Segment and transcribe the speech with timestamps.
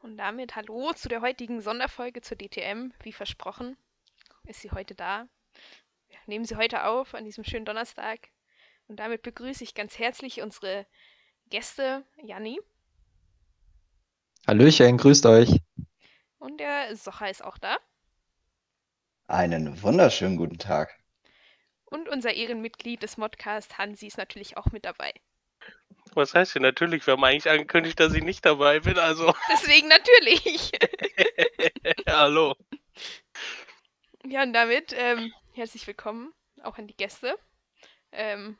[0.00, 2.92] Und damit hallo zu der heutigen Sonderfolge zur DTM.
[3.02, 3.76] Wie versprochen
[4.46, 5.28] ist sie heute da.
[6.08, 8.30] Wir nehmen sie heute auf an diesem schönen Donnerstag.
[8.88, 10.86] Und damit begrüße ich ganz herzlich unsere
[11.50, 12.58] Gäste, Janni.
[14.46, 15.60] Hallöchen, grüßt euch.
[16.38, 17.76] Und der Socha ist auch da.
[19.26, 20.98] Einen wunderschönen guten Tag.
[21.84, 25.12] Und unser Ehrenmitglied des Modcast, Hansi, ist natürlich auch mit dabei.
[26.14, 27.06] Was heißt denn natürlich?
[27.06, 29.32] Wir haben eigentlich angekündigt, dass ich nicht dabei bin, also.
[29.52, 30.72] Deswegen natürlich.
[32.08, 32.56] Hallo.
[34.26, 37.38] Ja, und damit ähm, herzlich willkommen auch an die Gäste.
[38.12, 38.58] Ähm,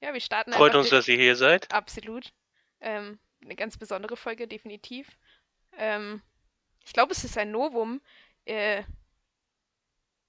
[0.00, 1.72] ja, wir starten Freut uns, dass ihr hier seid.
[1.72, 2.32] Absolut.
[2.80, 5.08] Ähm, eine ganz besondere Folge, definitiv.
[5.78, 6.20] Ähm,
[6.84, 8.02] ich glaube, es ist ein Novum
[8.44, 8.82] äh,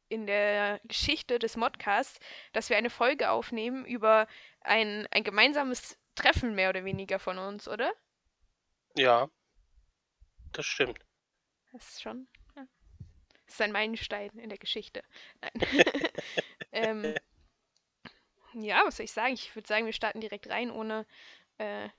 [0.08, 2.20] in der Geschichte des Modcasts,
[2.54, 4.28] dass wir eine Folge aufnehmen über
[4.62, 7.94] ein, ein gemeinsames Treffen, mehr oder weniger von uns, oder?
[8.96, 9.30] Ja.
[10.54, 11.00] Das stimmt.
[11.72, 12.28] Das ist schon.
[12.56, 12.66] Ja.
[13.46, 15.04] Das ist ein Meilenstein in der Geschichte.
[15.42, 15.52] Nein.
[16.72, 17.16] ähm,
[18.54, 19.34] ja, was soll ich sagen?
[19.34, 21.06] Ich würde sagen, wir starten direkt rein, ohne
[21.58, 21.90] äh,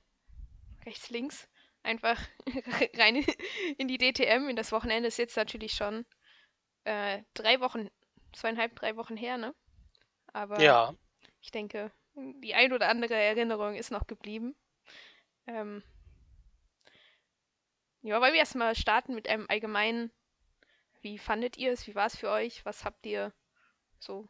[0.84, 1.48] rechts, links.
[1.82, 2.20] Einfach
[2.96, 3.24] rein
[3.78, 4.48] in die DTM.
[4.48, 6.04] In das Wochenende ist jetzt natürlich schon
[6.84, 7.90] äh, drei Wochen,
[8.32, 9.54] zweieinhalb, drei Wochen her, ne?
[10.32, 10.94] Aber Ja.
[11.40, 14.54] ich denke, die ein oder andere Erinnerung ist noch geblieben.
[15.46, 15.82] Ähm,
[18.02, 20.10] ja, wollen wir erstmal starten mit einem allgemeinen,
[21.02, 23.32] wie fandet ihr es, wie war es für euch, was habt ihr
[23.98, 24.28] so,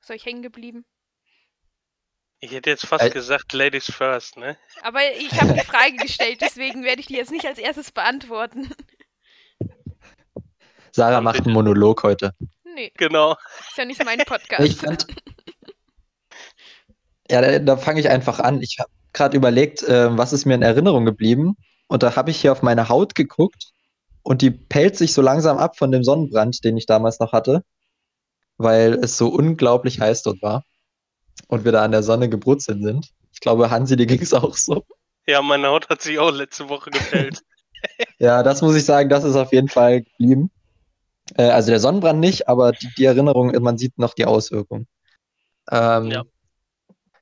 [0.00, 0.84] ist euch hängen geblieben?
[2.40, 4.58] Ich hätte jetzt fast Ä- gesagt, Ladies first, ne?
[4.82, 8.74] Aber ich habe die Frage gestellt, deswegen werde ich die jetzt nicht als erstes beantworten.
[10.92, 12.32] Sarah macht einen Monolog heute.
[12.64, 13.36] Nee, Genau.
[13.60, 14.60] ist ja nicht mein Podcast.
[14.64, 15.06] Ich fand.
[17.34, 18.62] Ja, da, da fange ich einfach an.
[18.62, 21.56] Ich habe gerade überlegt, äh, was ist mir in Erinnerung geblieben.
[21.88, 23.72] Und da habe ich hier auf meine Haut geguckt
[24.22, 27.64] und die pellt sich so langsam ab von dem Sonnenbrand, den ich damals noch hatte,
[28.56, 30.62] weil es so unglaublich heiß dort war
[31.48, 33.10] und wir da an der Sonne gebrutzelt sind.
[33.32, 34.84] Ich glaube, Hansi, dir ging es auch so.
[35.26, 37.40] Ja, meine Haut hat sich auch letzte Woche gefällt.
[38.20, 40.52] Ja, das muss ich sagen, das ist auf jeden Fall geblieben.
[41.36, 44.86] Äh, also der Sonnenbrand nicht, aber die, die Erinnerung, man sieht noch die Auswirkung.
[45.70, 46.24] Ähm, Ja.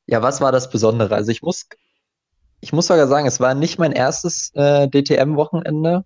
[0.07, 1.15] Ja, was war das Besondere?
[1.15, 1.67] Also ich muss,
[2.61, 6.05] ich muss sogar sagen, es war nicht mein erstes äh, DTM-Wochenende,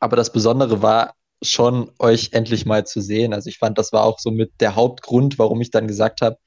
[0.00, 3.34] aber das Besondere war schon, euch endlich mal zu sehen.
[3.34, 6.38] Also ich fand, das war auch so mit der Hauptgrund, warum ich dann gesagt habe,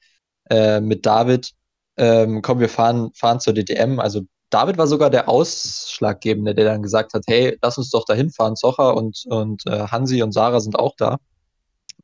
[0.50, 1.52] äh, mit David,
[1.96, 4.00] ähm, komm, wir fahren, fahren zur DTM.
[4.00, 8.30] Also David war sogar der Ausschlaggebende, der dann gesagt hat, hey, lass uns doch dahin
[8.30, 8.56] fahren.
[8.56, 11.18] Zocher und, und äh, Hansi und Sarah sind auch da.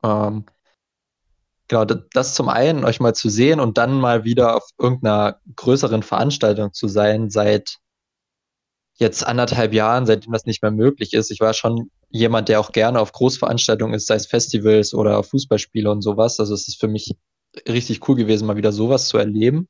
[0.03, 0.45] Ähm,
[1.73, 6.03] genau, das, zum einen, euch mal zu sehen und dann mal wieder auf irgendeiner größeren
[6.03, 7.79] Veranstaltung zu sein, seit
[8.97, 11.31] jetzt anderthalb Jahren, seitdem das nicht mehr möglich ist.
[11.31, 15.91] Ich war schon jemand, der auch gerne auf Großveranstaltungen ist, sei es Festivals oder Fußballspiele
[15.91, 16.39] und sowas.
[16.39, 17.17] Also es ist für mich
[17.67, 19.67] richtig cool gewesen, mal wieder sowas zu erleben.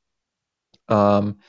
[0.89, 1.41] Ähm,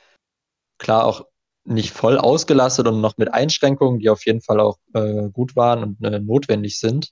[0.78, 1.26] klar auch
[1.64, 5.82] nicht voll ausgelastet und noch mit Einschränkungen, die auf jeden Fall auch äh, gut waren
[5.82, 7.10] und äh, notwendig sind.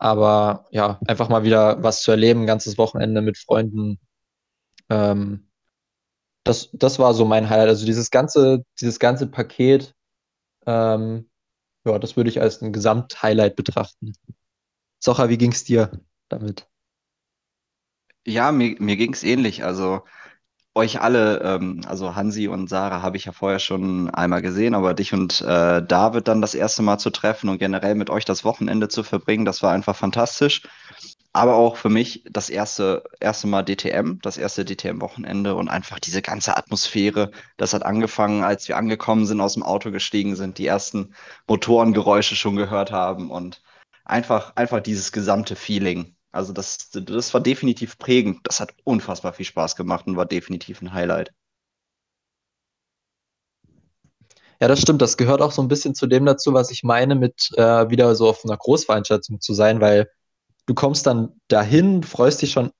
[0.00, 4.00] Aber ja, einfach mal wieder was zu erleben, ein ganzes Wochenende mit Freunden.
[4.88, 5.50] Ähm,
[6.44, 7.68] das, das war so mein Highlight.
[7.68, 9.94] Also dieses ganze, dieses ganze Paket,
[10.66, 11.28] ähm,
[11.84, 14.14] ja, das würde ich als ein Gesamthighlight betrachten.
[15.00, 15.90] Socha, wie ging's dir
[16.30, 16.66] damit?
[18.26, 19.64] Ja, mir, mir ging es ähnlich.
[19.64, 20.02] Also
[20.80, 24.94] euch alle, ähm, also Hansi und Sarah habe ich ja vorher schon einmal gesehen, aber
[24.94, 28.44] dich und äh, David dann das erste Mal zu treffen und generell mit euch das
[28.44, 30.62] Wochenende zu verbringen, das war einfach fantastisch.
[31.32, 36.22] Aber auch für mich das erste, erste Mal DTM, das erste DTM-Wochenende und einfach diese
[36.22, 37.30] ganze Atmosphäre.
[37.56, 41.14] Das hat angefangen, als wir angekommen sind, aus dem Auto gestiegen sind, die ersten
[41.46, 43.62] Motorengeräusche schon gehört haben und
[44.04, 46.16] einfach, einfach dieses gesamte Feeling.
[46.32, 48.40] Also das, das war definitiv prägend.
[48.44, 51.32] Das hat unfassbar viel Spaß gemacht und war definitiv ein Highlight.
[54.60, 55.02] Ja, das stimmt.
[55.02, 58.14] Das gehört auch so ein bisschen zu dem dazu, was ich meine, mit äh, wieder
[58.14, 60.10] so auf einer Großveranstaltung zu sein, weil
[60.66, 62.70] du kommst dann dahin, freust dich schon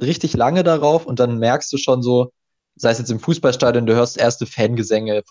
[0.00, 2.32] richtig lange darauf und dann merkst du schon so,
[2.74, 5.22] sei es jetzt im Fußballstadion, du hörst erste Fangesänge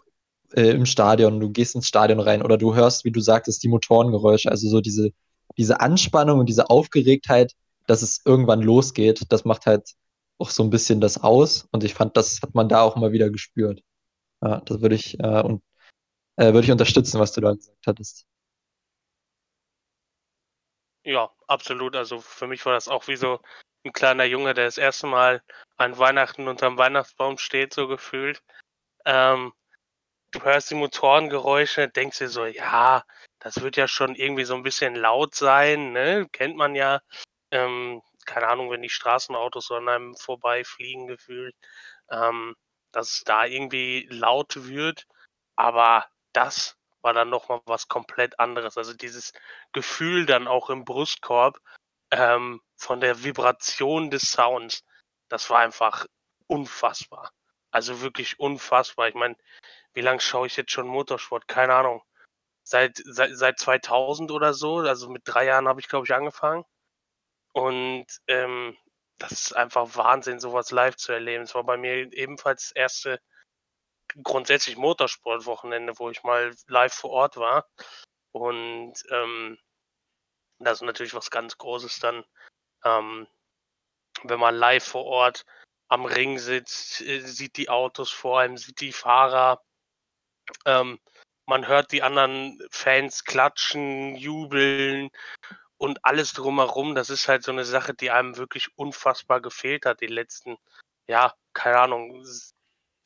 [0.54, 3.68] äh, im Stadion, du gehst ins Stadion rein oder du hörst, wie du sagtest, die
[3.68, 5.10] Motorengeräusche, also so diese,
[5.58, 7.54] diese Anspannung und diese Aufgeregtheit,
[7.88, 9.94] dass es irgendwann losgeht, das macht halt
[10.38, 13.12] auch so ein bisschen das aus und ich fand, das hat man da auch mal
[13.12, 13.82] wieder gespürt.
[14.42, 15.64] Ja, das würde ich, äh, und
[16.38, 18.26] äh, würde ich unterstützen, was du da gesagt hattest.
[21.06, 21.96] Ja, absolut.
[21.96, 23.40] Also für mich war das auch wie so
[23.86, 25.44] ein kleiner Junge, der das erste Mal
[25.78, 28.42] an Weihnachten unterm Weihnachtsbaum steht, so gefühlt.
[29.06, 29.54] Ähm,
[30.32, 33.06] du hörst die Motorengeräusche, denkst dir so, ja,
[33.40, 36.28] das wird ja schon irgendwie so ein bisschen laut sein, ne?
[36.32, 37.02] Kennt man ja.
[37.56, 41.56] Ähm, keine Ahnung, wenn die Straßenautos an einem vorbeifliegen gefühlt,
[42.10, 42.56] ähm,
[42.92, 45.08] dass es da irgendwie laut wird.
[45.56, 48.78] Aber das war dann nochmal was komplett anderes.
[48.78, 49.32] Also dieses
[49.72, 51.60] Gefühl dann auch im Brustkorb
[52.12, 54.84] ähm, von der Vibration des Sounds,
[55.30, 56.06] das war einfach
[56.48, 57.32] unfassbar.
[57.72, 59.08] Also wirklich unfassbar.
[59.08, 59.36] Ich meine,
[59.94, 61.48] wie lange schaue ich jetzt schon Motorsport?
[61.48, 62.04] Keine Ahnung.
[62.64, 64.80] Seit, seit, seit 2000 oder so.
[64.80, 66.66] Also mit drei Jahren habe ich, glaube ich, angefangen.
[67.56, 68.78] Und ähm,
[69.18, 71.46] das ist einfach Wahnsinn, sowas live zu erleben.
[71.46, 73.22] Es war bei mir ebenfalls das erste
[74.22, 77.70] grundsätzlich Motorsportwochenende, wo ich mal live vor Ort war.
[78.34, 79.58] Und ähm,
[80.60, 82.26] das ist natürlich was ganz Großes dann,
[82.84, 83.26] ähm,
[84.24, 85.46] wenn man live vor Ort
[85.88, 89.62] am Ring sitzt, äh, sieht die Autos vor einem, sieht die Fahrer.
[90.66, 91.00] Ähm,
[91.46, 95.10] man hört die anderen Fans klatschen, jubeln
[95.78, 96.96] und alles drumherum.
[96.96, 100.58] Das ist halt so eine Sache, die einem wirklich unfassbar gefehlt hat, die letzten,
[101.08, 102.26] ja, keine Ahnung,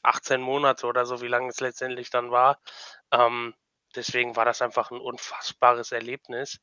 [0.03, 2.59] 18 Monate oder so, wie lange es letztendlich dann war.
[3.11, 3.53] Ähm,
[3.95, 6.59] deswegen war das einfach ein unfassbares Erlebnis,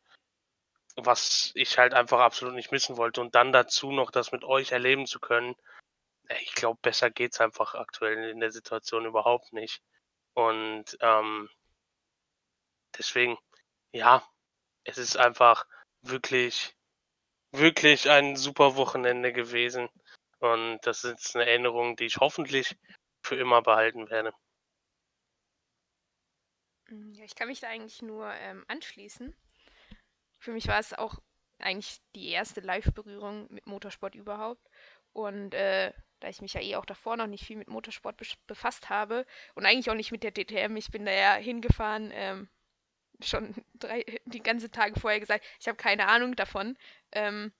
[0.96, 3.20] was ich halt einfach absolut nicht missen wollte.
[3.20, 5.56] Und dann dazu noch das mit euch erleben zu können,
[6.40, 9.82] ich glaube, besser geht es einfach aktuell in der Situation überhaupt nicht.
[10.34, 11.48] Und ähm,
[12.98, 13.38] deswegen,
[13.92, 14.22] ja,
[14.84, 15.66] es ist einfach
[16.08, 16.74] wirklich,
[17.52, 19.88] wirklich ein super Wochenende gewesen.
[20.38, 22.76] Und das ist eine Erinnerung, die ich hoffentlich
[23.22, 24.32] für immer behalten werde.
[27.12, 29.34] Ja, ich kann mich da eigentlich nur ähm, anschließen.
[30.38, 31.18] Für mich war es auch
[31.58, 34.68] eigentlich die erste Live-Berührung mit Motorsport überhaupt.
[35.12, 38.90] Und äh, da ich mich ja eh auch davor noch nicht viel mit Motorsport befasst
[38.90, 40.76] habe und eigentlich auch nicht mit der DTM.
[40.76, 42.48] Ich bin da ja hingefahren, ähm,
[43.22, 46.76] schon drei, die ganze Tage vorher gesagt, ich habe keine Ahnung davon.
[47.12, 47.52] Ähm,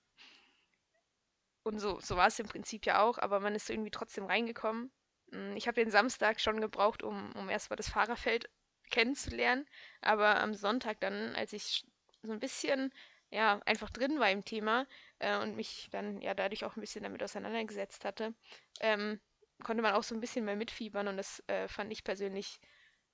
[1.63, 4.91] und so, so war es im Prinzip ja auch, aber man ist irgendwie trotzdem reingekommen.
[5.31, 8.49] Hm, ich habe den Samstag schon gebraucht, um, um erstmal das Fahrerfeld
[8.89, 9.67] kennenzulernen,
[10.01, 11.85] aber am Sonntag dann, als ich
[12.23, 12.93] so ein bisschen
[13.29, 14.87] ja, einfach drin war im Thema
[15.19, 18.33] äh, und mich dann ja dadurch auch ein bisschen damit auseinandergesetzt hatte,
[18.79, 19.19] ähm,
[19.63, 22.61] konnte man auch so ein bisschen mehr mitfiebern und das äh, fand ich persönlich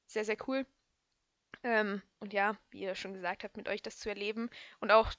[0.07, 0.65] sehr, sehr cool.
[1.63, 4.49] Ähm, und ja, wie ihr schon gesagt habt, mit euch das zu erleben
[4.79, 5.11] und auch,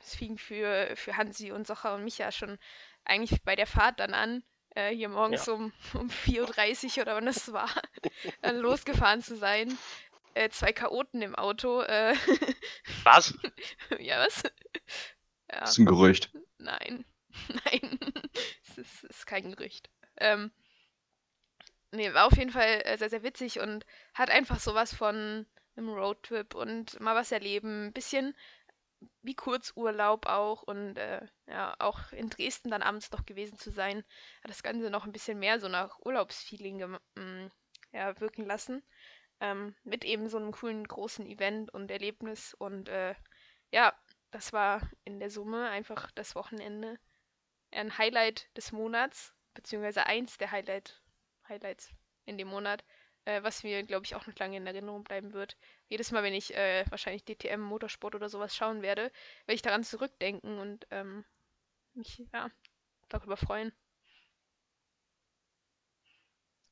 [0.00, 2.58] es fing für, für Hansi und Socher und mich ja schon
[3.04, 4.42] eigentlich bei der Fahrt dann an,
[4.74, 5.54] äh, hier morgens ja.
[5.54, 7.70] um, um 4.30 Uhr oder wann das war,
[8.42, 9.76] dann losgefahren zu sein
[10.36, 11.80] äh, zwei Chaoten im Auto.
[11.80, 12.14] Äh,
[13.04, 13.34] was?
[13.98, 14.42] ja, was?
[15.50, 15.60] Ja.
[15.60, 16.30] Das ist ein Gerücht.
[16.58, 17.04] Nein.
[17.64, 17.98] Nein.
[18.68, 19.88] Es ist, ist, kein Gerücht.
[20.18, 20.50] Ähm,
[21.90, 25.46] nee, war auf jeden Fall äh, sehr, sehr witzig und hat einfach sowas von
[25.76, 27.86] einem Roadtrip und mal was erleben.
[27.86, 28.34] Ein bisschen
[29.22, 34.04] wie Kurzurlaub auch und äh, ja, auch in Dresden dann abends noch gewesen zu sein,
[34.42, 37.50] hat das Ganze noch ein bisschen mehr so nach Urlaubsfeeling mm,
[37.92, 38.82] ja, wirken lassen.
[39.40, 42.54] Ähm, mit eben so einem coolen großen Event und Erlebnis.
[42.54, 43.14] Und äh,
[43.70, 43.94] ja,
[44.30, 46.98] das war in der Summe einfach das Wochenende
[47.70, 51.02] ein Highlight des Monats, beziehungsweise eins der Highlight,
[51.48, 51.90] Highlights
[52.24, 52.84] in dem Monat,
[53.26, 55.56] äh, was mir, glaube ich, auch noch lange in Erinnerung bleiben wird.
[55.88, 59.10] Jedes Mal, wenn ich äh, wahrscheinlich DTM, Motorsport oder sowas schauen werde,
[59.46, 61.24] werde ich daran zurückdenken und ähm,
[61.94, 62.48] mich ja,
[63.08, 63.72] darüber freuen.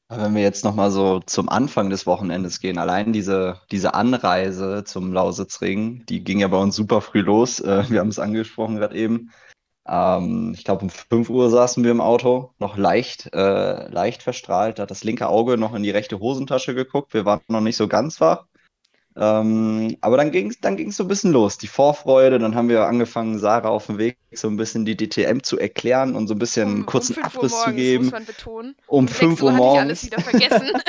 [0.08, 5.12] Wenn wir jetzt nochmal so zum Anfang des Wochenendes gehen, allein diese, diese Anreise zum
[5.12, 7.58] Lausitzring, die ging ja bei uns super früh los.
[7.60, 9.32] Äh, wir haben es angesprochen gerade eben.
[9.86, 14.78] Ähm, ich glaube, um 5 Uhr saßen wir im Auto, noch leicht, äh, leicht verstrahlt,
[14.78, 17.12] hat das linke Auge noch in die rechte Hosentasche geguckt.
[17.12, 18.46] Wir waren noch nicht so ganz wach.
[19.16, 22.38] Ähm, aber dann ging es dann ging's so ein bisschen los, die Vorfreude.
[22.38, 26.16] Dann haben wir angefangen, Sarah auf dem Weg so ein bisschen die DTM zu erklären
[26.16, 28.04] und so ein bisschen einen kurzen um Abriss morgens, zu geben.
[28.04, 28.74] Muss man betonen.
[28.88, 30.02] Um, um 5 Uhr morgens.
[30.02, 30.72] Ich alles wieder vergessen.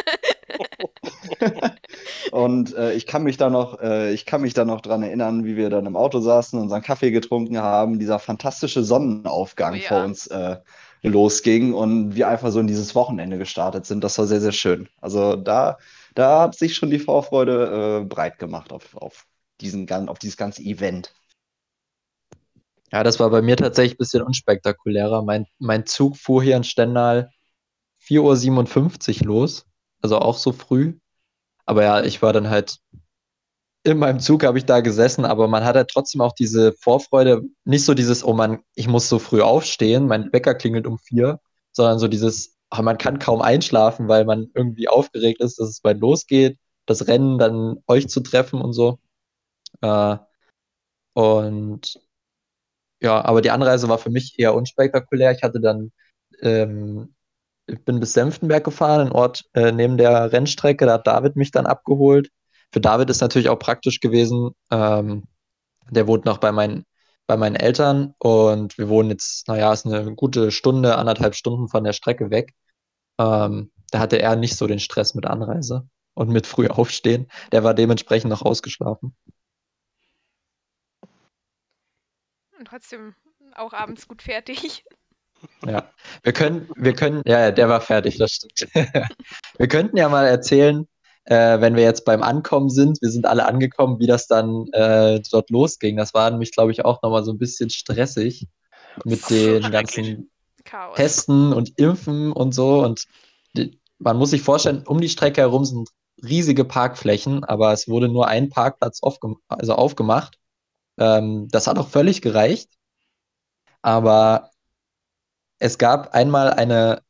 [2.31, 5.45] und äh, ich kann mich da noch, äh, ich kann mich da noch dran erinnern,
[5.45, 9.87] wie wir dann im Auto saßen, unseren Kaffee getrunken haben, dieser fantastische Sonnenaufgang oh, ja.
[9.87, 10.57] vor uns äh,
[11.03, 14.03] losging und wir einfach so in dieses Wochenende gestartet sind.
[14.03, 14.89] Das war sehr, sehr schön.
[15.01, 15.77] Also da
[16.15, 19.27] da hat sich schon die Vorfreude äh, breit gemacht auf, auf,
[19.61, 21.13] diesen, auf dieses ganze Event.
[22.91, 25.21] Ja, das war bei mir tatsächlich ein bisschen unspektakulärer.
[25.23, 27.29] Mein, mein Zug fuhr hier in Stendal
[28.01, 29.65] 4.57 Uhr los,
[30.01, 30.97] also auch so früh.
[31.65, 32.79] Aber ja, ich war dann halt
[33.85, 37.43] in meinem Zug habe ich da gesessen, aber man hat halt trotzdem auch diese Vorfreude,
[37.65, 41.39] nicht so dieses, oh man, ich muss so früh aufstehen, mein Wecker klingelt um vier,
[41.71, 45.99] sondern so dieses, man kann kaum einschlafen, weil man irgendwie aufgeregt ist, dass es bald
[45.99, 46.57] losgeht.
[46.87, 48.99] das Rennen dann euch zu treffen und so.
[49.81, 50.17] Äh,
[51.13, 51.99] und
[53.01, 55.31] ja, aber die Anreise war für mich eher unspektakulär.
[55.31, 55.91] Ich hatte dann,
[56.41, 57.15] ähm,
[57.67, 60.85] ich bin bis Senftenberg gefahren, ein Ort äh, neben der Rennstrecke.
[60.85, 62.29] Da hat David mich dann abgeholt.
[62.71, 64.51] Für David ist natürlich auch praktisch gewesen.
[64.71, 65.23] Ähm,
[65.89, 66.85] der wohnt noch bei meinen,
[67.27, 71.83] bei meinen Eltern und wir wohnen jetzt, naja, ist eine gute Stunde, anderthalb Stunden von
[71.83, 72.53] der Strecke weg.
[73.19, 77.27] Ähm, da hatte er nicht so den Stress mit Anreise und mit früh aufstehen.
[77.51, 79.15] Der war dementsprechend noch ausgeschlafen.
[82.57, 83.15] Und trotzdem
[83.55, 84.83] auch abends gut fertig.
[85.65, 85.89] Ja,
[86.23, 88.67] wir können, wir können, ja, der war fertig, das stimmt.
[89.57, 90.87] wir könnten ja mal erzählen,
[91.25, 95.19] äh, wenn wir jetzt beim Ankommen sind, wir sind alle angekommen, wie das dann äh,
[95.31, 95.97] dort losging.
[95.97, 98.47] Das war nämlich, glaube ich, auch nochmal so ein bisschen stressig
[99.03, 100.29] mit den ganzen
[100.63, 100.95] Chaos.
[100.95, 102.83] Testen und Impfen und so.
[102.83, 103.05] Und
[103.57, 105.89] die, man muss sich vorstellen, um die Strecke herum sind
[106.23, 110.39] riesige Parkflächen, aber es wurde nur ein Parkplatz aufgem also aufgemacht.
[110.97, 112.69] Ähm, das hat auch völlig gereicht.
[113.81, 114.51] Aber
[115.65, 117.01] es gab einmal eine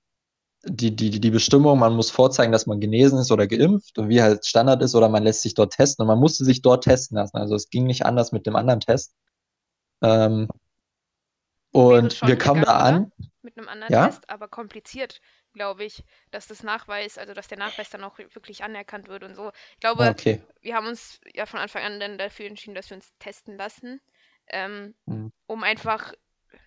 [0.67, 4.21] die, die, die Bestimmung, man muss vorzeigen, dass man genesen ist oder geimpft und wie
[4.21, 7.17] halt Standard ist, oder man lässt sich dort testen und man musste sich dort testen
[7.17, 7.37] lassen.
[7.37, 9.15] Also es ging nicht anders mit dem anderen Test.
[10.01, 10.47] Ähm,
[11.71, 13.11] und wir kamen da an.
[13.43, 14.07] Mit einem anderen ja?
[14.07, 15.21] Test, aber kompliziert,
[15.53, 19.35] glaube ich, dass das Nachweis, also dass der Nachweis dann auch wirklich anerkannt wird und
[19.35, 19.51] so.
[19.73, 20.41] Ich glaube, okay.
[20.61, 24.01] wir haben uns ja von Anfang an dann dafür entschieden, dass wir uns testen lassen,
[24.47, 25.31] ähm, mhm.
[25.45, 26.13] um einfach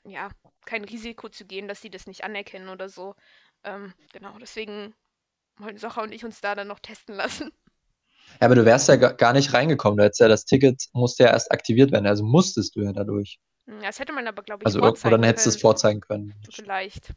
[0.04, 0.30] ja
[0.68, 3.14] kein Risiko zu gehen, dass sie das nicht anerkennen oder so.
[3.64, 4.94] Ähm, genau, deswegen
[5.56, 7.50] wollten Socha und ich uns da dann noch testen lassen.
[8.40, 9.96] Ja, aber du wärst ja gar nicht reingekommen.
[9.96, 12.06] Du hättest ja das Ticket musste ja erst aktiviert werden.
[12.06, 13.38] Also musstest du ja dadurch.
[13.66, 16.00] Hm, ja, das hätte man aber, glaube ich, Also irgendwo dann hättest du es vorzeigen
[16.00, 16.34] können.
[16.52, 17.12] Vielleicht.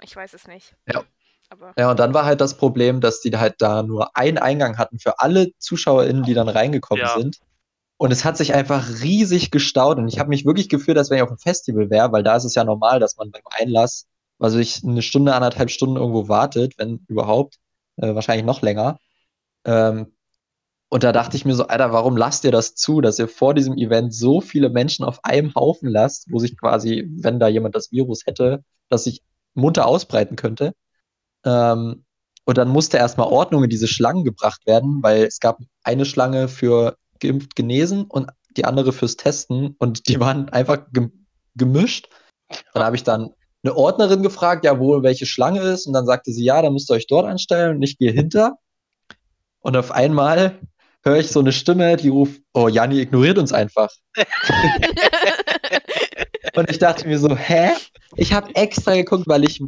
[0.00, 0.74] Ich weiß es nicht.
[0.90, 1.04] Ja.
[1.50, 4.78] Aber ja, und dann war halt das Problem, dass die halt da nur einen Eingang
[4.78, 7.14] hatten für alle ZuschauerInnen, die dann reingekommen ja.
[7.18, 7.38] sind.
[7.96, 9.98] Und es hat sich einfach riesig gestaut.
[9.98, 12.36] Und ich habe mich wirklich gefühlt, als wenn ich auf einem Festival wäre, weil da
[12.36, 14.06] ist es ja normal, dass man beim Einlass
[14.38, 17.58] also ich eine Stunde, anderthalb Stunden irgendwo wartet, wenn überhaupt,
[17.96, 18.98] äh, wahrscheinlich noch länger.
[19.64, 20.12] Ähm,
[20.88, 23.54] und da dachte ich mir so, Alter, warum lasst ihr das zu, dass ihr vor
[23.54, 27.74] diesem Event so viele Menschen auf einem Haufen lasst, wo sich quasi, wenn da jemand
[27.74, 29.22] das Virus hätte, das sich
[29.54, 30.74] munter ausbreiten könnte.
[31.44, 32.04] Ähm,
[32.44, 36.48] und dann musste erstmal Ordnung in diese Schlangen gebracht werden, weil es gab eine Schlange
[36.48, 40.78] für geimpft genesen und die andere fürs Testen und die waren einfach
[41.54, 42.08] gemischt.
[42.72, 43.30] Dann habe ich dann
[43.64, 45.86] eine Ordnerin gefragt, ja, wo welche Schlange ist.
[45.86, 48.58] Und dann sagte sie, ja, dann müsst ihr euch dort anstellen und ich gehe hinter.
[49.60, 50.60] Und auf einmal
[51.02, 53.90] höre ich so eine Stimme, die ruft, oh, Janni ignoriert uns einfach.
[56.54, 57.70] und ich dachte mir so, hä?
[58.16, 59.62] Ich habe extra geguckt, weil ich,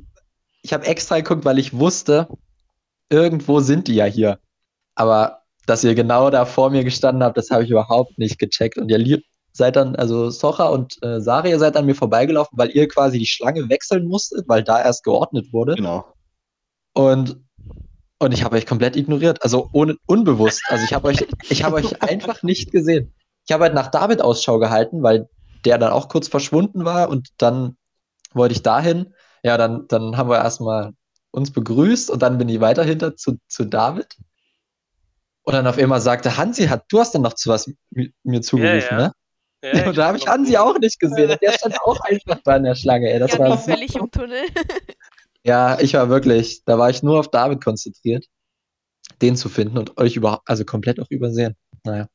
[0.62, 2.28] ich habe extra geguckt, weil ich wusste,
[3.08, 4.38] irgendwo sind die ja hier.
[4.94, 8.78] Aber dass ihr genau da vor mir gestanden habt, das habe ich überhaupt nicht gecheckt.
[8.78, 9.20] Und ihr
[9.52, 13.26] seid dann, also Socha und äh, Saria seid an mir vorbeigelaufen, weil ihr quasi die
[13.26, 15.74] Schlange wechseln musstet, weil da erst geordnet wurde.
[15.74, 16.06] Genau.
[16.92, 17.40] Und,
[18.18, 20.62] und ich habe euch komplett ignoriert, also ohne, unbewusst.
[20.68, 23.12] Also ich habe euch, ich habe euch einfach nicht gesehen.
[23.46, 25.28] Ich habe halt nach David Ausschau gehalten, weil
[25.64, 27.76] der dann auch kurz verschwunden war und dann
[28.32, 29.14] wollte ich dahin.
[29.42, 30.92] Ja, dann, dann haben wir erstmal
[31.30, 34.16] uns begrüßt und dann bin ich weiter hinter zu, zu David.
[35.46, 37.72] Und dann auf einmal sagte Hansi, hat, du hast dann noch zu was
[38.24, 39.06] mir zugerufen, ja, ja.
[39.06, 39.12] ne?
[39.62, 41.36] Ja, da habe ich Hansi auch nicht gesehen.
[41.40, 43.12] Der stand auch einfach da in der Schlange.
[43.12, 43.20] Ey.
[43.20, 44.42] Das ja, war völlig im Tunnel.
[45.44, 48.26] ja, ich war wirklich, da war ich nur auf David konzentriert,
[49.22, 51.54] den zu finden und euch überhaupt, also komplett auch übersehen.
[51.84, 52.08] Naja.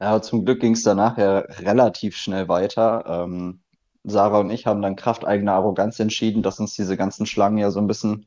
[0.00, 3.04] Ja, zum Glück ging es danach ja relativ schnell weiter.
[3.04, 3.62] Ähm,
[4.04, 7.72] Sarah und ich haben dann Kraft eigener Arroganz entschieden, dass uns diese ganzen Schlangen ja
[7.72, 8.26] so ein bisschen,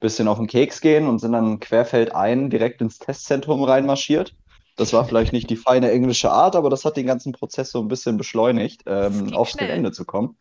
[0.00, 4.34] bisschen auf den Keks gehen und sind dann querfeldein direkt ins Testzentrum reinmarschiert.
[4.76, 7.80] Das war vielleicht nicht die feine englische Art, aber das hat den ganzen Prozess so
[7.80, 9.66] ein bisschen beschleunigt, ähm, aufs schnell.
[9.66, 10.38] Gelände zu kommen.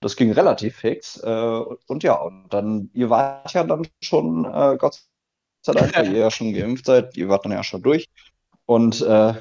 [0.00, 1.16] Das ging relativ fix.
[1.18, 5.02] Äh, und ja, und dann, ihr wart ja dann schon, äh, Gott
[5.62, 8.08] sei Dank, weil ihr ja schon geimpft seid, ihr wart dann ja schon durch.
[8.64, 9.34] Und äh,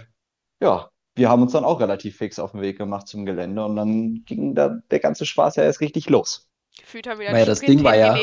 [0.61, 3.75] ja, wir haben uns dann auch relativ fix auf den Weg gemacht zum Gelände und
[3.75, 6.49] dann ging da der ganze Spaß ja erst richtig los.
[6.79, 8.17] Gefühlt haben wir ja, das Ding war ja,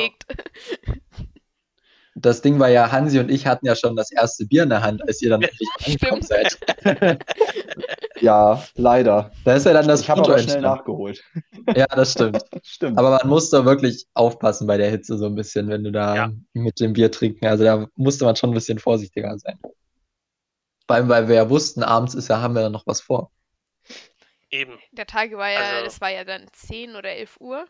[2.15, 4.83] das Ding war ja, Hansi und ich hatten ja schon das erste Bier in der
[4.83, 6.59] Hand, als ihr dann endlich angekommen seid.
[8.21, 9.33] ja, leider.
[9.45, 11.23] Da ist ja dann das Ich habe aber schnell nachgeholt.
[11.75, 12.45] Ja, das stimmt.
[12.63, 12.99] stimmt.
[12.99, 16.33] Aber man musste wirklich aufpassen bei der Hitze so ein bisschen, wenn du da ja.
[16.53, 17.47] mit dem Bier trinken.
[17.47, 19.59] Also da musste man schon ein bisschen vorsichtiger sein.
[20.87, 23.31] Vor allem, weil wir ja wussten, abends ist ja, haben wir ja noch was vor.
[24.51, 24.79] Eben.
[24.91, 27.67] Der Tag war ja, also, das war ja dann 10 oder 11 Uhr.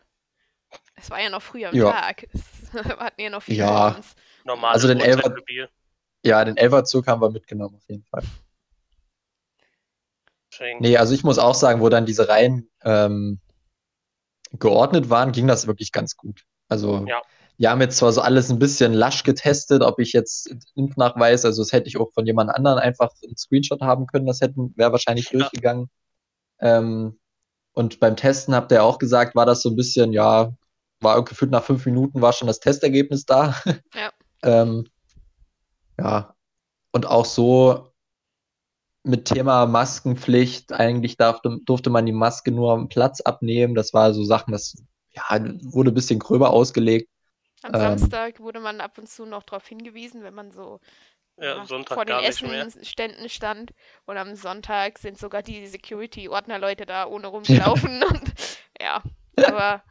[0.95, 1.91] Es war ja noch früh am ja.
[1.91, 2.27] Tag.
[2.71, 3.89] wir hatten ja noch viel ja.
[3.95, 4.15] uns.
[4.45, 4.73] Normal.
[4.73, 5.33] Also den Elfer,
[6.23, 8.23] Ja, den Elferzug haben wir mitgenommen, auf jeden Fall.
[10.51, 13.39] Deswegen, Nee, also ich muss auch sagen, wo dann diese Reihen ähm,
[14.59, 16.43] geordnet waren, ging das wirklich ganz gut.
[16.67, 17.21] Also Ja.
[17.57, 21.61] wir haben jetzt zwar so alles ein bisschen lasch getestet, ob ich jetzt Impfnachweis, also
[21.61, 24.91] das hätte ich auch von jemand anderen einfach einen Screenshot haben können, das hätten, wäre
[24.91, 25.39] wahrscheinlich Ja.
[25.39, 25.89] durchgegangen.
[26.59, 27.19] Ähm,
[27.73, 30.53] und beim Testen habt ihr auch gesagt, war das so ein bisschen, ja,
[31.01, 33.55] war gefühlt nach fünf Minuten war schon das Testergebnis da.
[33.93, 34.11] Ja.
[34.43, 34.87] ähm,
[35.99, 36.35] ja,
[36.91, 37.91] und auch so
[39.03, 43.73] mit Thema Maskenpflicht, eigentlich darf, durfte man die Maske nur am Platz abnehmen.
[43.73, 44.75] Das war so Sachen, das
[45.09, 45.23] ja,
[45.63, 47.09] wurde ein bisschen gröber ausgelegt.
[47.63, 47.79] Am Ähm.
[47.79, 50.79] Samstag wurde man ab und zu noch darauf hingewiesen, wenn man so
[51.37, 52.19] ja, vor den.
[52.19, 53.71] Essenständen stand.
[54.05, 58.03] Und am Sonntag sind sogar die Security-Ordner-Leute da ohne rumgelaufen.
[58.03, 58.33] Und,
[58.79, 59.01] ja,
[59.37, 59.83] aber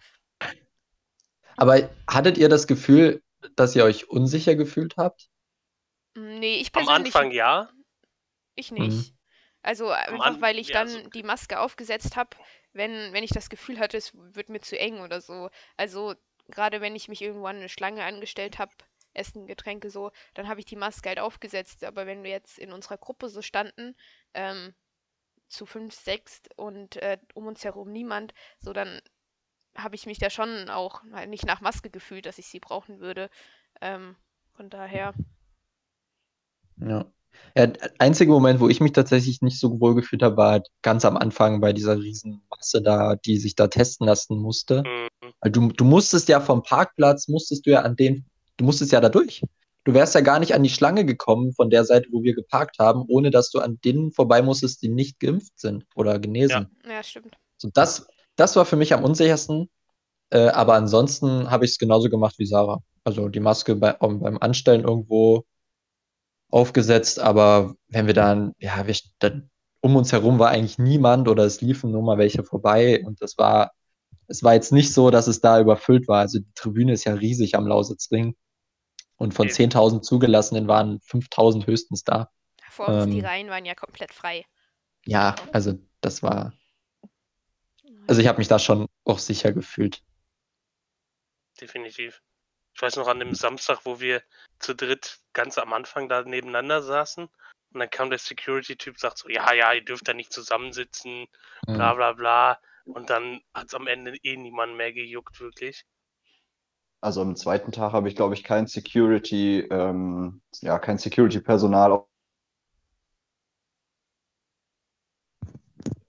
[1.57, 3.23] Aber hattet ihr das Gefühl,
[3.57, 5.29] dass ihr euch unsicher gefühlt habt?
[6.15, 7.69] nee, ich Am persönlich Anfang ja.
[8.55, 8.85] Ich Mhm.
[8.85, 9.15] nicht.
[9.63, 12.37] Also einfach, An- weil ich ja, dann so- die Maske aufgesetzt habe,
[12.73, 15.51] wenn, wenn ich das Gefühl hatte, es wird mir zu eng oder so.
[15.77, 16.15] Also
[16.49, 18.73] gerade wenn ich mich irgendwo an eine Schlange angestellt habe,
[19.13, 21.85] Essen, Getränke so, dann habe ich die Maske halt aufgesetzt.
[21.85, 23.97] Aber wenn wir jetzt in unserer Gruppe so standen,
[24.35, 24.75] ähm,
[25.49, 29.01] zu fünf, sechs und äh, um uns herum niemand, so dann
[29.77, 33.31] habe ich mich da schon auch nicht nach Maske gefühlt, dass ich sie brauchen würde.
[33.81, 34.17] Ähm,
[34.53, 35.15] von daher,
[36.77, 37.07] Ja.
[37.57, 40.69] Ja, der einzige Moment, wo ich mich tatsächlich nicht so wohl gefühlt habe, war halt
[40.83, 44.83] ganz am Anfang bei dieser Riesenmasse da, die sich da testen lassen musste.
[44.83, 45.33] Mhm.
[45.41, 49.01] Weil du, du musstest ja vom Parkplatz, musstest du ja an den, du musstest ja
[49.01, 49.43] da durch.
[49.85, 52.79] Du wärst ja gar nicht an die Schlange gekommen von der Seite, wo wir geparkt
[52.79, 56.69] haben, ohne dass du an denen vorbei musstest, die nicht geimpft sind oder genesen.
[56.87, 57.37] ja, stimmt.
[57.57, 58.07] So, das,
[58.41, 59.71] das war für mich am unsichersten.
[60.31, 62.83] Äh, aber ansonsten habe ich es genauso gemacht wie Sarah.
[63.05, 65.45] Also die Maske bei, beim Anstellen irgendwo
[66.51, 71.45] aufgesetzt, aber wenn wir dann, ja, wir, dann, um uns herum war eigentlich niemand oder
[71.45, 73.73] es liefen nur mal welche vorbei und das war,
[74.27, 76.21] es war jetzt nicht so, dass es da überfüllt war.
[76.21, 78.37] Also die Tribüne ist ja riesig am Lausitzring
[79.17, 79.55] und von Eben.
[79.55, 82.31] 10.000 Zugelassenen waren 5.000 höchstens da.
[82.69, 84.45] Vor uns, die Ähm, Reihen waren ja komplett frei.
[85.05, 86.53] Ja, also das war,
[88.07, 90.03] also ich habe mich da schon auch sicher gefühlt.
[91.61, 92.23] Definitiv.
[92.75, 94.23] Ich weiß noch an dem Samstag, wo wir
[94.59, 97.25] zu dritt ganz am Anfang da nebeneinander saßen
[97.73, 101.27] und dann kam der Security-Typ, sagt so, ja, ja, ihr dürft da nicht zusammensitzen,
[101.67, 101.97] bla Mhm.
[101.97, 102.61] bla bla.
[102.87, 105.85] Und dann hat es am Ende eh niemand mehr gejuckt, wirklich.
[107.03, 112.07] Also am zweiten Tag habe ich, glaube ich, kein Security, ähm, ja, kein Security-Personal auf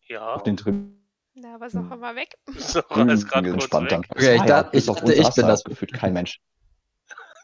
[0.07, 1.00] Ja, den Tribünen
[1.35, 2.35] Da war Socher mal weg.
[2.57, 4.07] Socher ist gerade kurz weg.
[4.09, 5.63] Okay, ich bis ich ich saß bin da das.
[5.63, 6.39] gefühlt kein Mensch.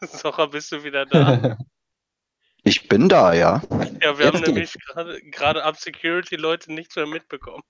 [0.02, 1.56] Socher, bist du wieder da?
[2.64, 3.62] Ich bin da, ja.
[4.02, 4.74] Ja, wir Jetzt haben nämlich
[5.30, 7.62] gerade ab Security-Leute nichts mehr mitbekommen.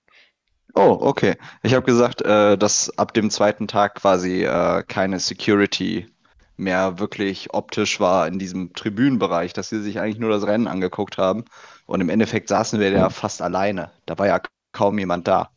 [0.74, 1.36] Oh, okay.
[1.62, 6.08] Ich habe gesagt, äh, dass ab dem zweiten Tag quasi äh, keine Security
[6.56, 11.18] mehr wirklich optisch war in diesem Tribünenbereich, dass sie sich eigentlich nur das Rennen angeguckt
[11.18, 11.44] haben.
[11.86, 13.92] Und im Endeffekt saßen wir ja fast alleine.
[14.06, 14.40] Da war ja
[14.72, 15.50] kaum jemand da.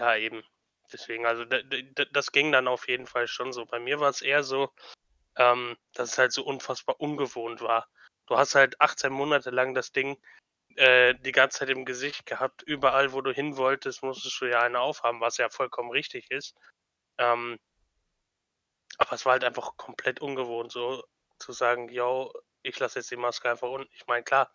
[0.00, 0.42] Ja, eben.
[0.90, 3.66] Deswegen, also das ging dann auf jeden Fall schon so.
[3.66, 4.70] Bei mir war es eher so,
[5.36, 7.86] ähm, dass es halt so unfassbar ungewohnt war.
[8.26, 10.16] Du hast halt 18 Monate lang das Ding
[10.76, 12.62] äh, die ganze Zeit im Gesicht gehabt.
[12.62, 16.56] Überall, wo du hin wolltest, musstest du ja eine aufhaben, was ja vollkommen richtig ist.
[17.18, 17.58] Ähm,
[18.96, 21.04] aber es war halt einfach komplett ungewohnt, so
[21.38, 22.32] zu sagen, yo,
[22.62, 23.90] ich lasse jetzt die Maske einfach unten.
[23.94, 24.50] Ich meine, klar,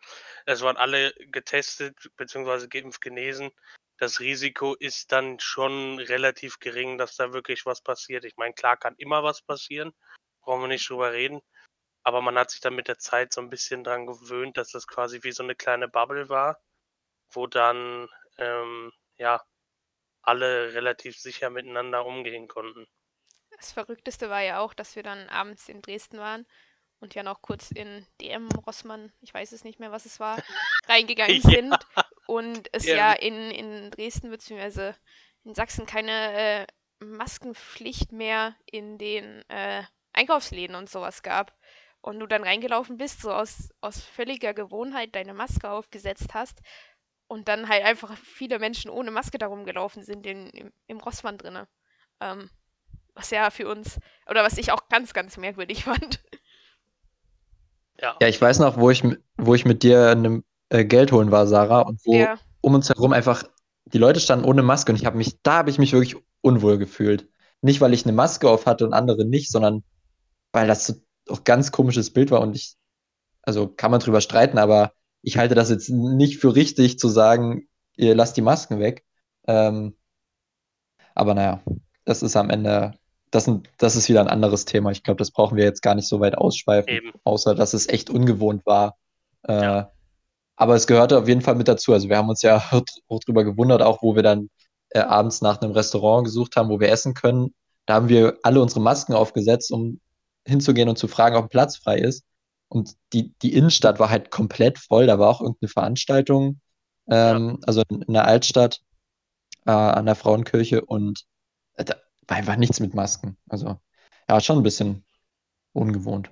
[0.48, 3.52] es waren alle getestet, beziehungsweise geimpft genesen
[3.98, 8.26] das Risiko ist dann schon relativ gering, dass da wirklich was passiert.
[8.26, 9.94] Ich meine, klar kann immer was passieren,
[10.42, 11.42] brauchen wir nicht drüber reden.
[12.04, 14.86] Aber man hat sich dann mit der Zeit so ein bisschen dran gewöhnt, dass das
[14.88, 16.62] quasi wie so eine kleine Bubble war,
[17.32, 19.42] wo dann ähm, ja
[20.22, 22.88] alle relativ sicher miteinander umgehen konnten.
[23.58, 26.46] Das Verrückteste war ja auch, dass wir dann abends in Dresden waren
[27.00, 30.38] und ja noch kurz in DM Rossmann, ich weiß es nicht mehr, was es war,
[30.88, 31.50] reingegangen Ja.
[31.50, 31.88] sind
[32.28, 32.96] und es Ja.
[32.96, 34.94] ja in, in Dresden bzw.
[35.44, 36.68] in Sachsen keine äh,
[37.00, 39.84] Maskenpflicht mehr in den äh,
[40.14, 41.54] Einkaufsläden und sowas gab.
[42.02, 46.62] Und du dann reingelaufen bist, so aus, aus völliger Gewohnheit deine Maske aufgesetzt hast
[47.28, 51.38] und dann halt einfach viele Menschen ohne Maske darum gelaufen sind in, im, im Rossmann
[51.38, 51.68] drinne.
[52.22, 52.50] Ähm,
[53.16, 56.24] was ja für uns, oder was ich auch ganz, ganz merkwürdig fand.
[58.00, 59.04] Ja, Ja, ich weiß noch, wo ich,
[59.38, 62.89] wo ich mit dir einem, äh, Geld holen war, Sarah, und wo Ja, um uns
[62.89, 63.43] herum einfach
[63.86, 66.78] die Leute standen ohne Maske und ich habe mich, da habe ich mich wirklich unwohl
[66.78, 67.30] gefühlt.
[67.62, 69.84] Nicht, weil ich eine Maske auf hatte und andere nicht, sondern
[70.51, 70.93] weil das so
[71.30, 72.75] auch ganz komisches Bild war und ich
[73.43, 77.67] Also kann man drüber streiten, aber ich halte das jetzt nicht für richtig zu sagen,
[77.95, 79.04] ihr lasst die Masken weg.
[79.47, 79.95] Ähm,
[81.13, 81.62] aber naja,
[82.04, 82.93] das ist am Ende,
[83.32, 84.91] das, das ist wieder ein anderes Thema.
[84.91, 87.12] Ich glaube, das brauchen wir jetzt gar nicht so weit ausschweifen, Eben.
[87.23, 88.97] außer dass es echt ungewohnt war.
[89.47, 89.91] Äh, Ja.
[90.56, 91.94] Aber es gehörte auf jeden Fall mit dazu.
[91.94, 92.63] Also wir haben uns ja
[93.08, 94.50] auch drüber gewundert, auch wo wir dann
[94.89, 97.54] äh, abends nach einem Restaurant gesucht haben, wo wir essen können.
[97.86, 100.00] Da haben wir alle unsere Masken aufgesetzt, um
[100.48, 102.24] hinzugehen und zu fragen, ob ein Platz frei ist.
[102.70, 105.08] Und die, die Innenstadt war halt komplett voll.
[105.08, 106.62] Da war auch irgendeine Veranstaltung,
[107.10, 108.82] ähm, also in, der Altstadt
[109.65, 111.26] äh, an der Frauenkirche und
[111.76, 111.96] äh, da
[112.28, 113.38] war einfach nichts mit Masken.
[113.50, 113.80] Also
[114.30, 115.06] ja, schon ein bisschen
[115.74, 116.32] ungewohnt.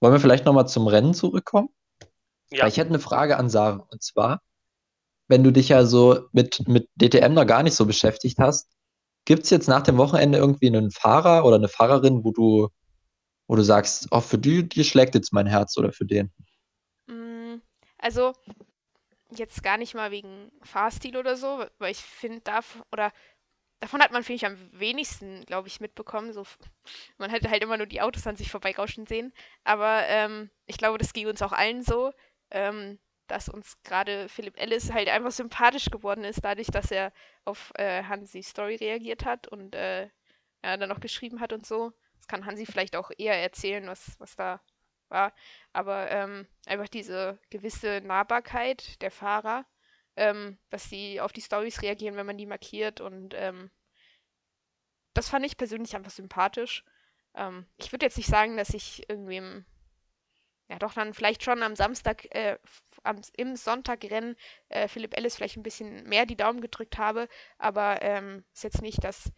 [0.00, 1.68] Wollen wir vielleicht nochmal zum Rennen zurückkommen?
[2.50, 3.86] Ja, ich hätte eine Frage an Sarah.
[3.90, 4.42] Und zwar,
[5.28, 8.68] wenn du dich ja so mit, mit DTM noch gar nicht so beschäftigt hast,
[9.24, 12.68] gibt es jetzt nach dem Wochenende irgendwie einen Fahrer oder eine Fahrerin, wo du,
[13.48, 16.32] wo du sagst, oh, für die, die schlägt jetzt mein Herz oder für den?
[17.06, 17.60] Mm,
[17.98, 18.34] Also,
[19.30, 23.12] jetzt gar nicht mal wegen Fahrstil oder so, weil ich finde, darf, oder
[23.80, 26.32] davon hat man, finde ich, am wenigsten, glaube ich, mitbekommen.
[26.32, 26.44] So,
[27.18, 29.32] man hätte halt immer nur die Autos an sich vorbeirauschen sehen.
[29.64, 32.12] Aber ähm, ich glaube, das ging uns auch allen so,
[32.54, 37.12] ähm, dass uns gerade Philipp Ellis halt einfach sympathisch geworden ist, dadurch, dass er
[37.44, 40.04] auf äh, Hansis Story reagiert hat und äh,
[40.62, 41.92] ja, dann noch geschrieben hat und so.
[42.16, 44.60] Das kann Hansi vielleicht auch eher erzählen, was, was da
[45.08, 45.34] war.
[45.72, 49.66] Aber ähm, einfach diese gewisse Nahbarkeit der Fahrer,
[50.16, 53.00] ähm, dass sie auf die Stories reagieren, wenn man die markiert.
[53.00, 53.70] Und ähm,
[55.12, 56.84] das fand ich persönlich einfach sympathisch.
[57.34, 59.66] Ähm, ich würde jetzt nicht sagen, dass ich irgendwem,
[60.74, 62.58] ja doch dann vielleicht schon am Samstag, äh,
[63.02, 64.36] am, im Sonntagrennen
[64.68, 68.82] äh, Philipp Ellis vielleicht ein bisschen mehr die Daumen gedrückt habe, aber ähm, ist jetzt
[68.82, 69.30] nicht, dass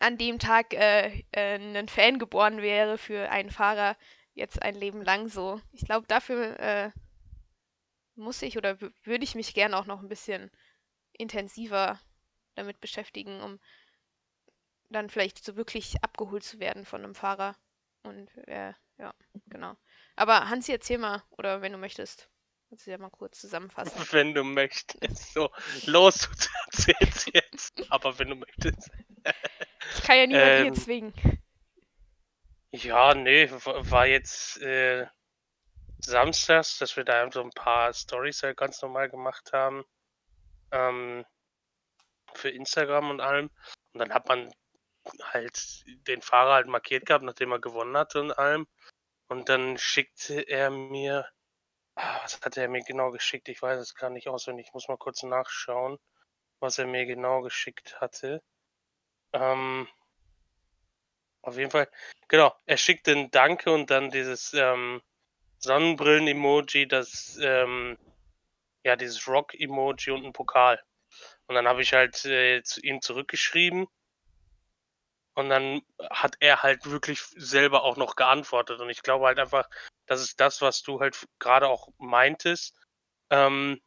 [0.00, 3.96] an dem Tag äh, äh, ein Fan geboren wäre für einen Fahrer
[4.34, 5.60] jetzt ein Leben lang so.
[5.72, 6.90] Ich glaube, dafür äh,
[8.16, 10.50] muss ich oder wü- würde ich mich gerne auch noch ein bisschen
[11.12, 12.00] intensiver
[12.56, 13.60] damit beschäftigen, um
[14.88, 17.54] dann vielleicht so wirklich abgeholt zu werden von einem Fahrer.
[18.02, 19.12] Und äh, ja,
[19.46, 19.76] genau.
[20.16, 22.28] Aber Hansi, erzähl mal, oder wenn du möchtest,
[22.68, 23.92] kannst du ja mal kurz zusammenfassen.
[24.12, 25.32] wenn du möchtest.
[25.32, 25.50] So,
[25.86, 27.82] los, du erzählst jetzt.
[27.90, 28.90] Aber wenn du möchtest.
[29.96, 31.14] Ich kann ja niemanden hier Ähm, zwingen.
[32.72, 35.06] Ja, nee, wa- war jetzt äh,
[36.00, 39.84] samstags, dass wir da so ein paar Stories halt ganz normal gemacht haben.
[40.72, 41.24] Ähm,
[42.34, 43.50] für Instagram und allem.
[43.92, 44.52] Und dann hat man
[45.22, 48.66] halt den Fahrer halt markiert gehabt, nachdem er gewonnen hatte und allem.
[49.28, 51.28] Und dann schickte er mir,
[51.94, 53.48] ah, was hat er mir genau geschickt?
[53.48, 54.66] Ich weiß es gar nicht auswendig.
[54.68, 55.98] Ich muss mal kurz nachschauen,
[56.60, 58.42] was er mir genau geschickt hatte.
[59.32, 59.88] Ähm,
[61.42, 61.90] auf jeden Fall,
[62.28, 65.02] genau, er schickte ein Danke und dann dieses ähm,
[65.58, 67.98] Sonnenbrillen-Emoji, das, ähm,
[68.84, 70.82] ja, dieses Rock-Emoji und ein Pokal.
[71.46, 73.86] Und dann habe ich halt äh, zu ihm zurückgeschrieben
[75.34, 78.80] und dann hat er halt wirklich selber auch noch geantwortet.
[78.80, 79.68] Und ich glaube halt einfach,
[80.06, 82.76] das ist das, was du halt gerade auch meintest,
[83.30, 83.80] ähm,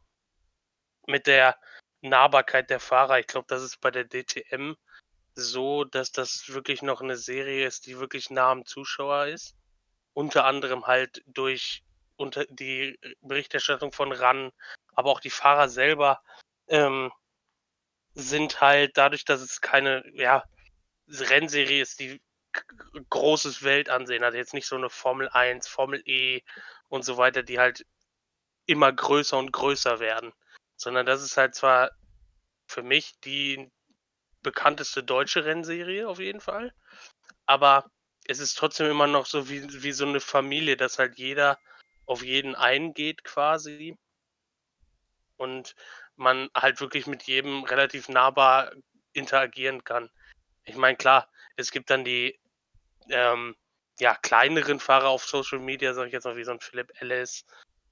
[1.06, 1.58] mit der
[2.02, 3.20] Nahbarkeit der Fahrer.
[3.20, 4.76] Ich glaube, das ist bei der DTM
[5.36, 9.56] so, dass das wirklich noch eine Serie ist, die wirklich nah am Zuschauer ist.
[10.14, 11.84] Unter anderem halt durch
[12.18, 14.52] unter die Berichterstattung von RAN,
[14.96, 16.24] aber auch die Fahrer selber
[16.68, 17.12] ähm,
[18.16, 20.44] sind halt dadurch, dass es keine ja,
[21.08, 22.22] Rennserie ist, die
[23.10, 24.34] großes Weltansehen hat.
[24.34, 26.42] Jetzt nicht so eine Formel 1, Formel E
[26.90, 27.86] und so weiter, die halt
[28.66, 30.34] immer größer und größer werden.
[30.76, 31.92] Sondern das ist halt zwar
[32.68, 33.72] für mich die
[34.44, 36.74] bekannteste deutsche Rennserie auf jeden Fall.
[37.46, 37.90] Aber
[38.26, 41.60] es ist trotzdem immer noch so wie, wie so eine Familie, dass halt jeder
[42.06, 43.98] auf jeden eingeht quasi.
[45.38, 45.76] Und
[46.16, 48.72] man halt wirklich mit jedem relativ nahbar
[49.14, 50.10] interagieren kann.
[50.68, 52.38] Ich meine, klar, es gibt dann die
[53.10, 53.56] ähm,
[54.00, 57.46] ja, kleineren Fahrer auf Social Media, sag ich jetzt mal, wie so ein Philipp Ellis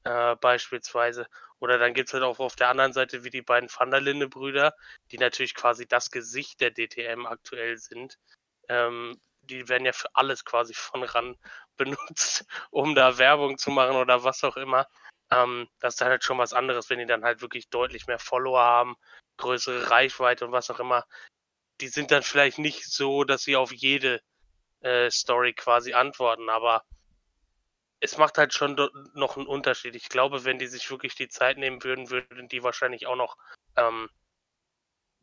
[0.03, 1.27] äh, beispielsweise.
[1.59, 4.01] Oder dann gibt es halt auch auf der anderen Seite wie die beiden Van der
[4.01, 4.75] Linde-Brüder,
[5.11, 8.19] die natürlich quasi das Gesicht der DTM aktuell sind.
[8.67, 11.37] Ähm, die werden ja für alles quasi von ran
[11.77, 14.85] benutzt, um da Werbung zu machen oder was auch immer.
[15.31, 18.19] Ähm, das ist dann halt schon was anderes, wenn die dann halt wirklich deutlich mehr
[18.19, 18.95] Follower haben,
[19.37, 21.05] größere Reichweite und was auch immer.
[21.81, 24.21] Die sind dann vielleicht nicht so, dass sie auf jede
[24.81, 26.83] äh, Story quasi antworten, aber
[27.99, 28.75] es macht halt schon
[29.13, 29.95] noch einen Unterschied.
[29.95, 33.37] Ich glaube, wenn die sich wirklich die Zeit nehmen würden, würden die wahrscheinlich auch noch
[33.77, 34.09] ähm,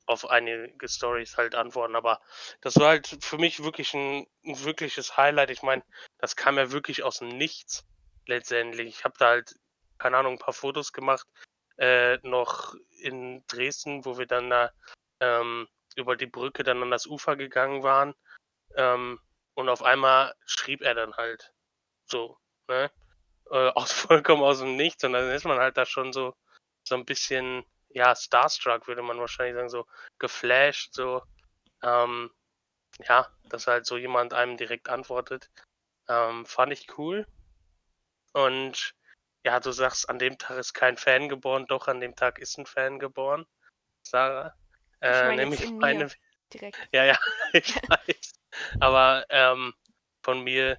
[0.06, 1.96] auf einige Stories halt antworten.
[1.96, 2.20] Aber
[2.60, 5.50] das war halt für mich wirklich ein, ein wirkliches Highlight.
[5.50, 5.82] Ich meine,
[6.18, 7.84] das kam ja wirklich aus dem Nichts.
[8.26, 8.88] letztendlich.
[8.88, 9.54] Ich habe da halt,
[9.98, 11.26] keine Ahnung, ein paar Fotos gemacht,
[11.76, 14.72] äh, noch in Dresden, wo wir dann da
[15.20, 18.14] ähm, über die Brücke dann an das Ufer gegangen waren.
[18.76, 19.20] Ähm,
[19.54, 21.52] und auf einmal schrieb er dann halt
[22.06, 22.90] so, ne?
[23.50, 25.04] Äh, aus vollkommen aus dem Nichts.
[25.04, 26.34] Und dann ist man halt da schon so,
[26.84, 29.86] so ein bisschen, ja, starstruck, würde man wahrscheinlich sagen, so
[30.18, 31.22] geflasht, so,
[31.82, 32.30] ähm,
[33.08, 35.50] ja, dass halt so jemand einem direkt antwortet.
[36.08, 37.26] Ähm, fand ich cool.
[38.32, 38.94] Und
[39.44, 42.58] ja, du sagst, an dem Tag ist kein Fan geboren, doch an dem Tag ist
[42.58, 43.46] ein Fan geboren,
[44.02, 44.54] Sarah.
[45.02, 46.04] Äh, nämlich jetzt in meine.
[46.04, 46.10] mir
[46.52, 46.78] direkt.
[46.92, 47.18] Ja, ja,
[47.52, 48.32] ich weiß.
[48.80, 49.74] Aber ähm,
[50.22, 50.78] von mir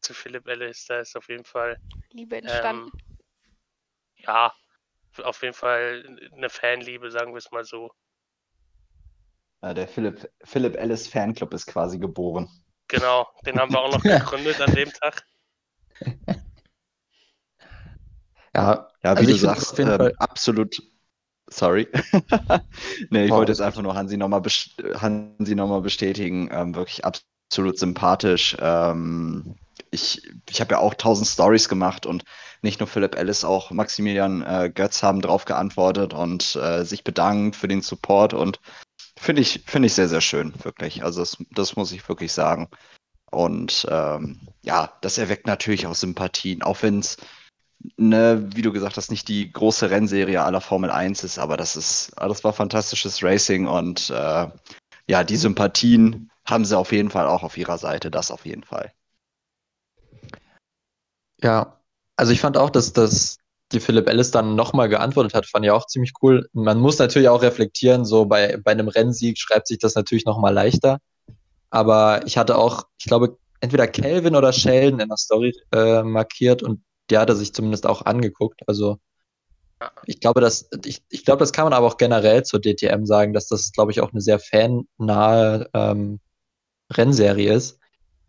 [0.00, 1.78] zu Philipp Ellis, da ist auf jeden Fall,
[2.12, 2.86] Liebe entstanden.
[2.86, 2.92] ähm,
[4.18, 4.52] ja,
[5.22, 7.92] auf jeden Fall eine Fanliebe, sagen wir es mal so.
[9.62, 12.48] Äh, der Philipp, Philipp Ellis Fanclub ist quasi geboren.
[12.88, 15.26] Genau, den haben wir auch noch gegründet an dem Tag.
[18.54, 20.82] Ja, Ja, wie Also du sagst, ähm, Fall- absolut.
[21.48, 21.88] Sorry.
[23.10, 24.42] nee, ich Oh, wollte jetzt einfach nur Hansi nochmal
[25.00, 26.48] Hansi noch mal bestätigen.
[26.52, 28.56] Ähm, wirklich absolut sympathisch.
[28.60, 29.56] Ähm,
[29.90, 32.24] ich ich habe ja auch tausend Stories gemacht und
[32.62, 37.54] nicht nur Philipp Ellis, auch Maximilian äh, Götz haben drauf geantwortet und äh, sich bedankt
[37.56, 38.60] für den Support und
[39.18, 41.04] finde ich, finde ich sehr, sehr schön, wirklich.
[41.04, 42.68] Also das, das muss ich wirklich sagen.
[43.30, 47.16] Und ähm, ja, das erweckt natürlich auch Sympathien, auch wenn es
[47.96, 51.76] ne, wie du gesagt hast, nicht die große Rennserie aller Formel 1 ist, aber das
[51.76, 54.48] ist, das war fantastisches Racing und äh,
[55.08, 58.62] ja, die Sympathien haben sie auf jeden Fall auch auf ihrer Seite, das auf jeden
[58.62, 58.92] Fall.
[61.42, 61.80] Ja,
[62.16, 63.36] also ich fand auch, dass, dass
[63.72, 66.48] die Philipp Ellis dann nochmal geantwortet hat, fand ich auch ziemlich cool.
[66.52, 70.54] Man muss natürlich auch reflektieren, so bei, bei einem Rennsieg schreibt sich das natürlich nochmal
[70.54, 70.98] leichter.
[71.70, 76.62] Aber ich hatte auch, ich glaube, entweder Kelvin oder Sheldon in der Story äh, markiert
[76.62, 78.62] und der hatte sich zumindest auch angeguckt.
[78.66, 78.98] Also
[80.06, 83.32] ich glaube, dass, ich, ich glaube, das kann man aber auch generell zur DTM sagen,
[83.32, 86.20] dass das, glaube ich, auch eine sehr fannahe ähm,
[86.92, 87.78] Rennserie ist.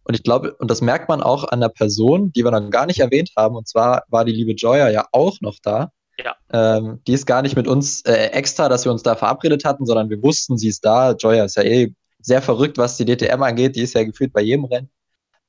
[0.04, 2.86] Und ich glaube, und das merkt man auch an der Person, die wir noch gar
[2.86, 3.56] nicht erwähnt haben.
[3.56, 5.92] Und zwar war die liebe Joya ja auch noch da.
[6.18, 6.36] Ja.
[6.52, 9.86] Ähm, die ist gar nicht mit uns äh, extra, dass wir uns da verabredet hatten,
[9.86, 11.12] sondern wir wussten, sie ist da.
[11.12, 13.76] Joya ist ja eh sehr verrückt, was die DTM angeht.
[13.76, 14.90] Die ist ja gefühlt bei jedem Rennen.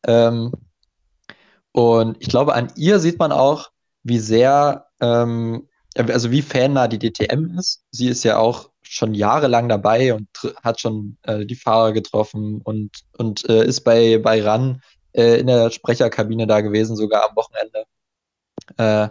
[0.07, 0.53] Ähm,
[1.73, 3.71] und ich glaube, an ihr sieht man auch,
[4.03, 7.85] wie sehr, ähm, also wie fannah die DTM ist.
[7.91, 10.29] Sie ist ja auch schon jahrelang dabei und
[10.63, 15.47] hat schon äh, die Fahrer getroffen und, und äh, ist bei, bei RAN äh, in
[15.47, 17.85] der Sprecherkabine da gewesen, sogar am Wochenende.
[18.77, 19.09] Äh,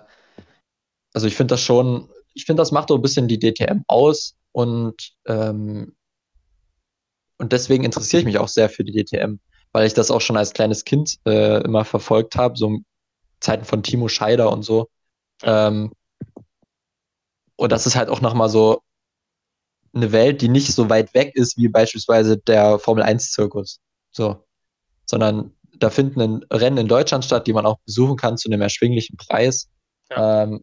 [1.14, 4.36] also ich finde das schon, ich finde, das macht so ein bisschen die DTM aus
[4.52, 5.96] und, ähm,
[7.38, 9.40] und deswegen interessiere ich mich auch sehr für die DTM,
[9.72, 12.80] weil ich das auch schon als kleines Kind äh, immer verfolgt habe, so
[13.40, 14.90] Zeiten von Timo Scheider und so.
[15.44, 15.92] Ähm,
[17.56, 18.82] und das ist halt auch nochmal so
[19.94, 23.80] eine Welt, die nicht so weit weg ist wie beispielsweise der Formel 1-Zirkus.
[24.12, 24.44] So.
[25.06, 29.18] Sondern da finden Rennen in Deutschland statt, die man auch besuchen kann zu einem erschwinglichen
[29.18, 29.70] Preis.
[30.10, 30.44] Ja.
[30.44, 30.62] Ähm,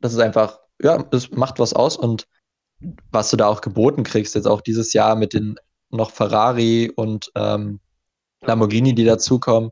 [0.00, 2.26] das ist einfach, ja, es macht was aus und
[3.10, 5.56] was du da auch geboten kriegst, jetzt auch dieses Jahr mit den
[5.90, 7.80] noch Ferrari und ähm,
[8.42, 9.70] Lamborghini, die dazukommen.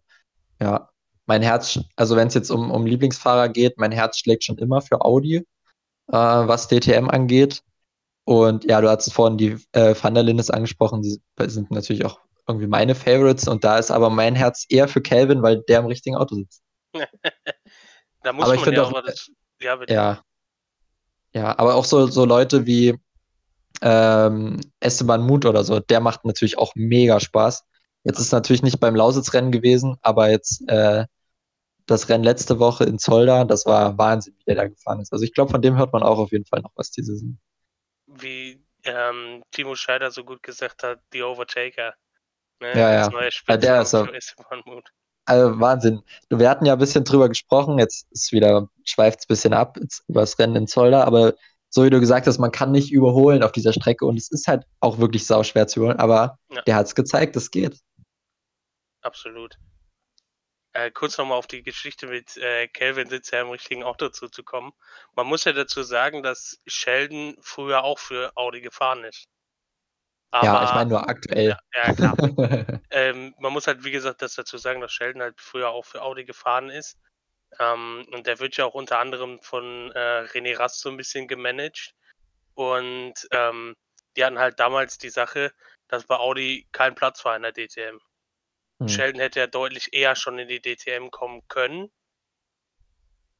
[0.60, 0.88] Ja,
[1.26, 4.80] mein Herz, also wenn es jetzt um, um Lieblingsfahrer geht, mein Herz schlägt schon immer
[4.82, 5.44] für Audi, äh,
[6.12, 7.62] was DTM angeht.
[8.24, 12.20] Und ja, du hast vorhin die äh, Van der Lindes angesprochen, die sind natürlich auch
[12.46, 15.86] irgendwie meine Favorites und da ist aber mein Herz eher für Calvin, weil der im
[15.86, 16.62] richtigen Auto sitzt.
[18.22, 19.30] Da muss Aber ich man find ja auch, auch mal das,
[19.62, 19.94] ja, bitte.
[19.94, 20.22] Ja.
[21.32, 22.98] Ja, aber auch so, so Leute wie
[23.82, 27.64] ähm, Esteban Muth oder so, der macht natürlich auch mega Spaß.
[28.04, 31.04] Jetzt ist natürlich nicht beim Lausitzrennen gewesen, aber jetzt äh,
[31.86, 35.12] das Rennen letzte Woche in Zolder, das war Wahnsinn, wie der da gefahren ist.
[35.12, 37.38] Also ich glaube, von dem hört man auch auf jeden Fall noch was diese Saison.
[38.06, 41.94] Wie ähm, Timo Scheider so gut gesagt hat, die Overtaker.
[42.60, 42.68] Ne?
[42.78, 43.10] Ja, Das ja.
[43.10, 44.90] neue Ja, der ist Esteban Muth.
[45.26, 46.02] Also Wahnsinn.
[46.28, 49.78] Wir hatten ja ein bisschen drüber gesprochen, jetzt ist wieder, schweift es ein bisschen ab
[50.08, 51.34] über das Rennen in Zolder, aber
[51.68, 54.48] so wie du gesagt hast, man kann nicht überholen auf dieser Strecke und es ist
[54.48, 56.62] halt auch wirklich sau schwer zu überholen, aber Ja.
[56.62, 57.78] der hat es gezeigt, es geht.
[59.02, 59.56] Absolut.
[60.72, 64.72] Äh, kurz nochmal auf die Geschichte mit äh, Calvin Sitz ja im richtigen Auto zuzukommen.
[65.16, 69.26] Man muss ja dazu sagen, dass Sheldon früher auch für Audi gefahren ist.
[70.30, 71.48] Aber, ja, ich meine nur aktuell.
[71.48, 72.16] Ja, ja klar.
[72.90, 76.02] ähm, man muss halt, wie gesagt, das dazu sagen, dass Sheldon halt früher auch für
[76.02, 76.96] Audi gefahren ist.
[77.58, 81.26] Ähm, und der wird ja auch unter anderem von äh, René Rast so ein bisschen
[81.26, 81.94] gemanagt.
[82.54, 83.74] Und ähm,
[84.16, 85.52] die hatten halt damals die Sache,
[85.88, 87.98] dass bei Audi kein Platz war in der DTM.
[88.80, 88.88] Hm.
[88.88, 91.90] Sheldon hätte ja deutlich eher schon in die DTM kommen können.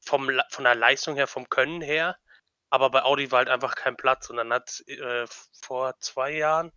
[0.01, 2.17] vom, von der Leistung her, vom Können her.
[2.71, 4.31] Aber bei Audi war halt einfach kein Platz.
[4.31, 5.27] Und dann hat äh,
[5.63, 6.73] vor zwei Jahren,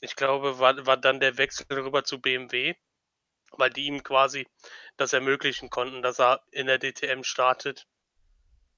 [0.00, 2.74] ich glaube, war, war dann der Wechsel rüber zu BMW,
[3.52, 4.46] weil die ihm quasi
[4.96, 7.86] das ermöglichen konnten, dass er in der DTM startet,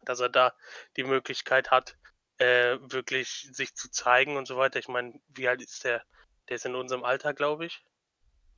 [0.02, 0.54] dass er da
[0.96, 1.96] die Möglichkeit hat,
[2.38, 4.78] äh, wirklich sich zu zeigen und so weiter.
[4.78, 6.04] Ich meine, wie alt ist der?
[6.48, 7.84] Der ist in unserem Alter, glaube ich,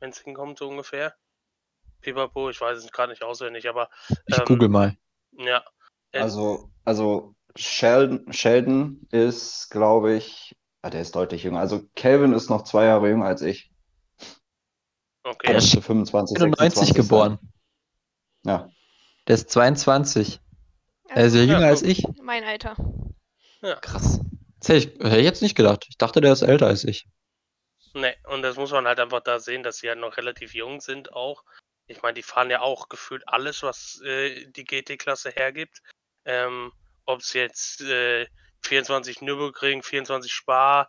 [0.00, 1.14] wenn es hinkommt, so ungefähr.
[2.00, 3.88] Pipapo, ich weiß es gerade nicht auswendig, aber.
[4.26, 4.96] Ich ähm, google mal.
[5.32, 5.64] Ja.
[6.12, 11.60] Äh, also, also Sheldon, Sheldon ist, glaube ich, ah, der ist deutlich jünger.
[11.60, 13.70] Also Calvin ist noch zwei Jahre jünger als ich.
[15.22, 15.48] Okay.
[15.48, 17.38] Der ist 25, 91 geboren.
[18.44, 18.70] Ja.
[19.28, 20.40] Der ist 22.
[21.08, 22.04] Er ist ja jünger Ja, als ich.
[22.22, 22.76] Mein Alter.
[23.82, 24.20] Krass.
[24.60, 25.84] Das hätte ich, hätte ich jetzt nicht gedacht.
[25.88, 27.06] Ich dachte, der ist älter als ich.
[27.94, 30.80] Ne, und das muss man halt einfach da sehen, dass sie halt noch relativ jung
[30.80, 31.44] sind auch.
[31.86, 35.82] Ich meine, die fahren ja auch gefühlt alles, was äh, die GT-Klasse hergibt.
[36.24, 36.72] Ähm,
[37.04, 38.26] Ob es jetzt äh,
[38.62, 40.88] 24 Nürburgring, 24 Spa,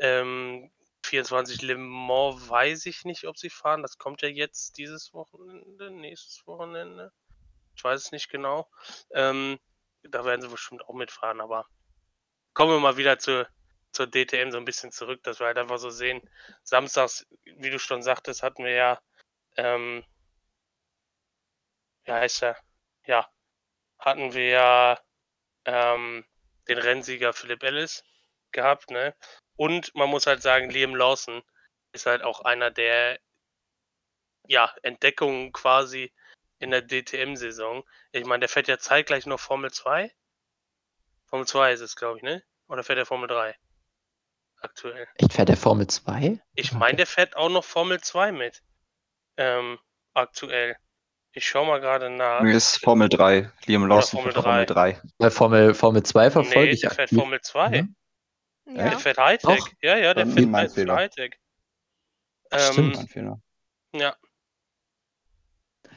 [0.00, 0.70] ähm,
[1.04, 3.82] 24 Le Mans, weiß ich nicht, ob sie fahren.
[3.82, 7.12] Das kommt ja jetzt dieses Wochenende, nächstes Wochenende.
[7.76, 8.70] Ich weiß es nicht genau.
[9.10, 9.58] Ähm,
[10.02, 11.66] da werden sie bestimmt auch mitfahren, aber
[12.54, 13.46] kommen wir mal wieder zu,
[13.98, 16.22] zur DTM so ein bisschen zurück, dass wir halt einfach so sehen.
[16.62, 19.02] Samstags, wie du schon sagtest, hatten wir ja,
[19.56, 20.04] ähm,
[22.04, 22.56] wie heißt er?
[23.06, 23.28] Ja,
[23.98, 25.00] hatten wir ja
[25.64, 26.24] ähm,
[26.68, 28.04] den Rennsieger Philipp Ellis
[28.52, 29.16] gehabt, ne?
[29.56, 31.42] Und man muss halt sagen, Liam Lawson
[31.92, 33.18] ist halt auch einer der
[34.46, 36.12] ja, Entdeckungen quasi
[36.60, 37.82] in der DTM-Saison.
[38.12, 40.14] Ich meine, der fährt ja zeitgleich noch Formel 2.
[41.26, 42.44] Formel 2 ist es, glaube ich, ne?
[42.68, 43.58] Oder fährt er Formel 3?
[44.60, 45.06] Aktuell.
[45.16, 46.40] Echt, fährt der Formel 2?
[46.54, 48.62] Ich meine, der fährt auch noch Formel 2 mit.
[49.36, 49.78] Ähm,
[50.14, 50.76] aktuell.
[51.32, 52.40] Ich schau mal gerade nach.
[52.40, 53.52] Mir ist Formel 3.
[53.66, 55.00] Liam Lawson Formel für Formel 3.
[55.18, 57.18] Bei Formel, Formel 2 verfolge Nee, ich der fährt aktiv.
[57.18, 57.82] Formel 2.
[57.82, 57.96] Mhm.
[58.74, 58.90] Ja.
[58.90, 59.62] Der fährt Hightech.
[59.62, 59.68] Auch?
[59.80, 60.96] Ja, ja, der Dann fährt mein Fehler.
[60.96, 61.38] Hightech.
[62.54, 62.96] Stimmt.
[62.96, 63.40] Mein Fehler.
[63.94, 64.16] Ja,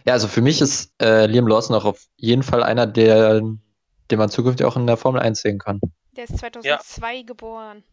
[0.06, 4.18] Ja, also für mich ist äh, Liam Lawson auch auf jeden Fall einer, der, den
[4.20, 5.82] man zukünftig auch in der Formel 1 sehen kann.
[6.16, 7.84] Der ist 2002 geboren.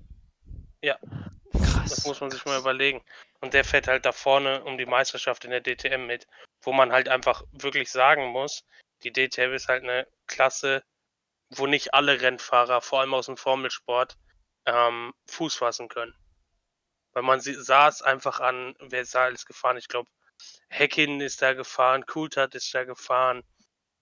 [1.61, 2.07] Das Krass.
[2.07, 3.03] muss man sich mal überlegen.
[3.41, 6.27] Und der fährt halt da vorne um die Meisterschaft in der DTM mit,
[6.63, 8.65] wo man halt einfach wirklich sagen muss,
[9.05, 10.83] die DTM ist halt eine Klasse,
[11.51, 14.17] wo nicht alle Rennfahrer, vor allem aus dem Formelsport,
[14.67, 16.15] ähm, Fuß fassen können.
[17.13, 19.79] Weil man sah es einfach an, wer ist da alles gefahren?
[19.79, 20.11] Ich glaube,
[20.69, 23.43] Heckin ist da gefahren, Coulthard ist da gefahren,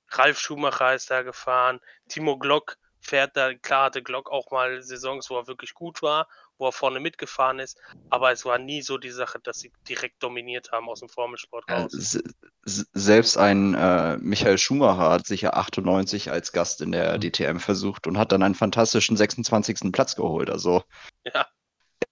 [0.09, 5.31] Ralf Schumacher ist da gefahren, Timo Glock fährt da, klar hatte Glock auch mal Saisons,
[5.31, 7.79] wo er wirklich gut war, wo er vorne mitgefahren ist,
[8.11, 11.65] aber es war nie so die Sache, dass sie direkt dominiert haben aus dem Formelsport
[11.69, 12.19] Äh, raus.
[12.65, 17.21] Selbst ein äh, Michael Schumacher hat sich ja 98 als Gast in der Mhm.
[17.21, 19.93] DTM versucht und hat dann einen fantastischen 26.
[19.93, 20.51] Platz geholt.
[20.51, 20.83] Also
[21.25, 21.47] Ja,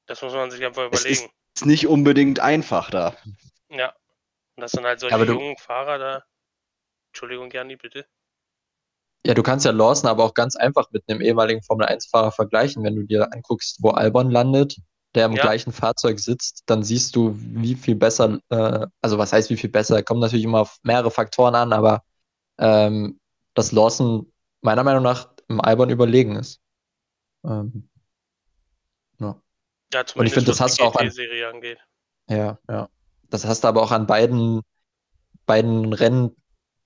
[0.06, 1.30] das muss man sich einfach Es überlegen.
[1.56, 3.16] ist nicht unbedingt einfach da.
[3.70, 3.94] Ja.
[4.56, 6.24] Und das sind halt solche aber du- jungen Fahrer da.
[7.12, 8.06] Entschuldigung, Jani, bitte.
[9.26, 12.84] Ja, du kannst ja Lawson aber auch ganz einfach mit einem ehemaligen Formel 1-Fahrer vergleichen.
[12.84, 14.76] Wenn du dir anguckst, wo Albon landet,
[15.14, 15.42] der im Ja.
[15.42, 19.70] gleichen Fahrzeug sitzt, dann siehst du, wie viel besser, äh, also was heißt wie viel
[19.70, 22.02] besser, kommt natürlich immer auf mehrere Faktoren an, aber
[22.58, 23.18] ähm,
[23.54, 26.60] dass Lawson meiner Meinung nach im Albon überlegen ist.
[27.44, 27.88] Ähm,
[29.20, 29.40] ja.
[29.92, 31.12] Ja, zumindest finde, das was hast die du auch an-.
[32.28, 32.88] Ja, ja.
[33.30, 34.60] Das hast du aber auch an beiden,
[35.46, 36.36] beiden Rennen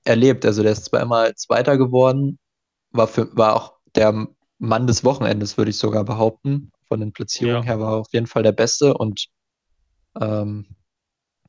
[0.09, 0.45] erlebt.
[0.45, 2.39] Also der ist immer Zweiter geworden,
[2.91, 4.27] war, für, war auch der
[4.59, 6.73] Mann des Wochenendes, würde ich sogar behaupten.
[6.89, 7.75] Von den Platzierungen Ja.
[7.75, 9.27] her war er auf jeden Fall der Beste und
[10.21, 10.67] ähm,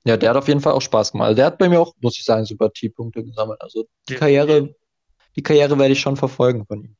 [0.06, 1.28] ja, der hat auf jeden Fall auch Spaß gemacht.
[1.28, 3.62] Also der hat bei mir auch, muss ich sagen, Sympathiepunkte gesammelt.
[3.62, 4.20] Also die Definitiv.
[4.20, 4.76] Karriere,
[5.36, 6.98] die Karriere werde ich schon verfolgen von ihm.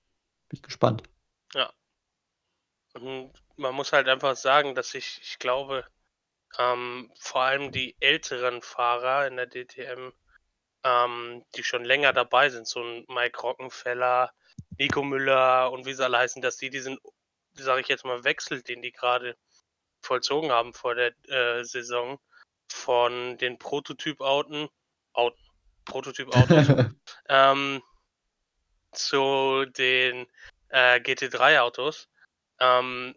[0.50, 1.04] Bin ich gespannt.
[2.94, 5.86] Und man muss halt einfach sagen, dass ich, ich glaube,
[6.58, 10.14] ähm, vor allem die älteren Fahrer in der DTM,
[10.84, 14.32] ähm, die schon länger dabei sind, so ein Mike Rockenfeller,
[14.78, 17.00] Nico Müller und wie sie alle heißen, dass die diesen,
[17.54, 19.36] sage ich jetzt mal, Wechsel, den die gerade
[20.02, 22.20] vollzogen haben vor der äh, Saison,
[22.72, 24.70] von den Prototyp-Auten,
[25.14, 25.40] Auten,
[25.86, 26.68] Prototyp-Autos,
[27.30, 27.82] ähm,
[28.92, 30.28] zu den
[30.70, 32.10] äh, GT3-Autos.
[32.60, 33.16] Ähm,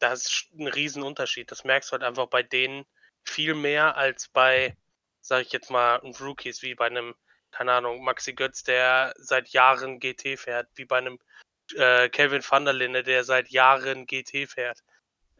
[0.00, 1.50] das ist ein Riesenunterschied.
[1.50, 2.84] Das merkst du halt einfach bei denen
[3.24, 4.76] viel mehr als bei,
[5.20, 7.14] sag ich jetzt mal, Rookies, wie bei einem,
[7.50, 11.18] keine Ahnung, Maxi Götz, der seit Jahren GT fährt, wie bei einem
[11.74, 14.80] äh, Kelvin van der Linde, der seit Jahren GT fährt.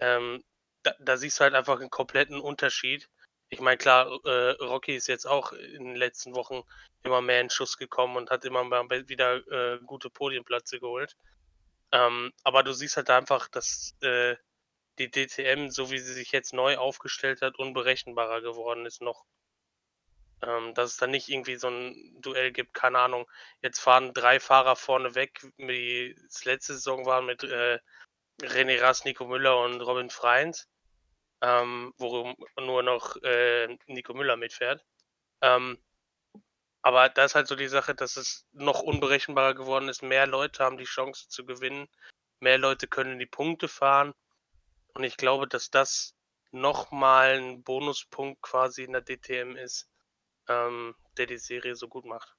[0.01, 0.43] Ähm,
[0.83, 3.09] da, da siehst du halt einfach einen kompletten Unterschied
[3.51, 6.63] ich meine, klar, äh, Rocky ist jetzt auch in den letzten Wochen
[7.03, 8.63] immer mehr in Schuss gekommen und hat immer
[9.09, 11.17] wieder äh, gute Podienplätze geholt.
[11.91, 14.37] Ähm, aber du siehst halt einfach, dass äh,
[15.01, 19.25] die DTM, so wie sie sich jetzt neu aufgestellt hat, unberechenbarer geworden ist noch.
[20.43, 23.27] Ähm, dass es dann nicht irgendwie so ein Duell gibt, keine Ahnung.
[23.63, 27.79] Jetzt fahren drei Fahrer vorne weg, wie es letzte Saison war mit äh,
[28.43, 30.69] René Rast, Nico Müller und Robin Freins
[31.43, 34.85] ähm, worum nur noch äh, Nico Müller mitfährt.
[35.41, 35.79] Ähm,
[36.83, 40.03] aber da ist halt so die Sache, dass es noch unberechenbarer geworden ist.
[40.03, 41.89] Mehr Leute haben die Chance zu gewinnen.
[42.41, 44.15] Mehr Leute können die Punkte fahren.
[44.95, 46.15] Und ich glaube, dass das
[46.53, 49.89] nochmal ein Bonuspunkt quasi in der DTM ist,
[50.51, 52.35] ähm, der die Serie so gut macht.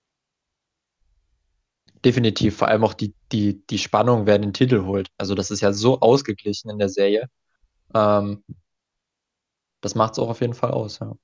[2.03, 5.09] Definitiv, vor allem auch die, die, die Spannung, wer den Titel holt.
[5.17, 7.29] Also das ist ja so ausgeglichen in der Serie.
[7.93, 8.43] Ähm,
[9.81, 11.15] das macht es auch auf jeden Fall aus, ja.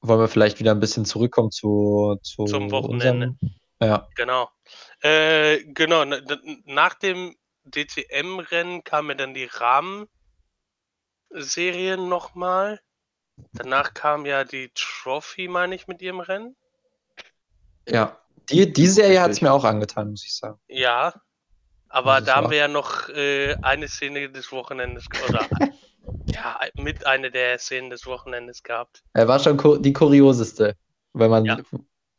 [0.00, 3.36] Wollen wir vielleicht wieder ein bisschen zurückkommen zu, zu Zum Wochenende.
[3.40, 4.08] Unserem, ja.
[4.16, 4.48] Genau.
[5.00, 6.04] Äh, genau,
[6.64, 9.48] nach dem DTM-Rennen kam mir dann die
[11.30, 12.80] Rahmenserie nochmal.
[13.52, 16.56] Danach kam ja die Trophy, meine ich, mit ihrem Rennen.
[17.88, 18.18] Ja,
[18.50, 20.58] die, die Serie hat es mir auch angetan, muss ich sagen.
[20.68, 21.14] Ja,
[21.88, 25.46] aber da haben wir ja noch äh, eine Szene des Wochenendes, oder
[26.26, 29.02] ja, mit einer der Szenen des Wochenendes gehabt.
[29.12, 30.74] Er war schon die kurioseste,
[31.12, 31.58] wenn man ja.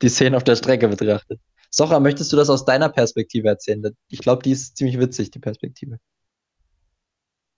[0.02, 1.40] die Szenen auf der Strecke betrachtet.
[1.72, 3.98] Socha, möchtest du das aus deiner Perspektive erzählen?
[4.10, 5.98] Ich glaube, die ist ziemlich witzig, die Perspektive.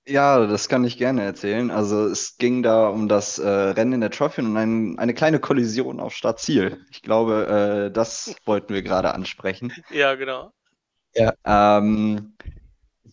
[0.08, 1.72] Ja, das kann ich gerne erzählen.
[1.72, 5.39] Also es ging da um das äh, Rennen in der Trophy und ein, eine kleine
[5.39, 6.86] Kollision auf Startziel.
[6.91, 9.74] Ich glaube, äh, das wollten wir gerade ansprechen.
[9.89, 10.51] Ja, genau.
[11.16, 11.34] Ja.
[11.43, 12.36] Ähm,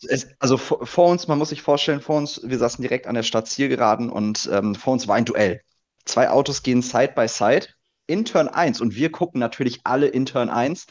[0.09, 3.14] es, also vor, vor, uns, man muss sich vorstellen, vor uns, wir saßen direkt an
[3.14, 5.62] der Startzielgeraden und ähm, vor uns war ein Duell.
[6.05, 7.68] Zwei Autos gehen Side by Side
[8.07, 10.88] in Turn 1 und wir gucken natürlich alle in Turn 1,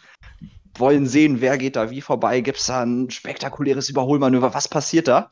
[0.77, 5.07] wollen sehen, wer geht da wie vorbei, gibt es da ein spektakuläres Überholmanöver, was passiert
[5.07, 5.29] da?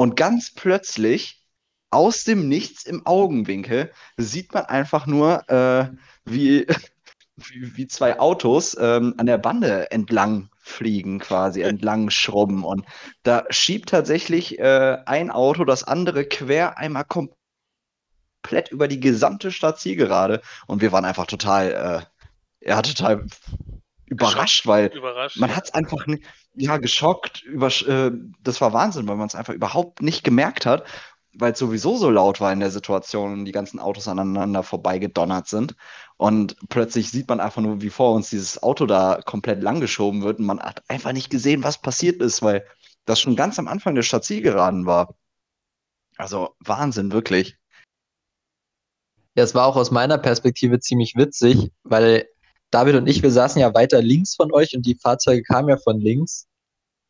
[0.00, 1.44] Und ganz plötzlich,
[1.90, 5.90] aus dem Nichts im Augenwinkel, sieht man einfach nur, äh,
[6.24, 6.66] wie,
[7.36, 12.64] wie, wie, zwei Autos ähm, an der Bande entlang fliegen, quasi entlang schrubben.
[12.64, 12.86] Und
[13.24, 20.40] da schiebt tatsächlich äh, ein Auto das andere quer einmal komplett über die gesamte Startzielgerade.
[20.66, 22.06] Und wir waren einfach total,
[22.62, 23.26] äh, ja, total
[24.10, 25.56] überrascht, weil überrascht, man ja.
[25.56, 27.42] hat es einfach nicht, ja, geschockt.
[27.42, 28.10] Über, äh,
[28.42, 30.84] das war Wahnsinn, weil man es einfach überhaupt nicht gemerkt hat
[31.32, 35.48] weil es sowieso so laut war in der Situation und die ganzen Autos aneinander vorbeigedonnert
[35.48, 35.76] sind.
[36.16, 40.38] Und plötzlich sieht man einfach nur, wie vor uns dieses Auto da komplett langgeschoben wird
[40.38, 42.66] und man hat einfach nicht gesehen, was passiert ist, weil
[43.04, 45.14] das schon ganz am Anfang der Stadtzielgeraden war.
[46.16, 47.56] Also Wahnsinn, wirklich.
[49.36, 52.28] Ja, es war auch aus meiner Perspektive ziemlich witzig, weil
[52.70, 55.76] David und ich, wir saßen ja weiter links von euch und die Fahrzeuge kamen ja
[55.76, 56.46] von links.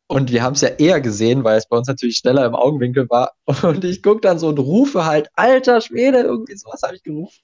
[0.07, 3.09] Und wir haben es ja eher gesehen, weil es bei uns natürlich schneller im Augenwinkel
[3.09, 3.31] war.
[3.63, 7.39] Und ich gucke dann so und rufe halt, alter Schwede, irgendwie sowas habe ich gerufen.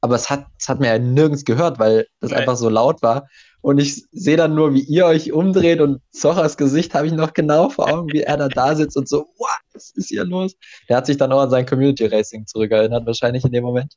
[0.00, 2.40] Aber es hat, es hat mir ja nirgends gehört, weil das Nein.
[2.40, 3.26] einfach so laut war.
[3.60, 7.32] Und ich sehe dann nur, wie ihr euch umdreht und Zochers Gesicht habe ich noch
[7.32, 9.26] genau vor Augen, wie er da da sitzt und so,
[9.74, 10.54] was ist hier los?
[10.88, 13.96] Der hat sich dann auch an sein Community Racing zurückerinnert, wahrscheinlich in dem Moment.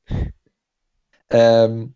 [1.29, 1.95] Ähm,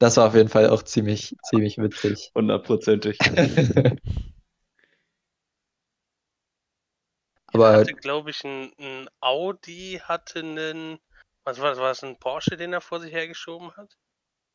[0.00, 2.32] das war auf jeden Fall auch ziemlich, ziemlich witzig.
[2.34, 3.18] Hundertprozentig.
[7.52, 10.98] Aber hatte, glaube ich, ein, ein, Audi, hatte einen,
[11.44, 13.98] was war das, war das ein Porsche, den er vor sich hergeschoben hat?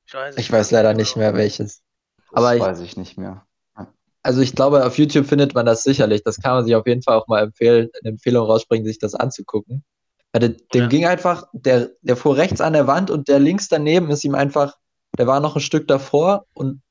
[0.07, 1.01] Ich weiß, ich weiß leider genau.
[1.01, 1.83] nicht mehr welches.
[2.31, 3.45] Das Aber weiß ich, ich nicht mehr.
[4.23, 6.23] Also ich glaube, auf YouTube findet man das sicherlich.
[6.23, 9.13] Das kann man sich auf jeden Fall auch mal empfehlen, eine Empfehlung rausbringen, sich das
[9.13, 9.83] anzugucken.
[10.31, 10.87] Weil dem ja.
[10.87, 14.33] ging einfach, der, der fuhr rechts an der Wand und der links daneben ist ihm
[14.33, 14.75] einfach,
[15.17, 16.81] der war noch ein Stück davor und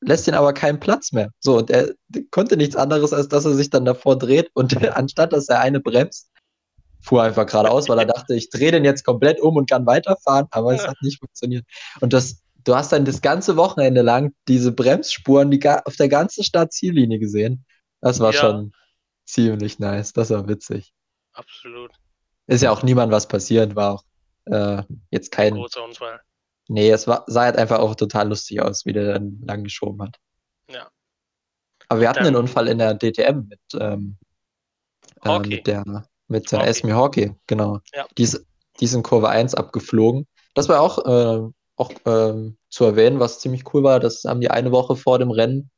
[0.00, 1.30] lässt ihn aber keinen Platz mehr.
[1.40, 1.90] So, und er
[2.30, 5.80] konnte nichts anderes, als dass er sich dann davor dreht und anstatt dass er eine
[5.80, 6.30] bremst,
[7.00, 10.46] fuhr einfach geradeaus, weil er dachte, ich drehe den jetzt komplett um und kann weiterfahren,
[10.50, 11.64] aber es hat nicht funktioniert.
[12.00, 16.44] Und das, du hast dann das ganze Wochenende lang diese Bremsspuren die auf der ganzen
[16.44, 17.64] Startziellinie gesehen.
[18.00, 18.40] Das war ja.
[18.40, 18.72] schon
[19.24, 20.12] ziemlich nice.
[20.12, 20.92] Das war witzig.
[21.32, 21.92] Absolut.
[22.46, 24.04] Ist ja auch niemand was passiert, war auch
[24.46, 26.20] äh, jetzt kein großer Unfall.
[26.70, 30.00] Nee, es war, sah halt einfach auch total lustig aus, wie der dann lang geschoben
[30.02, 30.16] hat.
[30.70, 30.88] Ja.
[31.88, 34.16] Aber wir hatten dann, einen Unfall in der DTM mit, ähm,
[35.24, 37.80] äh, mit der mit der Esme Hockey, genau.
[37.92, 38.06] Ja.
[38.16, 38.46] Die, ist,
[38.78, 40.28] die ist in Kurve 1 abgeflogen.
[40.54, 43.98] Das war auch, äh, auch äh, zu erwähnen, was ziemlich cool war.
[43.98, 45.72] Das haben die eine Woche vor dem Rennen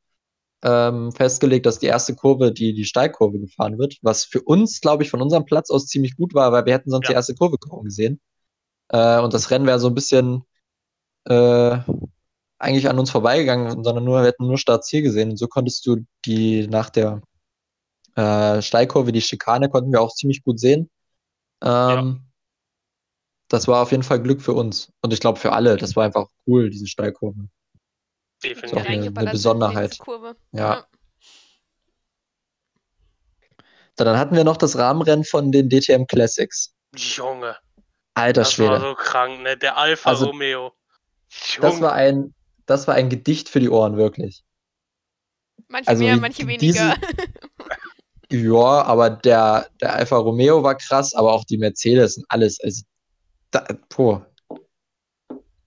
[0.63, 5.01] ähm, festgelegt, dass die erste Kurve die, die Steilkurve gefahren wird, was für uns, glaube
[5.01, 7.13] ich, von unserem Platz aus ziemlich gut war, weil wir hätten sonst ja.
[7.13, 8.21] die erste Kurve kaum gesehen.
[8.89, 10.43] Äh, und das Rennen wäre so ein bisschen
[11.25, 11.79] äh,
[12.59, 15.31] eigentlich an uns vorbeigegangen, sondern nur, wir hätten nur Start-Ziel gesehen.
[15.31, 17.21] Und so konntest du die nach der
[18.15, 20.89] äh, Steilkurve, die Schikane, konnten wir auch ziemlich gut sehen.
[21.63, 22.21] Ähm,
[23.49, 24.91] Das war auf jeden Fall Glück für uns.
[25.01, 25.77] Und ich glaube für alle.
[25.77, 27.47] Das war einfach cool, diese Steilkurve.
[28.43, 28.63] Definitiv.
[28.63, 29.99] Ist auch eine- eine Besonderheit.
[30.51, 30.85] Ja.
[33.95, 36.73] Dann hatten wir noch das Rahmenrennen von den DTM Classics.
[36.95, 37.57] Junge,
[38.15, 38.79] Alter das war Schwede.
[38.89, 39.55] so krank, ne?
[39.57, 40.73] Der Alfa Also, Romeo.
[41.61, 42.33] Das war ein,
[42.65, 44.43] das war ein Gedicht für die Ohren, wirklich.
[45.67, 46.97] Manche Also mehr, manche diese- weniger.
[48.31, 52.59] Ja, aber der, der Alfa Romeo war krass, aber auch die Mercedes und alles.
[52.63, 52.83] Also,
[53.51, 53.63] da,
[53.95, 54.25] boah.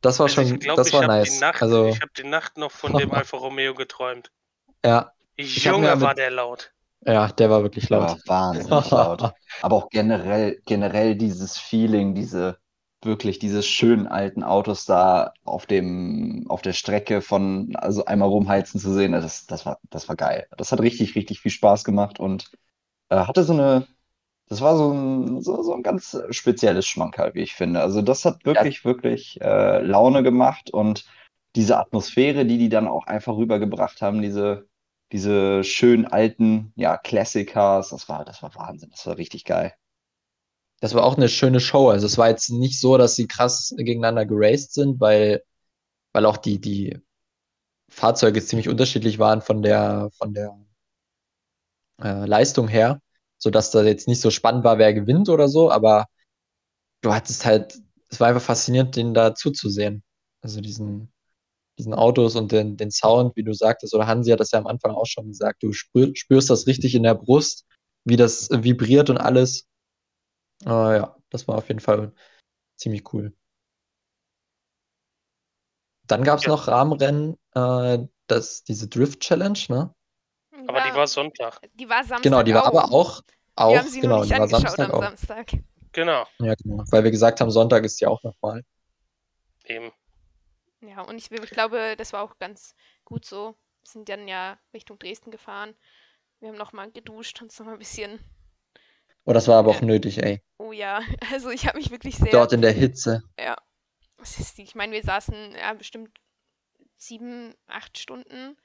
[0.00, 1.38] Das war Also schon, ich glaube, das war nice.
[1.40, 4.32] Nacht, also, ich habe die Nacht noch von dem Alfa Romeo geträumt.
[4.84, 6.72] ja, Junge, aber- war der laut.
[7.04, 8.08] ja, der war wirklich Der laut.
[8.26, 9.32] war wahnsinnig laut.
[9.62, 12.58] Aber auch generell, generell dieses Feeling, diese
[13.06, 18.80] wirklich diese schönen alten Autos da auf dem, auf der Strecke von, also einmal rumheizen
[18.80, 20.46] zu sehen, das, das war, das war geil.
[20.56, 22.50] Das hat richtig, richtig viel Spaß gemacht und
[23.10, 23.86] äh, hatte so eine,
[24.48, 27.80] das war so ein, so, so ein ganz spezielles Schmankerl, wie ich finde.
[27.80, 31.06] Also das hat wirklich, wirklich äh, Laune gemacht und
[31.56, 34.68] diese Atmosphäre, die die dann auch einfach rübergebracht haben, diese,
[35.12, 39.74] diese schönen alten, ja, Classic Cars, das war, das war Wahnsinn, das war richtig geil.
[40.80, 41.88] Das war auch eine schöne Show.
[41.90, 45.42] Also es war jetzt nicht so, dass sie krass gegeneinander geraced sind, weil,
[46.12, 46.98] weil auch die, die
[47.90, 50.56] Fahrzeuge ziemlich unterschiedlich waren von der, von der
[52.02, 53.00] äh, Leistung her,
[53.38, 56.06] sodass da jetzt nicht so spannend war, wer gewinnt oder so, aber
[57.02, 60.02] du hattest halt, es war einfach faszinierend, denen da zuzusehen.
[60.42, 61.12] Also diesen,
[61.78, 64.66] diesen Autos und den, den Sound, wie du sagtest, oder Hansi hat das ja am
[64.66, 67.66] Anfang auch schon gesagt, du spür, spürst das richtig in der Brust,
[68.04, 69.66] wie das vibriert und alles.
[70.64, 72.12] Äh, ja, das war auf jeden Fall
[72.76, 73.34] ziemlich cool.
[76.06, 76.50] Dann gab es Ja.
[76.50, 79.94] noch Rahmenrennen, äh, das, diese Drift Challenge, ne?
[80.68, 81.60] Aber die war Sonntag.
[81.74, 83.22] die war Samstag Genau, die war aber auch,
[83.56, 85.00] auch, Wir haben sie genau, nur nicht die war angeschaut Samstag am auch.
[85.00, 85.52] Samstag.
[85.92, 86.84] Genau, Ja, genau.
[86.90, 88.62] Weil wir gesagt haben, Sonntag ist die auch nochmal.
[89.64, 89.92] eben.
[90.80, 93.56] Ja, und ich, ich glaube, das war auch ganz gut so.
[93.82, 95.74] Wir sind dann ja Richtung Dresden gefahren.
[96.40, 98.18] Wir haben nochmal geduscht, uns nochmal ein bisschen.
[99.26, 99.86] Oh, das war aber auch Ja.
[99.86, 100.40] nötig, ey.
[100.58, 101.00] Oh ja,
[101.32, 102.32] also ich habe mich wirklich sehr.
[102.32, 103.22] Dort in der Hitze.
[104.56, 104.62] Die?
[104.62, 106.10] Ich meine, wir saßen ja bestimmt
[106.96, 108.56] sieben, acht Stunden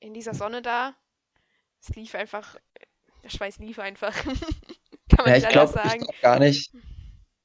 [0.00, 0.94] in dieser Sonne da.
[1.82, 2.56] Es lief einfach,
[3.24, 4.14] der Schweiß lief einfach.
[4.24, 6.70] Kann man Ja, ich glaube glaub gar nicht.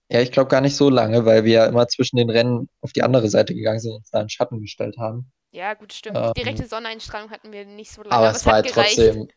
[0.10, 2.94] Ja, ich glaube gar nicht so lange, weil wir ja immer zwischen den Rennen auf
[2.94, 5.32] die andere Seite gegangen sind und uns da in Schatten gestellt haben.
[5.52, 6.18] Ja, gut, stimmt.
[6.18, 8.98] Ähm, Direkte Sonneneinstrahlung hatten wir nicht so lange, Aber es war halt gereicht.
[8.98, 9.28] trotzdem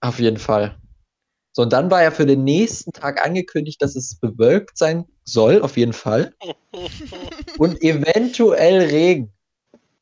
[0.00, 0.78] auf jeden Fall.
[1.58, 5.60] So, und dann war ja für den nächsten Tag angekündigt, dass es bewölkt sein soll,
[5.60, 6.32] auf jeden Fall.
[7.58, 9.32] Und eventuell Regen.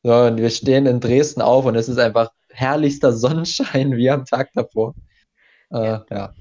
[0.02, 4.26] So, und wir stehen in Dresden auf und es ist einfach herrlichster Sonnenschein wie am
[4.26, 4.94] Tag davor.
[5.70, 6.06] Äh, Ja.
[6.10, 6.34] ja.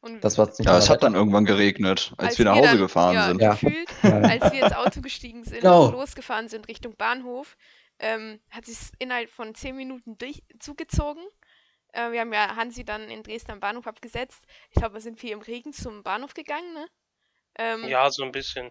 [0.00, 2.66] Und das war ziemlich Ja, es hat dann irgendwann geregnet, als, als wir nach Hause
[2.70, 3.40] dann, gefahren ja, sind.
[3.40, 3.50] Ja.
[3.52, 5.86] Gefühlt, als wir ins Auto gestiegen sind Genau.
[5.86, 7.56] und losgefahren sind Richtung Bahnhof,
[8.00, 11.22] ähm, hat es innerhalb von zehn Minuten durch, zugezogen.
[11.98, 14.44] Äh, wir haben ja Hansi dann in Dresden am Bahnhof abgesetzt.
[14.70, 16.86] Ich glaube, wir sind viel im Regen zum Bahnhof gegangen, ne?
[17.56, 18.70] Ähm, Ja, so ein bisschen.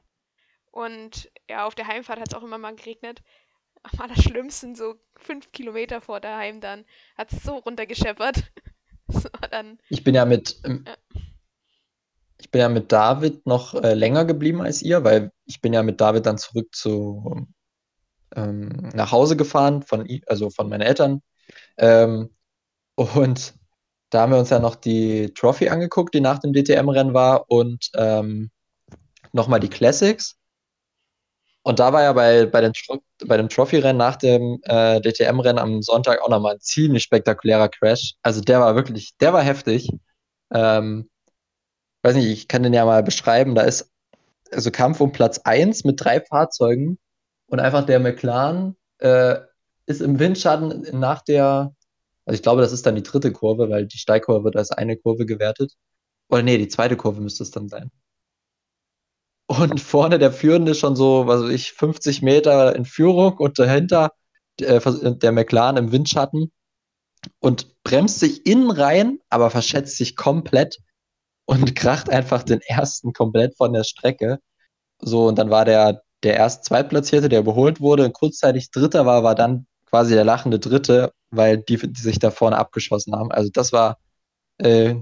[0.71, 3.21] Und ja, auf der Heimfahrt hat es auch immer mal geregnet.
[3.83, 6.85] Am allerschlimmsten, so fünf Kilometer vor daheim dann,
[7.17, 8.43] hat es so runtergescheppert.
[9.51, 10.95] Dann, Ich bin ja mit, ähm, Ja.
[12.37, 15.81] ich bin ja mit David noch äh, länger geblieben als ihr, weil ich bin ja
[15.81, 17.47] mit David dann zurück zu
[18.35, 21.21] ähm, nach Hause gefahren von also von meinen Eltern.
[21.77, 22.36] Ähm,
[22.97, 23.53] und
[24.09, 27.89] da haben wir uns ja noch die Trophy angeguckt, die nach dem DTM-Rennen war und
[27.95, 28.49] ähm,
[29.33, 30.35] nochmal die Classics.
[31.63, 32.71] Und da war ja bei, bei, den,
[33.25, 38.13] bei dem Trophy-Rennen nach dem äh, DTM-Rennen am Sonntag auch nochmal ein ziemlich spektakulärer Crash.
[38.21, 39.89] Also der war wirklich, der war heftig.
[40.53, 41.09] Ähm,
[42.03, 43.53] weiß nicht, ich kann den ja mal beschreiben.
[43.53, 43.91] Da ist
[44.51, 46.97] also Kampf um Platz 1 mit drei Fahrzeugen
[47.47, 49.35] und einfach der McLaren äh,
[49.85, 51.75] ist im Windschatten nach der,
[52.27, 54.97] also ich glaube, das ist dann die dritte Kurve, weil die Steilkurve wird als eine
[54.97, 55.73] Kurve gewertet.
[56.29, 57.89] Oder nee, die zweite Kurve müsste es dann sein.
[59.47, 64.11] Und vorne der Führende schon so, was weiß ich, 50 Meter in Führung und dahinter
[64.59, 64.81] äh,
[65.15, 66.51] der McLaren im Windschatten
[67.39, 70.79] und bremst sich innen rein, aber verschätzt sich komplett
[71.45, 74.39] und kracht einfach den ersten komplett von der Strecke.
[74.99, 79.23] So, und dann war der, der erst Zweitplatzierte, der überholt wurde, und kurzzeitig Dritter war,
[79.23, 83.31] war dann quasi der lachende Dritte, weil die, die sich da vorne abgeschossen haben.
[83.31, 83.97] Also das war,
[84.59, 84.95] äh,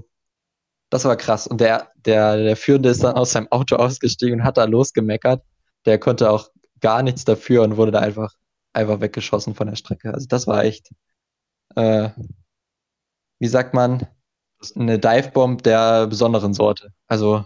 [0.90, 1.46] das war krass.
[1.46, 5.42] Und der, der, der Führende ist dann aus seinem Auto ausgestiegen und hat da losgemeckert,
[5.84, 6.48] der konnte auch
[6.80, 8.32] gar nichts dafür und wurde da einfach,
[8.72, 10.12] einfach weggeschossen von der Strecke.
[10.14, 10.90] Also das war echt,
[11.74, 12.10] äh,
[13.38, 14.06] wie sagt man,
[14.74, 16.90] eine Divebomb der besonderen Sorte.
[17.06, 17.44] Also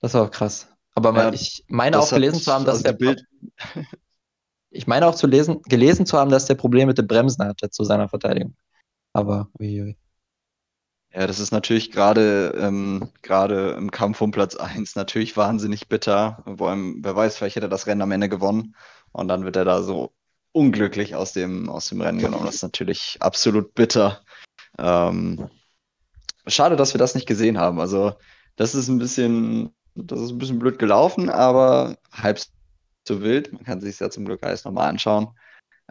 [0.00, 0.68] das war auch krass.
[0.94, 3.24] Aber Ja, ich meine auch hat- gelesen zu haben, dass also der Bild,
[4.70, 7.70] ich meine auch zu lesen, gelesen zu haben, dass der Probleme mit den Bremsen hatte
[7.70, 8.54] zu seiner Verteidigung.
[9.12, 9.96] Aber uiui.
[11.12, 16.44] Ja, das ist natürlich gerade ähm, gerade im Kampf um Platz 1 natürlich wahnsinnig bitter.
[16.56, 18.76] Vor allem, wer weiß, vielleicht hätte er das Rennen am Ende gewonnen.
[19.10, 20.12] Und dann wird er da so
[20.52, 22.46] unglücklich aus dem, aus dem Rennen genommen.
[22.46, 24.20] Das ist natürlich absolut bitter.
[24.78, 25.50] Ähm,
[26.46, 27.80] schade, dass wir das nicht gesehen haben.
[27.80, 28.14] Also,
[28.54, 32.40] das ist ein bisschen, das ist ein bisschen blöd gelaufen, aber halb
[33.06, 33.52] so wild.
[33.52, 35.28] Man kann sich ja zum Glück alles nochmal anschauen.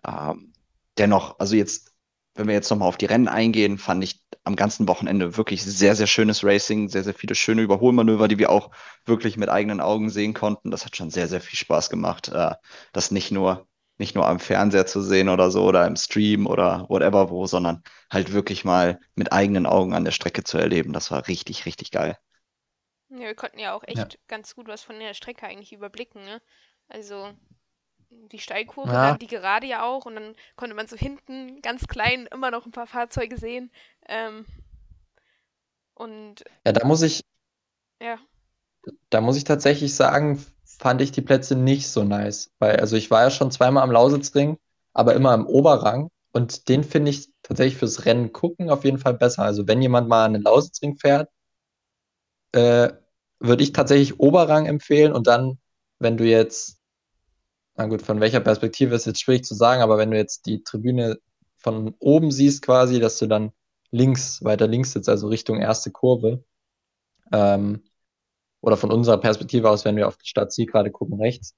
[0.07, 0.53] Ähm,
[0.97, 1.93] dennoch, also jetzt,
[2.35, 5.95] wenn wir jetzt nochmal auf die Rennen eingehen, fand ich am ganzen Wochenende wirklich sehr,
[5.95, 8.71] sehr schönes Racing, sehr, sehr viele schöne Überholmanöver, die wir auch
[9.05, 10.71] wirklich mit eigenen Augen sehen konnten.
[10.71, 12.51] Das hat schon sehr, sehr viel Spaß gemacht, äh,
[12.93, 16.85] das nicht nur, nicht nur am Fernseher zu sehen oder so oder im Stream oder
[16.89, 20.93] whatever wo, sondern halt wirklich mal mit eigenen Augen an der Strecke zu erleben.
[20.93, 22.17] Das war richtig, richtig geil.
[23.09, 24.17] Ja, wir konnten ja auch echt Ja.
[24.27, 26.41] ganz gut was von der Strecke eigentlich überblicken, ne?
[26.89, 27.33] Also
[28.31, 28.99] die Steilkurve, Ja.
[28.99, 32.65] dann die Gerade ja auch und dann konnte man so hinten ganz klein immer noch
[32.65, 33.71] ein paar Fahrzeuge sehen.
[34.07, 34.45] Ähm,
[35.95, 37.21] und Ja, da muss ich,
[37.99, 38.19] ja,
[39.09, 42.51] da muss ich tatsächlich sagen, fand ich die Plätze nicht so nice.
[42.59, 44.57] Weil, also ich war ja schon zweimal am Lausitzring,
[44.93, 46.09] aber immer im Oberrang.
[46.31, 49.43] Und den finde ich tatsächlich fürs Rennen gucken auf jeden Fall besser.
[49.43, 51.29] Also wenn jemand mal an den Lausitzring fährt,
[52.53, 52.89] äh,
[53.39, 55.13] würde ich tatsächlich Oberrang empfehlen.
[55.13, 55.59] Und dann,
[55.99, 56.78] wenn du jetzt,
[57.79, 60.63] na gut, von welcher Perspektive ist jetzt schwierig zu sagen, aber wenn du jetzt die
[60.63, 61.17] Tribüne
[61.55, 63.53] von oben siehst quasi, dass du dann
[63.89, 66.43] links, weiter links sitzt, also Richtung erste Kurve,
[67.31, 67.81] ähm,
[68.59, 71.55] oder von unserer Perspektive aus, wenn wir auf die Stadt Ziel gerade gucken, rechts,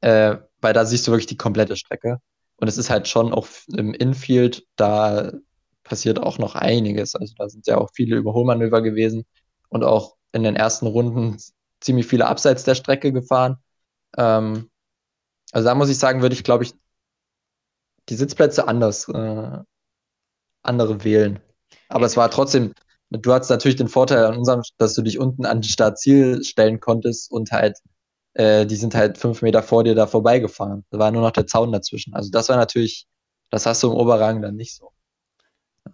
[0.00, 2.18] äh, weil da siehst du wirklich die komplette Strecke.
[2.56, 5.32] Und es ist halt schon auch im Infield, da
[5.84, 7.14] passiert auch noch einiges.
[7.14, 9.24] Also da sind ja auch viele Überholmanöver gewesen
[9.68, 11.36] und auch in den ersten Runden
[11.78, 13.58] ziemlich viele abseits der Strecke gefahren.
[14.18, 14.69] Ähm,
[15.52, 16.74] also da muss ich sagen, würde ich, glaube ich,
[18.10, 19.58] die Sitzplätze anders, äh,
[20.62, 21.40] andere wählen.
[21.88, 22.72] Aber es war trotzdem,
[23.10, 27.30] du hattest natürlich den Vorteil an unserem, dass du dich unten an Startziel stellen konntest
[27.30, 27.78] und halt,
[28.34, 30.84] äh, die sind halt fünf Meter vor dir da vorbeigefahren.
[30.90, 32.14] Da war nur noch der Zaun dazwischen.
[32.14, 33.06] Also das war natürlich,
[33.50, 34.92] das hast du im Oberrang dann nicht so.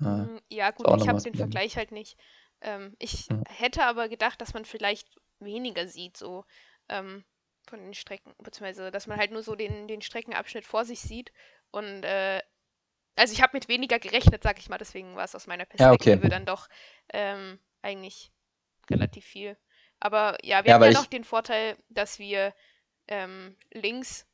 [0.00, 1.34] Äh, mm, ja gut, ich habe den bleiben.
[1.34, 2.16] Vergleich halt nicht.
[2.60, 3.44] Ähm, ich Ja.
[3.46, 6.44] hätte aber gedacht, dass man vielleicht weniger sieht, so
[6.88, 7.24] ähm,
[7.66, 11.32] von den Strecken, beziehungsweise dass man halt nur so den, den Streckenabschnitt vor sich sieht
[11.70, 12.42] und äh,
[13.16, 15.92] also ich habe mit weniger gerechnet, sag ich mal, deswegen war es aus meiner Ja,
[15.92, 16.18] okay.
[16.18, 16.68] Perspektive dann doch
[17.12, 18.32] ähm, eigentlich
[18.90, 19.56] relativ viel.
[20.00, 22.54] Aber ja, wir Ja, haben ja noch den Vorteil, dass wir
[23.08, 24.26] ähm, links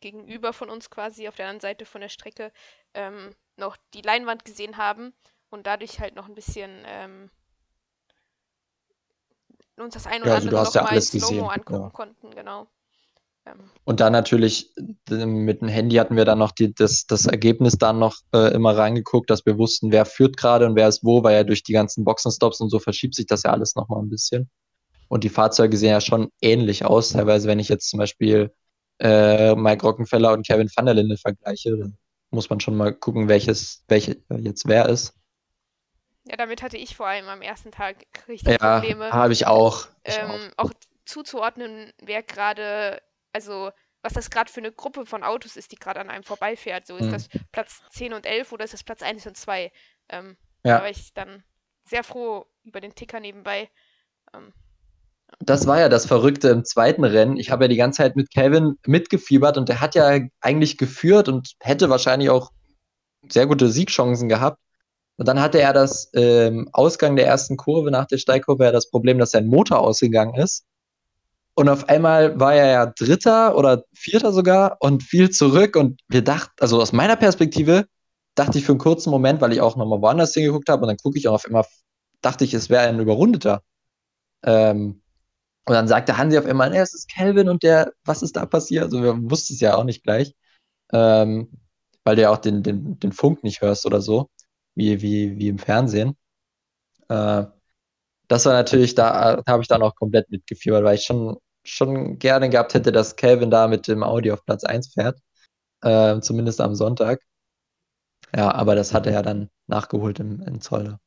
[0.00, 2.52] gegenüber von uns quasi auf der anderen Seite von der Strecke
[2.94, 5.14] ähm, noch die Leinwand gesehen haben
[5.50, 7.30] und dadurch halt noch ein bisschen ähm,
[9.82, 11.82] uns das ein oder Ja, also du andere hast ja noch mal alles gesehen, angucken
[11.82, 11.90] ja.
[11.90, 12.66] konnten, genau.
[13.46, 14.72] Ähm, Und dann natürlich
[15.10, 18.54] äh, mit dem Handy hatten wir dann noch die, das, das Ergebnis dann noch äh,
[18.54, 21.62] immer reingeguckt, dass wir wussten, wer führt gerade und wer ist wo, weil ja durch
[21.62, 24.50] die ganzen Boxenstops und so verschiebt sich das ja alles nochmal ein bisschen.
[25.08, 27.10] Und die Fahrzeuge sehen ja schon ähnlich aus.
[27.10, 28.52] Teilweise, wenn ich jetzt zum Beispiel
[29.00, 31.98] äh, Mike Rockenfeller und Kevin van der Linde vergleiche, dann
[32.30, 35.14] muss man schon mal gucken, welches, welche jetzt wer ist.
[36.26, 37.96] Ja, damit hatte ich vor allem am ersten Tag
[38.28, 39.10] richtig Ja, Probleme.
[39.12, 39.86] habe ich auch.
[40.04, 40.28] Ich auch.
[40.30, 40.70] ähm, auch
[41.04, 43.02] zuzuordnen, wer gerade,
[43.32, 43.70] also
[44.02, 46.86] was das gerade für eine Gruppe von Autos ist, die gerade an einem vorbeifährt.
[46.86, 47.12] So ist Hm.
[47.12, 49.72] das Platz 10 und 11 oder ist das Platz 1 und 2?
[50.08, 50.78] Ähm, Ja.
[50.78, 51.42] Da war ich dann
[51.84, 53.70] sehr froh über den Ticker nebenbei.
[54.34, 54.52] Ähm,
[55.40, 57.36] Das war ja das Verrückte im zweiten Rennen.
[57.36, 61.28] Ich habe ja die ganze Zeit mit Kevin mitgefiebert und der hat ja eigentlich geführt
[61.28, 62.50] und hätte wahrscheinlich auch
[63.28, 64.58] sehr gute Siegchancen gehabt.
[65.16, 68.90] Und dann hatte er das ähm, Ausgang der ersten Kurve nach der Steilkurve ja das
[68.90, 70.64] Problem, dass sein Motor ausgegangen ist.
[71.54, 75.76] Und auf einmal war er ja Dritter oder Vierter sogar und fiel zurück.
[75.76, 77.86] Und wir dachten, also aus meiner Perspektive,
[78.34, 80.96] dachte ich für einen kurzen Moment, weil ich auch nochmal woanders hingeguckt habe und dann
[80.96, 81.64] gucke ich auch auf einmal,
[82.20, 83.62] dachte ich, es wäre ein Überrundeter.
[84.44, 85.02] Ähm,
[85.66, 88.84] und dann sagte Hansi auf einmal, es ist Kelvin und der, was ist da passiert?
[88.84, 90.34] Also wir wussten es ja auch nicht gleich.
[90.92, 91.48] Ähm,
[92.04, 94.28] weil du ja auch den, den, den Funk nicht hörst oder so,
[94.74, 96.16] wie, wie, wie im Fernsehen.
[97.08, 97.44] Äh,
[98.28, 102.18] das war natürlich, da, da habe ich dann auch komplett mitgefiebert, weil ich schon, schon
[102.18, 105.18] gerne gehabt hätte, dass Kelvin da mit dem Audi auf Platz 1 fährt.
[105.82, 107.20] Äh, zumindest am Sonntag.
[108.34, 110.98] Ja, aber das hat er ja dann nachgeholt im, in Zolder.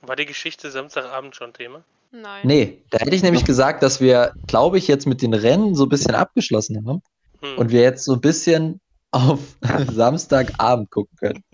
[0.00, 1.82] War die Geschichte Samstagabend schon Thema?
[2.12, 2.46] Nein.
[2.46, 5.84] Nee, da hätte ich nämlich gesagt, dass wir, glaube ich, jetzt mit den Rennen so
[5.84, 7.02] ein bisschen abgeschlossen haben
[7.40, 7.58] Hm.
[7.58, 8.80] und wir jetzt so ein bisschen
[9.16, 9.40] auf
[9.92, 11.44] Samstagabend gucken können.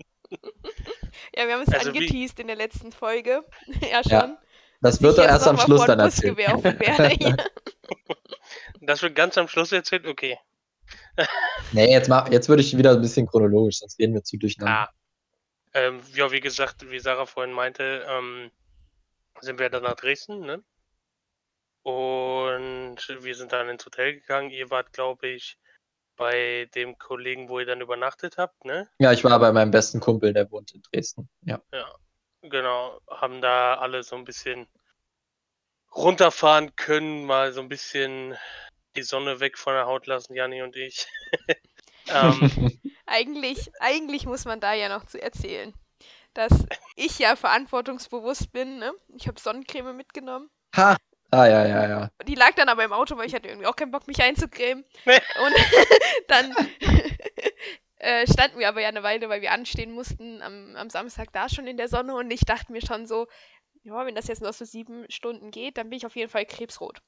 [1.35, 3.43] Ja, wir haben es Also wie- angeteased in der letzten Folge.
[3.91, 4.11] ja, schon.
[4.11, 4.37] Ja,
[4.81, 6.37] Das wird doch erst am Schluss dann erzählt.
[8.81, 10.05] Das wird ganz am Schluss erzählt?
[10.05, 10.37] Okay.
[11.71, 14.89] Nee, jetzt, mach, jetzt würde ich wieder ein bisschen chronologisch, sonst gehen wir zu durcheinander.
[14.89, 14.93] Ah.
[15.73, 18.51] Ähm, ja, wie gesagt, wie Sarah vorhin meinte, ähm,
[19.39, 20.61] sind wir dann nach Dresden, ne?
[21.83, 24.49] Und wir sind dann ins Hotel gegangen.
[24.49, 25.57] Ihr wart, glaube ich,
[26.15, 28.89] bei dem Kollegen, wo ihr dann übernachtet habt, ne?
[28.99, 31.29] Ja, ich war bei meinem besten Kumpel, der wohnt in Dresden.
[31.41, 31.61] Ja.
[31.71, 31.95] Ja,
[32.41, 32.99] genau.
[33.09, 34.67] Haben da alle so ein bisschen
[35.95, 38.35] runterfahren können, mal so ein bisschen
[38.95, 41.07] die Sonne weg von der Haut lassen, Janni und ich.
[42.07, 45.73] ähm, Eigentlich, eigentlich muss man da ja noch zu erzählen,
[46.33, 46.51] dass
[46.95, 48.79] ich ja verantwortungsbewusst bin.
[48.79, 48.93] Ne?
[49.15, 50.49] Ich habe Sonnencreme mitgenommen.
[50.75, 50.97] ha!
[51.33, 52.09] Ah, ja, ja, ja.
[52.27, 54.85] Die lag dann aber im Auto, weil ich hatte irgendwie auch keinen Bock, mich einzucremen.
[55.05, 55.55] Und
[56.27, 56.55] dann
[57.97, 61.49] äh, standen wir aber ja eine Weile, weil wir anstehen mussten am, am Samstag da
[61.49, 62.13] schon in der Sonne.
[62.15, 63.27] Und ich dachte mir schon so,
[63.81, 66.45] ja, wenn das jetzt noch so sieben Stunden geht, dann bin ich auf jeden Fall
[66.45, 67.01] krebsrot.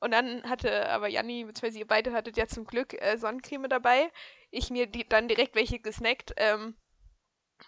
[0.00, 4.10] Und dann hatte aber Janni, beziehungsweise ihr beide hattet ja zum Glück äh, Sonnencreme dabei.
[4.50, 6.76] Ich mir die, dann direkt welche gesnackt ähm,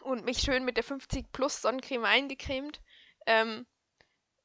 [0.00, 2.80] und mich schön mit der 50 Plus Sonnencreme eingecremt.
[3.26, 3.66] Ähm,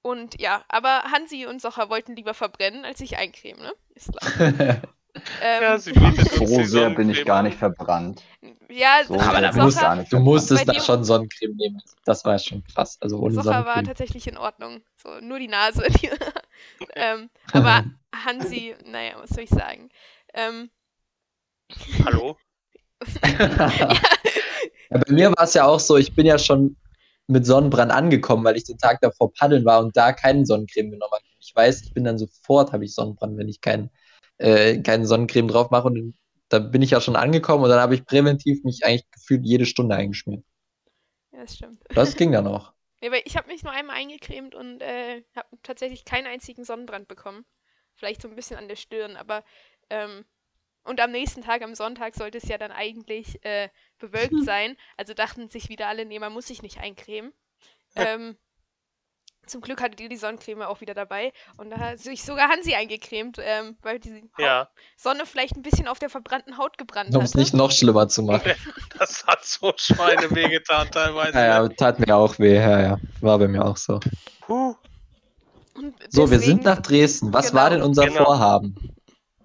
[0.01, 3.73] und ja, aber Hansi und Socher wollten lieber verbrennen, als sich eincremen, ne?
[3.95, 4.81] Ist klar.
[5.41, 8.23] Ähm, ja, So sehr bin ich gar nicht verbrannt.
[8.69, 11.81] ja, So Aber sehr da musst, nicht du musstest da schon Sonnencreme nehmen.
[12.05, 12.97] Das war schon krass.
[13.01, 14.81] Also ohne Socher war tatsächlich in Ordnung.
[15.01, 15.87] So, nur die Nase.
[16.01, 16.09] Die,
[16.95, 17.83] ähm, aber
[18.13, 19.89] Hansi, naja, was soll ich sagen?
[20.33, 20.69] Ähm,
[22.05, 22.37] Hallo?
[24.89, 26.77] Ja, bei mir war es ja auch so, ich bin ja schon
[27.27, 31.11] mit Sonnenbrand angekommen, weil ich den Tag davor paddeln war und da keinen Sonnencreme genommen
[31.11, 31.23] habe.
[31.39, 33.89] Ich weiß, ich bin dann sofort, habe ich Sonnenbrand, wenn ich kein,
[34.37, 35.87] äh, keine Sonnencreme drauf mache.
[35.87, 36.15] Und
[36.49, 39.65] da bin ich ja schon angekommen und dann habe ich präventiv mich eigentlich gefühlt jede
[39.65, 40.43] Stunde eingeschmiert.
[41.33, 41.83] ja, das stimmt.
[41.89, 42.73] Das ging dann auch.
[42.99, 47.07] Ja, weil ich habe mich nur einmal eingecremt und äh, habe tatsächlich keinen einzigen Sonnenbrand
[47.07, 47.45] bekommen.
[47.93, 49.43] Vielleicht so ein bisschen an der Stirn, aber
[49.91, 50.25] ähm,
[50.87, 53.69] und am nächsten Tag, am Sonntag, sollte es ja dann eigentlich äh,
[53.99, 54.75] bewölkt sein.
[54.97, 57.33] Also dachten sich wieder alle, nee, man muss sich nicht eincremen.
[57.95, 58.37] Ähm,
[59.45, 61.31] zum Glück hattet ihr die Sonnencreme auch wieder dabei.
[61.55, 65.61] Und da hat sich sogar Hansi eingecremt, ähm, weil die Haut Ja, Sonne vielleicht ein
[65.61, 68.51] bisschen auf der verbrannten Haut gebrannt Um es nicht noch schlimmer zu machen.
[68.99, 71.37] das hat so Schweine wehgetan teilweise.
[71.37, 72.55] Ja, ja, tat mir auch weh.
[72.55, 72.97] Ja, ja.
[73.21, 73.99] War bei mir auch so.
[74.41, 74.75] Puh.
[75.75, 77.31] Und So, wir deswegen- sind nach Dresden.
[77.31, 77.79] Was war Genau.
[77.81, 78.25] denn unser Genau.
[78.25, 78.75] Vorhaben?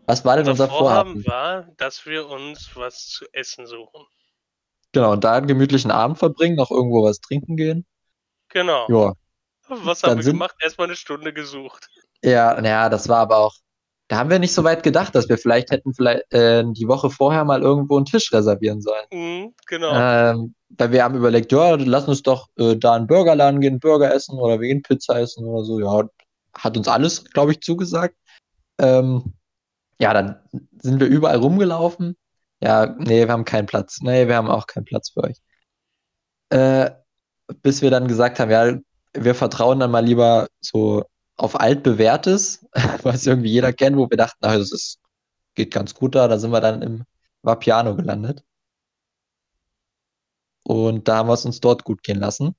[0.06, 1.24] Was war denn Unser unser Vorhaben?
[1.26, 4.04] War, dass wir uns was zu essen suchen.
[4.92, 7.86] Genau, und da einen gemütlichen Abend verbringen, noch irgendwo was trinken gehen.
[8.48, 8.86] Genau.
[8.88, 9.14] Ja,
[9.68, 10.56] Was Dann haben wir sind- gemacht?
[10.60, 11.88] Erstmal eine Stunde gesucht.
[12.22, 13.54] Ja, naja, das war aber auch.
[14.08, 17.08] Da haben wir nicht so weit gedacht, dass wir vielleicht hätten vielleicht äh, die Woche
[17.08, 19.06] vorher mal irgendwo einen Tisch reservieren sollen.
[19.10, 19.92] Mhm, genau.
[19.94, 23.80] Ähm, weil wir haben überlegt, ja, lass uns doch äh, da in den Burgerladen gehen,
[23.80, 25.80] Burger essen oder wir gehen Pizza essen oder so.
[25.80, 26.06] Ja,
[26.58, 28.16] hat uns alles, glaube ich, zugesagt.
[28.78, 29.32] Ähm,
[30.00, 30.40] ja, dann
[30.80, 32.16] sind wir überall rumgelaufen.
[32.62, 34.00] Ja, nee, wir haben keinen Platz.
[34.02, 35.38] Nee, wir haben auch keinen Platz für euch.
[36.50, 36.90] Äh,
[37.62, 38.76] bis wir dann gesagt haben, ja,
[39.14, 41.04] wir vertrauen dann mal lieber so
[41.36, 42.66] auf altbewährtes,
[43.02, 44.98] was irgendwie jeder kennt, wo wir dachten, na, das ist,
[45.54, 46.28] geht ganz gut da.
[46.28, 47.04] Da sind wir dann im
[47.42, 48.44] Vapiano gelandet.
[50.64, 52.54] Und da haben wir es uns dort gut gehen lassen.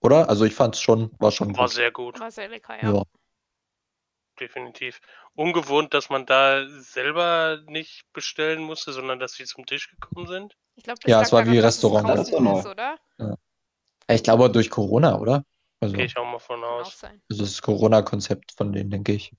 [0.00, 0.28] Oder?
[0.28, 1.74] Also ich fand es schon, war schon War gut.
[1.74, 2.92] sehr gut, War sehr lecker, ja.
[2.92, 3.02] Ja.
[4.40, 5.00] Definitiv.
[5.34, 10.56] Ungewohnt, dass man da selber nicht bestellen musste, sondern dass sie zum Tisch gekommen sind.
[10.76, 12.08] Ich glaube, das Ja, es war wie Restaurant.
[12.08, 12.58] draußen Das war neu.
[12.58, 12.98] ist, oder?
[14.08, 15.44] Ich glaube durch Corona, oder?
[15.80, 17.00] Also, Gehe ich auch mal von Kann auch aus.
[17.00, 17.22] sein.
[17.28, 19.32] das ist das Corona-Konzept von denen, denke ich.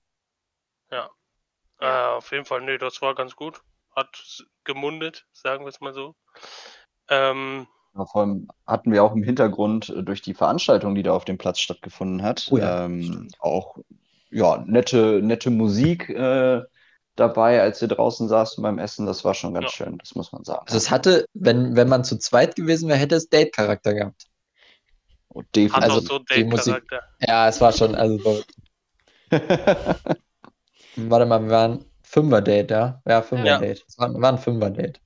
[1.80, 3.60] Äh, auf jeden Fall, nee, das war ganz gut.
[3.94, 6.14] Hat gemundet, sagen wir es mal so.
[7.08, 11.12] Ähm, Ja, vor allem hatten wir auch im Hintergrund äh, durch die Veranstaltung, die da
[11.12, 13.78] auf dem Platz stattgefunden hat, Oh ja, ähm, auch
[14.36, 16.60] ja, nette, nette Musik äh,
[17.14, 19.06] dabei, als wir draußen saßen beim Essen.
[19.06, 19.70] Das war schon ganz Ja.
[19.70, 20.60] schön, das muss man sagen.
[20.66, 24.26] Also es hatte, wenn, wenn man zu zweit gewesen wäre, hätte es Date-Charakter gehabt.
[25.28, 25.82] Und hat.
[25.82, 27.00] Also, auch so die Musik- Date-Charakter.
[27.26, 28.42] Ja, es war schon, also so,
[30.96, 33.00] warte mal, wir waren Fünfer-Date, ja?
[33.06, 33.84] Ja, Fünfer-Date.
[33.88, 35.00] Es war, war ein Fünfer-Date.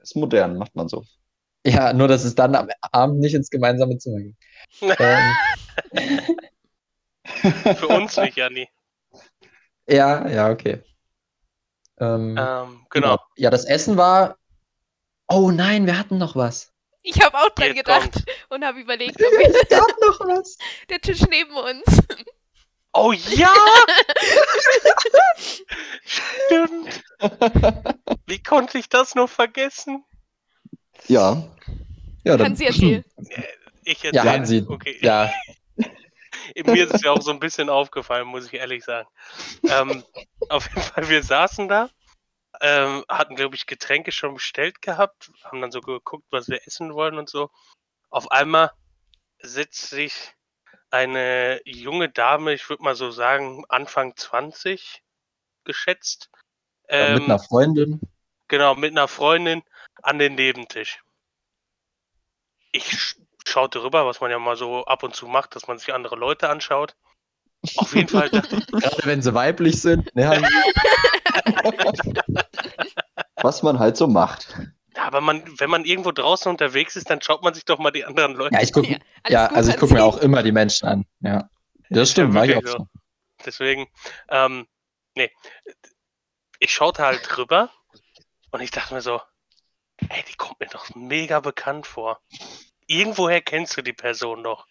[0.00, 1.04] ist modern, macht man so.
[1.66, 4.36] Ja, nur dass es dann am Abend nicht ins gemeinsame Zimmer ging.
[4.98, 5.36] ähm,
[7.76, 8.68] Für uns nicht, Janni.
[9.88, 10.82] ja, ja, okay.
[11.98, 13.18] Ähm, Ähm, genau.
[13.36, 14.36] Ja, das Essen war.
[15.28, 16.72] Oh nein, wir hatten noch was.
[17.02, 18.24] Ich habe auch dran Hier gedacht kommt.
[18.50, 20.56] und habe überlegt, ob wir Es gab noch was.
[20.88, 21.82] der Tisch neben uns.
[22.94, 23.52] Oh ja!
[26.04, 27.02] Stimmt.
[28.26, 30.04] Wie konnte ich das nur vergessen?
[31.08, 31.42] Ja.
[32.24, 32.48] Ja, dann.
[32.48, 33.04] Kann sie erzählen.
[33.84, 34.30] Ich Ja, erzähle.
[34.30, 34.66] Hansi.
[34.68, 34.98] Okay.
[35.00, 35.30] Ja,
[36.64, 39.08] Mir ist es ja auch so ein bisschen aufgefallen, muss ich ehrlich sagen.
[39.68, 40.04] Ähm,
[40.48, 41.90] auf jeden Fall, wir saßen da,
[42.60, 46.94] ähm, hatten, glaube ich, Getränke schon bestellt gehabt, haben dann so geguckt, was wir essen
[46.94, 47.50] wollen und so.
[48.10, 48.72] Auf einmal
[49.40, 50.34] setzt sich
[50.90, 55.02] eine junge Dame, ich würde mal so sagen, Anfang 20
[55.64, 56.30] geschätzt.
[56.32, 56.40] mit
[56.88, 58.00] Ähm, einer Freundin.
[58.48, 59.62] Genau, mit einer Freundin
[60.02, 61.02] an den Nebentisch.
[62.72, 65.78] Ich sch schaute rüber, was man ja mal so ab und zu macht, dass man
[65.78, 66.94] sich andere Leute anschaut.
[67.76, 70.14] Auf jeden Fall dachte ich, Gerade wenn sie weiblich sind.
[70.14, 70.42] Ne?
[73.36, 74.56] Was man halt so macht.
[74.96, 77.90] ja, aber man, wenn man irgendwo draußen unterwegs ist, dann schaut man sich doch mal
[77.90, 80.52] die anderen Leute ja, ich gucke Ja, ja, also ich gucke mir auch immer die
[80.52, 81.06] Menschen an.
[81.20, 81.48] Ja.
[81.90, 82.86] Das stimmt, ja ich auch so.
[83.44, 83.88] Deswegen,
[84.28, 84.66] ähm,
[85.16, 85.30] nee.
[86.58, 87.70] Ich schaute halt rüber
[88.50, 89.20] und ich dachte mir so,
[90.08, 92.20] ey, die kommt mir doch mega bekannt vor.
[92.92, 94.66] Irgendwoher kennst du die Person doch.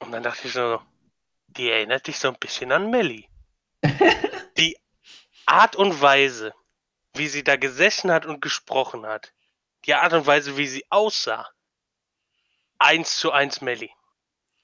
[0.00, 0.80] Und dann dachte ich so,
[1.48, 3.28] die erinnert dich so ein bisschen an Melly.
[4.58, 4.76] die
[5.46, 6.52] Art und Weise,
[7.14, 9.32] wie sie da gesessen hat und gesprochen hat,
[9.86, 11.48] die Art und Weise, wie sie aussah,
[12.78, 13.90] eins zu eins Melly.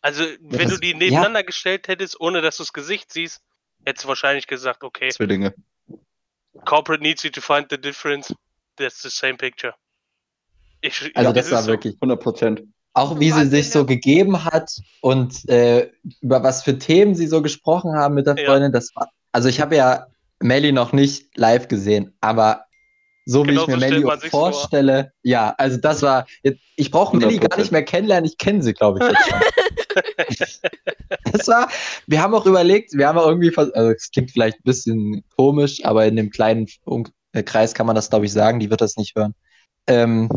[0.03, 0.97] Also, wenn das- du die ja.
[0.99, 3.43] nebeneinander gestellt hättest, ohne dass du das Gesicht siehst,
[3.87, 5.55] hättest du wahrscheinlich gesagt, okay, Zwillinge.
[6.67, 8.35] corporate needs you to find the difference.
[8.77, 9.75] That's the same picture.
[10.87, 11.95] Ich, Also ja, das es war wirklich.
[11.95, 12.62] 100 Prozent.
[12.93, 13.85] Auch wie sie sich so ja.
[13.87, 14.70] gegeben hat
[15.01, 18.47] und äh, über was für Themen sie so gesprochen haben mit der Ja.
[18.51, 19.09] Freundin, das war.
[19.32, 20.07] Also ich habe ja
[20.41, 22.66] Melly noch nicht live gesehen, aber
[23.24, 24.53] so wie Genau ich mir so Melly sich's vor.
[24.53, 26.26] vorstelle, ja, also das war.
[26.43, 27.59] jetzt- Ich brauche Melly gar 100%.
[27.59, 29.41] nicht mehr kennenlernen, ich kenne sie, glaube ich, jetzt schon.
[31.32, 31.68] das war,
[32.07, 35.85] wir haben auch überlegt, wir haben auch irgendwie, also es klingt vielleicht ein bisschen komisch,
[35.85, 36.66] aber in dem kleinen
[37.32, 39.35] äh, Kreis kann man das, glaube ich, sagen, die wird das nicht hören.
[39.87, 40.28] Ähm,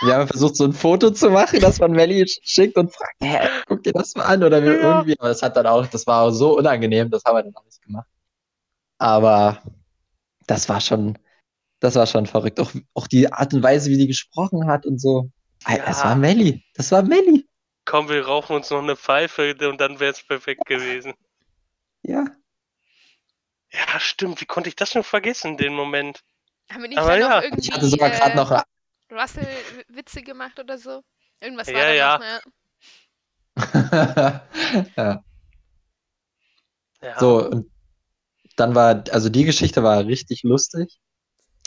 [0.00, 3.16] wir haben versucht, so ein Foto zu machen, das man Melly sch- schickt und fragt,
[3.22, 4.88] hä, guck dir das mal an oder wir Ja.
[4.90, 7.56] irgendwie, aber es hat dann auch, das war auch so unangenehm, das haben wir dann
[7.56, 8.06] auch nicht gemacht.
[8.98, 9.62] Aber
[10.46, 11.18] das war schon,
[11.80, 12.60] das war schon verrückt.
[12.60, 15.30] Auch, auch die Art und Weise, wie die gesprochen hat und so.
[15.66, 16.04] Ey, Das Ja.
[16.06, 17.46] war Melly, das war Melly.
[17.84, 21.14] Komm, wir rauchen uns noch eine Pfeife und dann wäre es perfekt gewesen.
[22.02, 22.24] Ja.
[23.70, 24.40] Ja, stimmt.
[24.40, 26.20] Wie konnte ich das nur vergessen, den Moment?
[26.70, 27.36] Haben wir nicht Aber ja.
[27.36, 28.36] noch irgendwie Ich hatte sogar gerade äh,
[29.10, 31.02] noch Russell-Witze gemacht oder so?
[31.40, 32.18] Irgendwas war Ja, da ja.
[32.18, 32.40] noch, ja.
[34.96, 35.22] ja.
[37.02, 37.18] Ja.
[37.18, 37.70] So, und
[38.56, 40.98] dann war, also die Geschichte war richtig lustig.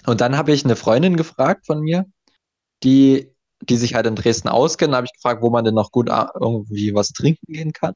[0.07, 2.05] Und dann habe ich eine Freundin gefragt von mir,
[2.83, 6.09] die, die sich halt in Dresden auskennt, habe ich gefragt, wo man denn noch gut
[6.09, 7.95] a- irgendwie was trinken gehen kann.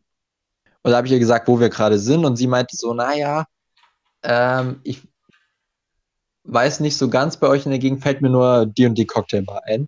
[0.84, 2.26] Und da habe ich ihr gesagt, wo wir gerade sind.
[2.26, 3.46] Und sie meinte so, naja,
[4.24, 5.04] ähm, ich
[6.46, 9.06] weiß nicht so ganz, bei euch in der Gegend fällt mir nur die und die
[9.06, 9.88] Cocktailbar ein.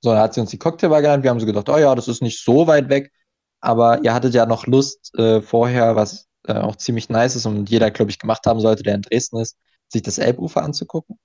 [0.00, 1.22] So, dann hat sie uns die Cocktailbar genannt.
[1.22, 3.12] Wir haben so gedacht, oh ja, das ist nicht so weit weg.
[3.60, 7.70] Aber ihr hattet ja noch Lust äh, vorher, was äh, auch ziemlich nice ist und
[7.70, 9.56] jeder, glaube ich, gemacht haben sollte, der in Dresden ist,
[9.88, 11.18] sich das Elbufer anzugucken.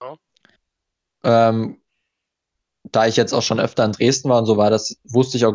[0.00, 0.16] Ja.
[1.24, 1.82] Ähm,
[2.84, 5.44] da ich jetzt auch schon öfter in Dresden war und so war, das wusste ich
[5.44, 5.54] auch,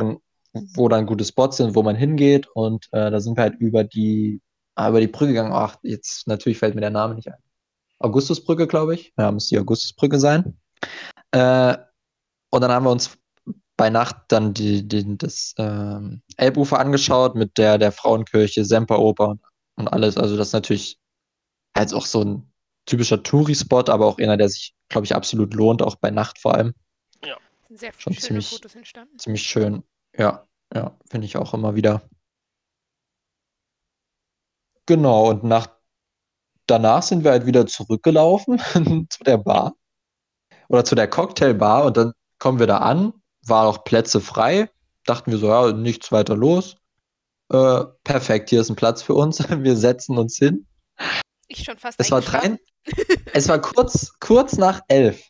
[0.53, 2.47] wo dann gute Spots sind, wo man hingeht.
[2.47, 4.41] Und äh, da sind wir halt über die,
[4.75, 5.53] ah, über die Brücke gegangen.
[5.53, 7.44] Ach, jetzt natürlich fällt mir der Name nicht ein.
[7.99, 9.13] Augustusbrücke, glaube ich.
[9.17, 10.59] Ja, muss die Augustusbrücke sein.
[11.31, 11.77] Äh,
[12.51, 13.17] und dann haben wir uns
[13.77, 19.41] bei Nacht dann die, die, das ähm, Elbufer angeschaut mit der, der Frauenkirche, Semperoper und,
[19.75, 20.17] und alles.
[20.17, 20.99] Also das ist natürlich
[21.77, 22.51] halt auch so ein
[22.85, 26.53] typischer Touri-Spot, aber auch einer, der sich, glaube ich, absolut lohnt, auch bei Nacht vor
[26.55, 26.73] allem.
[27.67, 29.17] Sind sehr Schon schöne ziemlich- Fotos entstanden.
[29.19, 29.83] Ziemlich schön.
[30.15, 32.07] Ja, ja, finde ich auch immer wieder.
[34.85, 35.67] Genau, und nach
[36.67, 38.59] danach sind wir halt wieder zurückgelaufen
[39.09, 39.75] zu der Bar
[40.69, 43.13] oder zu der Cocktailbar und dann kommen wir da an,
[43.45, 44.69] war auch Plätze frei,
[45.05, 46.77] dachten wir so, ja, nichts weiter los.
[47.51, 50.65] Äh, perfekt, hier ist ein Platz für uns, wir setzen uns hin.
[51.47, 52.57] Ich schon fast Es war drei,
[53.33, 55.21] es war kurz, kurz nach elf.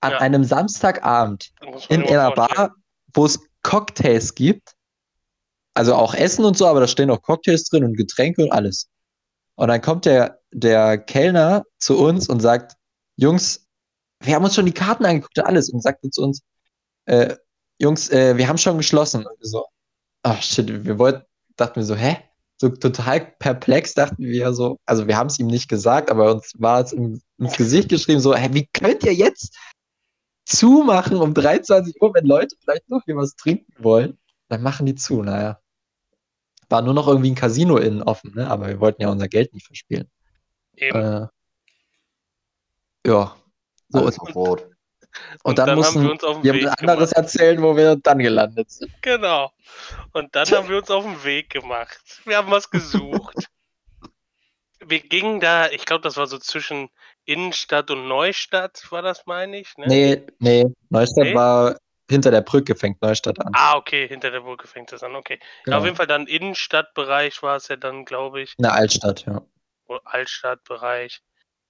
[0.00, 0.18] An Ja.
[0.18, 1.52] einem Samstagabend
[1.88, 2.32] in einer.
[2.32, 2.74] Bar,
[3.14, 4.74] wo es Cocktails gibt.
[5.74, 8.90] Also auch Essen und so, aber da stehen auch Cocktails drin und Getränke und alles.
[9.56, 12.74] Und dann kommt der, der Kellner zu uns und sagt,
[13.16, 13.66] Jungs,
[14.20, 16.42] wir haben uns schon die Karten angeguckt und alles und sagte zu uns,
[17.06, 17.34] äh,
[17.78, 19.26] Jungs, äh, wir haben schon geschlossen.
[19.26, 19.66] Und so,
[20.22, 21.24] ach shit, wir wollten,
[21.56, 22.18] dachten wir so, hä?
[22.58, 26.52] So total perplex dachten wir so, also wir haben es ihm nicht gesagt, aber uns
[26.58, 29.56] war es im, ins Gesicht geschrieben, so, hä, wie könnt ihr jetzt
[30.44, 34.94] zumachen um 23 Uhr, wenn Leute vielleicht noch hier was trinken wollen, dann machen die
[34.94, 35.61] zu, naja.
[36.72, 38.48] War nur noch irgendwie ein Casino innen offen, ne?
[38.50, 40.10] Aber wir wollten ja unser Geld nicht verspielen.
[40.74, 40.98] Eben.
[40.98, 41.26] Äh,
[43.06, 43.36] ja.
[43.90, 44.66] So, Alles und, auf Rot.
[45.42, 47.16] und dann, haben mussten wir uns auf den wir Weg ein anderes gemacht.
[47.34, 48.90] erzählen, wo wir dann gelandet sind.
[49.02, 49.52] Genau.
[50.12, 52.00] Und dann haben wir uns auf den Weg gemacht.
[52.24, 53.50] Wir haben was gesucht.
[54.80, 56.88] wir gingen da, ich glaube, das war so zwischen
[57.26, 59.76] Innenstadt und Neustadt, war das, meine ich?
[59.76, 59.86] Ne?
[59.88, 61.34] Nee, nee, Neustadt Nee?
[61.34, 61.76] war
[62.12, 63.52] hinter der Brücke, fängt Neustadt an.
[63.54, 65.38] Ah, okay, hinter der Brücke fängt das an, okay.
[65.40, 65.78] Ja, Genau.
[65.78, 68.54] auf jeden Fall dann Innenstadtbereich war es ja dann, glaube ich.
[68.58, 69.42] In der Altstadt, ja.
[69.86, 71.20] Oder Altstadtbereich.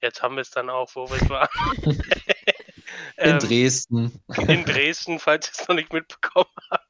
[0.01, 1.49] Jetzt haben wir es dann auch, wo wir waren.
[3.16, 4.22] In Ähm, Dresden.
[4.49, 6.86] in Dresden, falls ihr es noch nicht mitbekommen habt.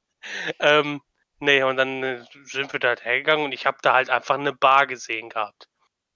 [0.60, 1.00] Ähm,
[1.40, 4.36] nee, und dann äh, sind wir da halt hergegangen und ich habe da halt einfach
[4.36, 5.68] eine Bar gesehen gehabt.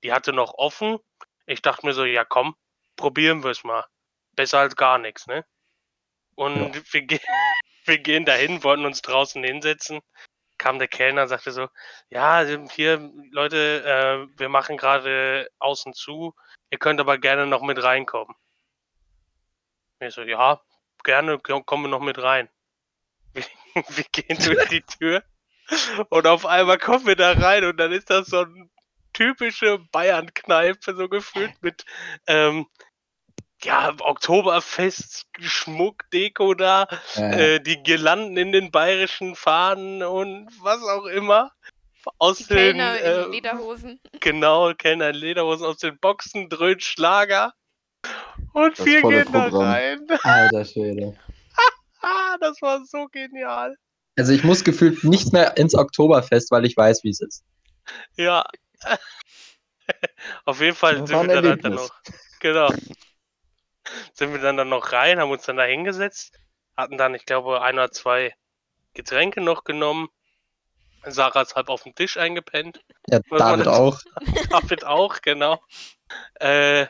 [0.05, 0.99] Die hatte noch offen.
[1.47, 2.57] Ich dachte mir so, ja komm,
[2.97, 3.84] probieren wir es mal.
[4.37, 5.45] Besser als gar nichts, ne?
[6.37, 7.18] Und wir, ge
[7.84, 10.01] wir gehen dahin, wollten uns draußen hinsetzen.
[10.59, 11.68] Kam der Kellner und sagte so,
[12.09, 16.34] ja, hier, Leute, äh, wir machen gerade außen zu.
[16.70, 18.34] Ihr könnt aber gerne noch mit reinkommen.
[20.01, 20.61] Ich so, ja,
[21.05, 22.49] gerne, komm- kommen wir noch mit rein.
[23.34, 23.45] Wir,
[23.89, 25.22] wir gehen durch die Tür
[26.09, 28.70] und auf einmal kommen wir da rein und dann ist das so eine
[29.12, 31.84] typische Bayern-Kneipe, so gefühlt mit
[32.26, 32.66] ähm,
[33.62, 36.86] ja, Oktoberfest, Schmuck, Deko da,
[37.16, 41.52] Äh, äh, die Girlanden in den bayerischen Fahnen und was auch immer.
[42.18, 44.00] Aus Die den, Kellner äh, in Lederhosen.
[44.20, 47.52] Genau, Kellner in Lederhosen aus den Boxen, dröhnt Schlager.
[48.52, 50.07] Und Das wir gehen da rein.
[50.22, 51.16] alter Schwede.
[52.00, 53.76] Ah, das war so genial.
[54.16, 57.44] Also ich muss gefühlt nicht mehr ins Oktoberfest, weil ich weiß, wie es ist.
[58.16, 58.44] Ja.
[60.44, 61.90] Auf jeden Fall Das sind wir dann, noch.
[62.40, 62.72] Genau.
[64.14, 66.39] Sind wir dann, dann noch rein, haben uns dann da hingesetzt,
[66.76, 68.34] hatten dann, ich glaube, ein oder zwei
[68.95, 70.09] Getränke noch genommen.
[71.05, 72.80] Sarah ist halb auf dem Tisch eingepennt.
[73.09, 73.76] Ja, David das?
[73.78, 74.01] auch.
[74.51, 75.62] David auch, genau.
[76.41, 76.87] Äh,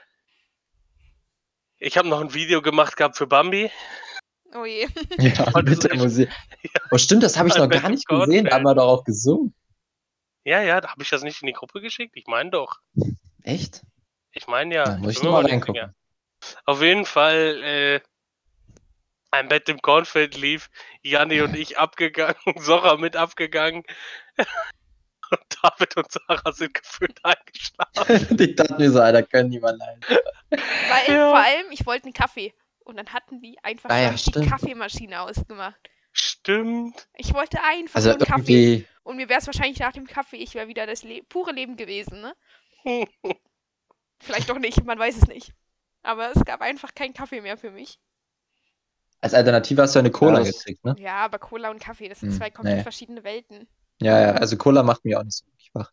[1.79, 3.71] ich habe noch ein Video gemacht gehabt für Bambi.
[4.55, 4.89] Oh je.
[5.19, 6.31] Ja, Heute mit der echt- Musik.
[6.91, 9.55] Oh, stimmt, das habe ich noch gar nicht Gott, gesehen, aber doch auch gesungen.
[10.45, 12.17] Ja, ja, da habe ich das nicht in die Gruppe geschickt.
[12.17, 12.79] Ich meine doch.
[13.43, 13.83] Echt?
[14.33, 14.85] Ich meine ja.
[14.85, 15.95] Da muss ich bin noch mir mal nicht reingucken.
[16.65, 18.01] Auf jeden Fall, äh,
[19.31, 20.71] ein Bett im Kornfeld lief,
[21.03, 23.85] Janni und ich abgegangen, Sora mit abgegangen.
[25.29, 28.39] Und David und Sarah sind gefühlt eingeschlafen.
[28.41, 30.01] ich dachte mir so, Alter, können die mal leiden.
[30.51, 31.31] Weil Ja.
[31.31, 32.55] vor allem, ich wollte einen Kaffee.
[32.85, 34.49] Und dann hatten die einfach Ah ja, die stimmt.
[34.49, 35.81] Kaffeemaschine ausgemacht.
[36.13, 37.09] Stimmt.
[37.17, 38.53] Ich wollte einfach Also nur einen Kaffee.
[38.53, 41.51] irgendwie, Und mir wäre es wahrscheinlich nach dem Kaffee, ich wäre wieder das Le pure
[41.51, 42.37] Leben gewesen, ne?
[44.21, 45.53] Vielleicht doch nicht, man weiß es nicht.
[46.07, 48.01] Aber es gab einfach keinen Kaffee mehr für mich.
[49.21, 50.97] als Alternative hast du eine Cola Ja, gekriegt, ne?
[50.97, 52.83] Ja, aber Cola und Kaffee, das sind Hm, zwei komplett nee.
[52.83, 53.69] verschiedene Welten.
[54.01, 55.91] Ja, ja, also Cola macht mich auch nicht so wirklich wach.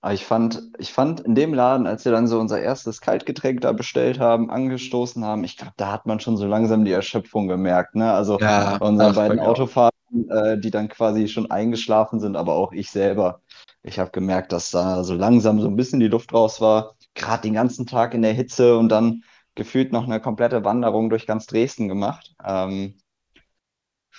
[0.00, 3.60] Aber ich fand, ich fand in dem Laden, als wir dann so unser erstes Kaltgetränk
[3.60, 7.46] da bestellt haben, angestoßen haben, ich glaube, da hat man schon so langsam die Erschöpfung
[7.46, 8.12] gemerkt, ne?
[8.12, 9.38] Also Ja, bei unseren ach, beiden mir.
[9.38, 13.42] Autofahrten, äh, die dann quasi schon eingeschlafen sind, aber auch ich selber.
[13.84, 16.96] Ich habe gemerkt, dass da so langsam so ein bisschen die Luft raus war.
[17.14, 19.22] Gerade den ganzen Tag in der Hitze und dann
[19.54, 22.34] gefühlt noch eine komplette Wanderung durch ganz Dresden gemacht.
[22.44, 22.94] Ähm,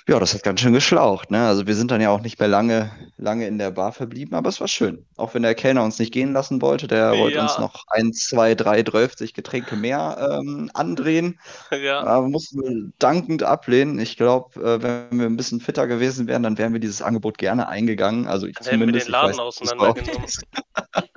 [0.07, 1.47] ja, das hat ganz schön geschlaucht, ne?
[1.47, 4.49] Also wir sind dann ja auch nicht mehr lange, lange in der Bar verblieben, aber
[4.49, 5.05] es war schön.
[5.15, 7.61] Auch wenn der Kellner uns nicht gehen lassen wollte, der wollte uns Ja.
[7.61, 11.39] noch ein, zwei, drei, 12 Getränke mehr ähm, andrehen.
[11.71, 12.01] Ja.
[12.01, 13.97] Aber mussten wir dankend ablehnen.
[13.97, 17.37] Ich glaube, äh, wenn wir ein bisschen fitter gewesen wären, dann wären wir dieses Angebot
[17.37, 18.27] gerne eingegangen.
[18.27, 19.07] Also ich Dann hätten wir zumindest.
[19.07, 20.27] den Laden auseinandergenommen.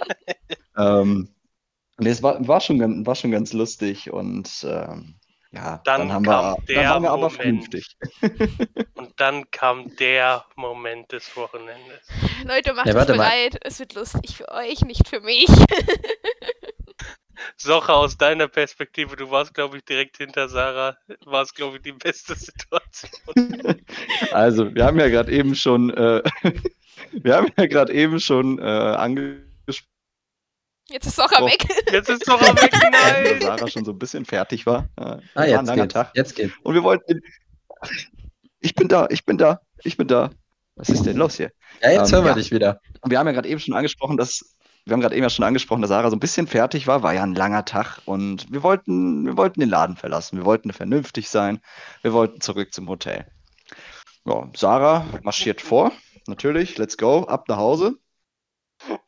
[0.78, 1.28] Ähm,
[1.98, 5.14] nee, es war, war, schon, ganz- war schon ganz lustig und ähm,
[5.52, 7.42] ja, Dann dann haben kam wir, der dann waren wir aber Moment.
[7.44, 7.96] vernünftig.
[8.94, 12.00] Und dann kam der Moment des Wochenendes.
[12.46, 13.24] Leute, macht Ja, euch warte mal.
[13.24, 13.58] bereit.
[13.62, 15.46] Es wird lustig für euch, nicht für mich.
[17.58, 21.82] Socha, aus deiner Perspektive, du warst, glaube ich, direkt hinter Sarah, war es, glaube ich,
[21.82, 23.10] die beste Situation.
[24.30, 26.22] Also, wir haben ja gerade eben schon, äh,
[27.12, 29.45] wir haben ja gerade eben schon äh, angesprochen,
[30.88, 31.46] Jetzt ist Socha Oh.
[31.46, 31.66] weg.
[31.92, 33.40] Jetzt ist Socha weg, nein!
[33.40, 34.88] Sarah schon so ein bisschen fertig war.
[34.96, 35.94] Äh, Ah, ein jetzt langer geht's.
[35.94, 36.10] Tag.
[36.14, 36.52] Jetzt geht's.
[36.62, 37.20] Und wir wollten.
[38.60, 40.30] Ich bin da, ich bin da, ich bin da.
[40.76, 41.50] Was ist denn los hier?
[41.82, 42.34] Ja, jetzt Ähm, hören wir ja.
[42.36, 42.80] dich wieder.
[43.00, 45.44] Und wir haben ja gerade eben schon angesprochen, dass wir haben gerade eben ja schon
[45.44, 48.62] angesprochen, dass Sarah so ein bisschen fertig war, war ja ein langer Tag und wir
[48.62, 50.36] wollten, wir wollten den Laden verlassen.
[50.38, 51.58] Wir wollten vernünftig sein.
[52.02, 53.26] Wir wollten zurück zum Hotel.
[54.24, 55.90] Ja, Sarah marschiert vor,
[56.28, 57.94] natürlich, let's go, ab nach Hause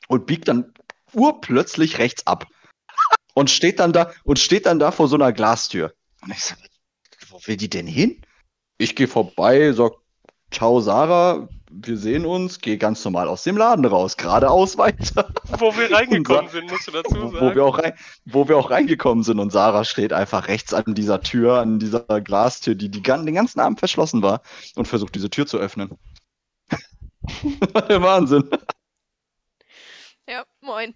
[0.08, 0.72] und biegt dann
[1.12, 2.46] urplötzlich rechts ab
[3.34, 5.94] und steht dann da und steht dann da vor so einer Glastür.
[6.22, 6.54] Und ich so,
[7.28, 8.22] wo will die denn hin?
[8.78, 9.92] Ich gehe vorbei, sag,
[10.50, 15.32] ciao Sarah, wir sehen uns, gehe ganz normal aus dem Laden raus, geradeaus weiter.
[15.58, 17.34] Wo wir reingekommen sind, musst du dazu sagen.
[17.40, 17.92] wo, wir auch rein,
[18.24, 22.20] wo wir auch reingekommen sind und Sarah steht einfach rechts an dieser Tür, an dieser
[22.20, 24.42] Glastür, die, die den ganzen Abend verschlossen war
[24.74, 25.98] und versucht diese Tür zu öffnen.
[27.88, 28.48] Der Wahnsinn.
[30.68, 30.94] Ja, moin.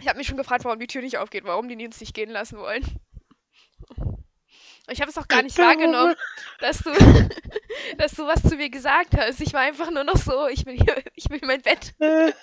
[0.00, 2.30] Ich habe mich schon gefragt, warum die Tür nicht aufgeht, warum die uns nicht gehen
[2.30, 2.84] lassen wollen.
[4.88, 6.14] Ich habe es auch gar nicht wahrgenommen,
[6.60, 6.90] dass du,
[7.98, 9.40] dass du was zu mir gesagt hast.
[9.40, 11.94] Ich war einfach nur noch so, ich will hier, ich will in mein Bett.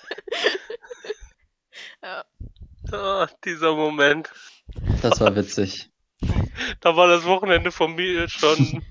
[2.02, 2.24] Ja,
[2.92, 4.30] Ah, dieser Moment.
[5.02, 5.90] Das war witzig.
[6.80, 8.84] Da war das Wochenende von mir schon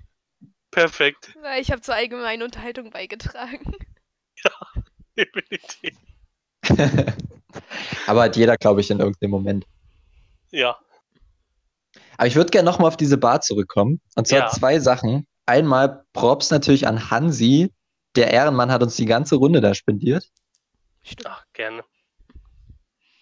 [0.69, 1.33] perfekt.
[1.61, 3.77] ich habe zur allgemeinen Unterhaltung beigetragen.
[5.17, 5.95] Definitiv.
[8.07, 9.65] Aber hat jeder, glaube ich, in irgendeinem Moment.
[10.51, 10.77] Ja.
[12.17, 14.01] Aber ich würde gerne nochmal auf diese Bar zurückkommen.
[14.15, 14.47] Und zwar Ja.
[14.49, 15.27] zwei Sachen.
[15.45, 17.73] Einmal Props natürlich an Hansi.
[18.15, 20.29] Der Ehrenmann hat uns die ganze Runde da spendiert.
[21.25, 21.83] Ach, gerne.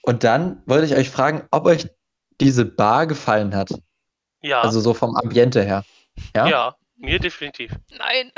[0.04, 1.88] Und dann wollte ich euch fragen, ob euch
[2.40, 3.72] diese Bar gefallen hat.
[4.42, 4.62] Ja.
[4.62, 5.86] Also so vom Ambiente her.
[6.36, 6.48] Ja?
[6.48, 7.72] ja, mir definitiv.
[7.98, 8.32] Nein.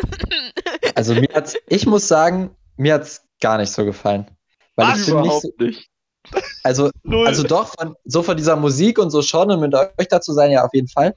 [0.96, 4.28] Also mir hat's, ich muss sagen, mir hat's gar nicht so gefallen.
[4.76, 5.00] Weil Was?
[5.00, 5.90] ich bin nicht so, nicht.
[6.64, 6.90] also,
[7.26, 10.52] also doch, von, so von dieser Musik und so schon und mit euch dazu sein,
[10.52, 11.16] ja, auf jeden Fall.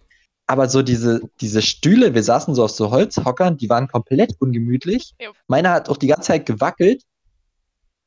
[0.48, 5.14] Aber so diese, diese Stühle, wir saßen so auf so Holzhockern, die waren komplett ungemütlich.
[5.20, 5.30] Ja.
[5.48, 7.02] Meiner hat auch die ganze Zeit gewackelt.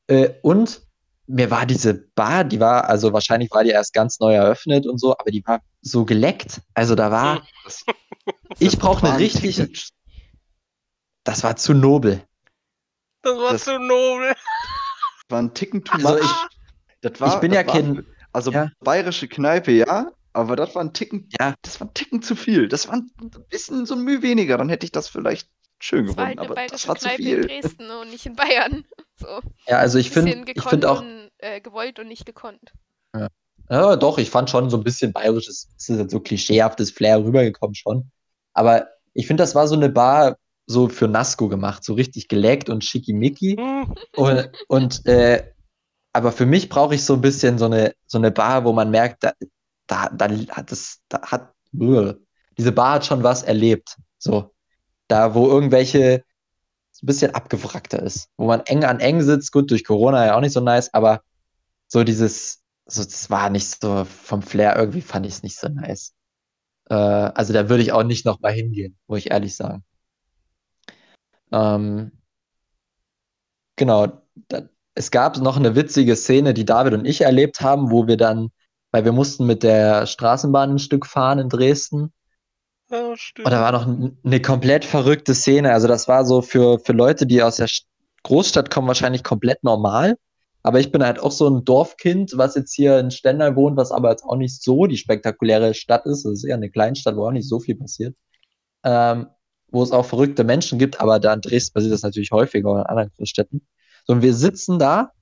[0.06, 0.80] Äh, und
[1.26, 4.98] mir war diese Bar, die war, also wahrscheinlich war die erst ganz neu eröffnet und
[4.98, 6.60] so, aber die war so geleckt.
[6.74, 7.46] Also da war,
[8.58, 9.88] ich brauche eine war ein richtig, Ticket.
[11.24, 12.22] das war zu nobel.
[13.22, 14.34] Das war Das- zu nobel.
[15.30, 16.22] War ein Ticken too Also much.
[16.24, 16.58] ich-
[17.02, 18.68] das war, ich bin das ja war, kein- Also ja.
[18.80, 21.54] bayerische Kneipe, ja, aber das war ein Ticken, Ja.
[21.62, 22.68] das war ein Ticken zu viel.
[22.68, 23.10] Das war ein
[23.48, 25.48] bisschen so ein Mühe weniger, dann hätte ich das vielleicht
[25.80, 27.40] schön Das war gefunden, halt eine aber das bayerische war zu Kneipe in viel.
[27.46, 28.84] Dresden und nicht in Bayern.
[29.20, 32.72] So, Ja, also ich bisschen finde, ich finde auch, und äh, gewollt und nicht gekonnt.
[33.68, 37.22] Ja, doch, ich fand schon so ein bisschen bayerisches, es ist jetzt so klischeehaftes Flair
[37.22, 38.10] rübergekommen schon.
[38.54, 40.38] Aber ich finde, das war so eine Bar
[40.70, 43.56] so für Nasco gemacht, so richtig geleckt und schickimicki.
[43.60, 45.44] Hm, Und, und äh,
[46.12, 48.90] aber für mich brauche ich so ein bisschen so eine, so eine Bar, wo man
[48.90, 49.32] merkt, da,
[49.86, 51.52] da, da hat es, da hat,
[52.58, 53.96] diese Bar hat schon was erlebt.
[54.18, 54.54] So.
[55.08, 56.24] Da, wo irgendwelche
[56.92, 60.36] so ein bisschen abgewrackter ist, wo man eng an eng sitzt, gut, durch Corona ja
[60.36, 61.22] auch nicht so nice, aber
[61.88, 65.68] so dieses, so, das war nicht so vom Flair, irgendwie fand ich es nicht so
[65.68, 66.14] nice.
[66.90, 69.84] Äh, also da würde ich auch nicht nochmal hingehen, muss ich ehrlich sagen.
[71.52, 72.12] Ähm,
[73.76, 74.08] genau,
[74.48, 74.62] da,
[74.94, 78.50] es gab noch eine witzige Szene, die David und ich erlebt haben, wo wir dann,
[78.92, 82.12] weil wir mussten mit der Straßenbahn ein Stück fahren in Dresden.
[82.90, 83.46] ja, stimmt.
[83.46, 85.72] Und da war noch eine komplett verrückte Szene.
[85.72, 87.68] Also das war so für, für Leute, die aus der
[88.24, 90.16] Großstadt kommen, wahrscheinlich komplett normal.
[90.62, 93.92] Aber ich bin halt auch so ein Dorfkind, was jetzt hier in Stendal wohnt, was
[93.92, 96.24] aber jetzt auch nicht so die spektakuläre Stadt ist.
[96.24, 98.14] Das ist eher eine Kleinstadt, wo auch nicht so viel passiert.
[98.84, 99.28] Ähm,
[99.70, 102.80] wo es auch verrückte Menschen gibt, aber da in Dresden passiert das natürlich häufiger oder
[102.82, 103.66] in anderen Großstädten.
[104.06, 105.12] So, und wir sitzen da.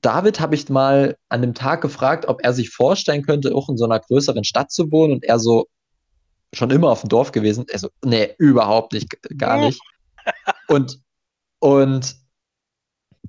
[0.00, 3.76] David habe ich mal an dem Tag gefragt, ob er sich vorstellen könnte, auch in
[3.76, 5.14] so einer größeren Stadt zu wohnen.
[5.14, 5.66] Und er so,
[6.52, 7.66] schon immer auf dem Dorf gewesen.
[7.72, 9.80] Also, nee, überhaupt nicht, gar nicht.
[10.68, 11.00] Und,
[11.58, 12.16] und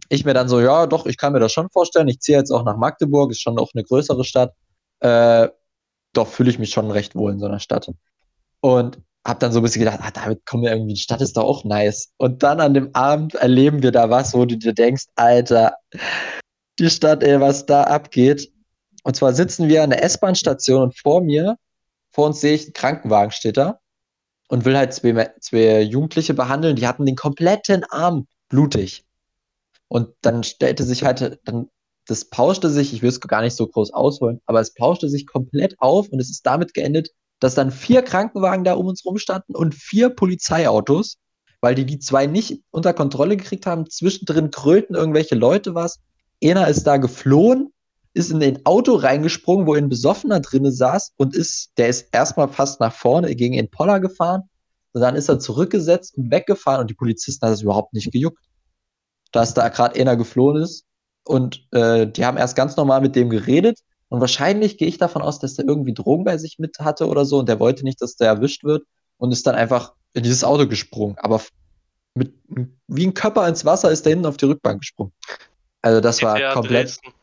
[0.09, 2.07] ich mir dann so, ja, doch, ich kann mir das schon vorstellen.
[2.07, 4.53] Ich ziehe jetzt auch nach Magdeburg, ist schon auch eine größere Stadt.
[4.99, 5.49] Äh,
[6.13, 7.89] doch fühle ich mich schon recht wohl in so einer Stadt.
[8.61, 11.43] Und hab dann so ein bisschen gedacht, ah, David, komm, irgendwie, die Stadt ist doch
[11.43, 12.11] auch nice.
[12.17, 15.75] Und dann an dem Abend erleben wir da was, wo du dir denkst, Alter,
[16.79, 18.51] die Stadt, ey, was da abgeht.
[19.03, 21.57] Und zwar sitzen wir an der S-Bahn-Station und vor mir,
[22.11, 23.79] vor uns sehe ich einen Krankenwagen steht da
[24.47, 26.75] und will halt zwei, zwei Jugendliche behandeln.
[26.75, 29.05] Die hatten den kompletten Arm blutig.
[29.87, 31.69] Und dann stellte sich halt, dann,
[32.07, 35.27] das pauschte sich, ich will es gar nicht so groß ausholen, aber es pauschte sich
[35.27, 37.09] komplett auf und es ist damit geendet,
[37.39, 41.17] dass dann vier Krankenwagen da um uns rum standen und vier Polizeiautos,
[41.61, 43.89] weil die die zwei nicht unter Kontrolle gekriegt haben.
[43.89, 45.99] Zwischendrin krölten irgendwelche Leute was.
[46.43, 47.71] Einer ist da geflohen,
[48.13, 52.47] ist in ein Auto reingesprungen, wo ein Besoffener drinne saß und ist, der ist erstmal
[52.47, 54.43] fast nach vorne gegen den Poller gefahren
[54.93, 58.43] und dann ist er zurückgesetzt und weggefahren und die Polizisten hat es überhaupt nicht gejuckt,
[59.31, 60.85] dass da gerade einer geflohen ist
[61.23, 63.79] und äh, die haben erst ganz normal mit dem geredet
[64.09, 67.25] und wahrscheinlich gehe ich davon aus, dass der irgendwie Drogen bei sich mit hatte oder
[67.25, 68.83] so und der wollte nicht, dass der erwischt wird
[69.17, 71.41] und ist dann einfach in dieses Auto gesprungen, aber
[72.15, 72.33] mit
[72.87, 75.13] wie ein Körper ins Wasser ist der hinten auf die Rückbank gesprungen.
[75.81, 77.13] Also das war komplett Dresden.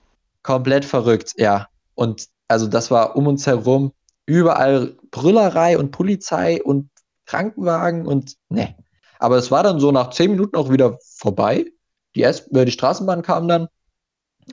[0.43, 1.69] komplett verrückt, ja.
[1.95, 3.93] Und also das war um uns herum
[4.27, 6.89] überall Brüllerei und Polizei und
[7.27, 8.75] Krankenwagen und ne.
[9.19, 11.67] Aber es war dann so nach zehn Minuten auch wieder vorbei.
[12.15, 13.69] Die, S äh, die Straßenbahn kam dann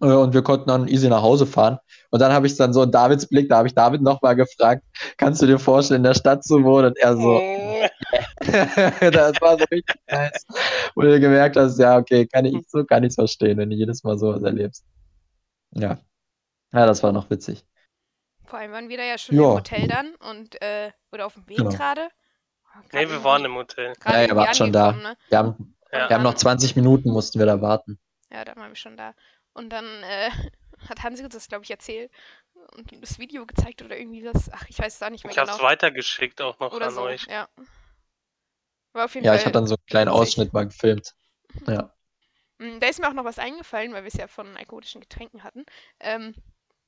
[0.01, 1.77] und wir konnten dann easy nach Hause fahren.
[2.09, 4.83] Und dann habe ich dann so in Davids Blick, da habe ich David nochmal gefragt,
[5.17, 6.87] kannst du dir vorstellen, in der Stadt zu wohnen?
[6.87, 7.41] Und er so,
[8.43, 10.45] Mm, das war so richtig nice.
[10.95, 13.75] Wo du gemerkt hast, ja, okay, kann ich, so kann ich es verstehen, wenn du
[13.75, 14.85] jedes Mal sowas erlebst.
[15.71, 15.97] Ja.
[16.71, 17.63] Ja, das war noch witzig.
[18.45, 19.43] Vor allem waren wir da ja schon Ja.
[19.49, 21.69] im Hotel dann und, äh, oder auf dem Weg Genau.
[21.71, 22.09] gerade.
[22.91, 23.93] nee, wir waren im Hotel.
[24.05, 24.91] Ja, ihr wart schon da.
[24.91, 25.15] Ne?
[25.29, 26.09] Wir haben, Ja.
[26.09, 27.97] wir haben noch 20 Minuten, mussten wir da warten.
[28.31, 29.13] Ja, da waren wir schon da.
[29.53, 30.31] Und dann äh,
[30.89, 32.11] hat Hansi uns das, glaube ich, erzählt
[32.75, 34.49] und das Video gezeigt oder irgendwie was.
[34.51, 35.59] Ach, ich weiß es auch nicht mehr Ich genau.
[35.61, 37.27] weitergeschickt auch noch Oder an so, euch.
[37.27, 37.47] ja.
[38.93, 39.39] War auf jeden Ja, Fall.
[39.39, 40.09] ich hatte dann so einen kleinen.
[40.09, 41.15] Ausschnitt mal gefilmt.
[41.67, 41.93] Ja.
[42.59, 45.43] Mm, Da ist mir auch noch was eingefallen, weil wir es ja von alkoholischen Getränken
[45.43, 45.65] hatten,
[45.99, 46.35] ähm,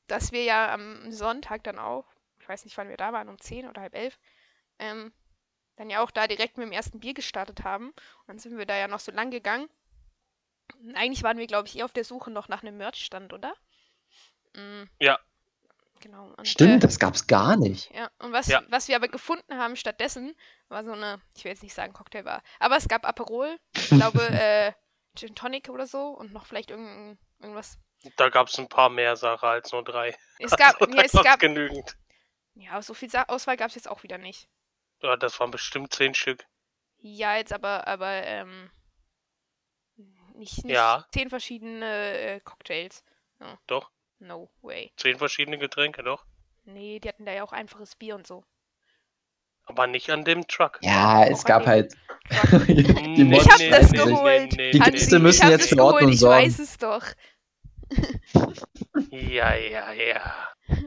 [0.07, 2.05] dass wir ja am Sonntag dann auch,
[2.39, 4.19] ich weiß nicht, wann wir da waren, um 10 oder halb elf,
[4.79, 5.13] ähm,
[5.77, 7.89] dann ja auch da direkt mit dem ersten Bier gestartet haben.
[7.89, 7.95] Und
[8.27, 9.69] dann sind wir da ja noch so lang gegangen.
[10.95, 13.53] Eigentlich waren wir, glaube ich, eher auf der Suche noch nach einem Merchstand, oder?
[14.55, 15.19] Mm, Ja.
[16.01, 16.33] Genau.
[16.37, 17.89] Und, Stimmt, äh, das gab's gar nicht.
[17.93, 18.61] ja, und was, Ja.
[18.69, 20.35] was wir aber gefunden haben stattdessen,
[20.67, 23.89] war so eine, ich will jetzt nicht sagen Cocktailbar, aber es gab Aperol, ich
[24.19, 24.73] glaube äh,
[25.17, 27.79] Gin Tonic oder so und noch vielleicht irgend, irgendwas.
[28.17, 30.15] Da gab's ein paar mehr Sachen als nur drei.
[30.37, 31.97] Es gab, Also, ja, es gab, genügend.
[32.53, 34.47] ja, so viel Sa Auswahl gab es jetzt auch wieder nicht.
[35.01, 36.45] Ja, das waren bestimmt zehn Stück.
[36.97, 38.69] Ja, jetzt aber, aber, ähm,
[40.37, 41.05] nicht, nicht Ja.
[41.11, 41.85] zehn verschiedene
[42.17, 43.03] äh, Cocktails.
[43.67, 44.91] Doch, No way.
[44.97, 46.25] zehn verschiedene Getränke, doch.
[46.65, 48.43] Nee, die hatten da ja auch einfaches Bier und so.
[49.65, 50.79] Aber nicht an dem Truck.
[50.81, 51.93] Ja, es gab halt.
[52.67, 54.53] Die Ich hab nee, das nee, nee, geholt.
[54.57, 55.23] nee, Die Gäste nee.
[55.23, 56.45] müssen ich jetzt für Ordnung geholt, ich sorgen.
[56.45, 57.03] weiß es doch.
[59.11, 60.33] Ja, ja, ja.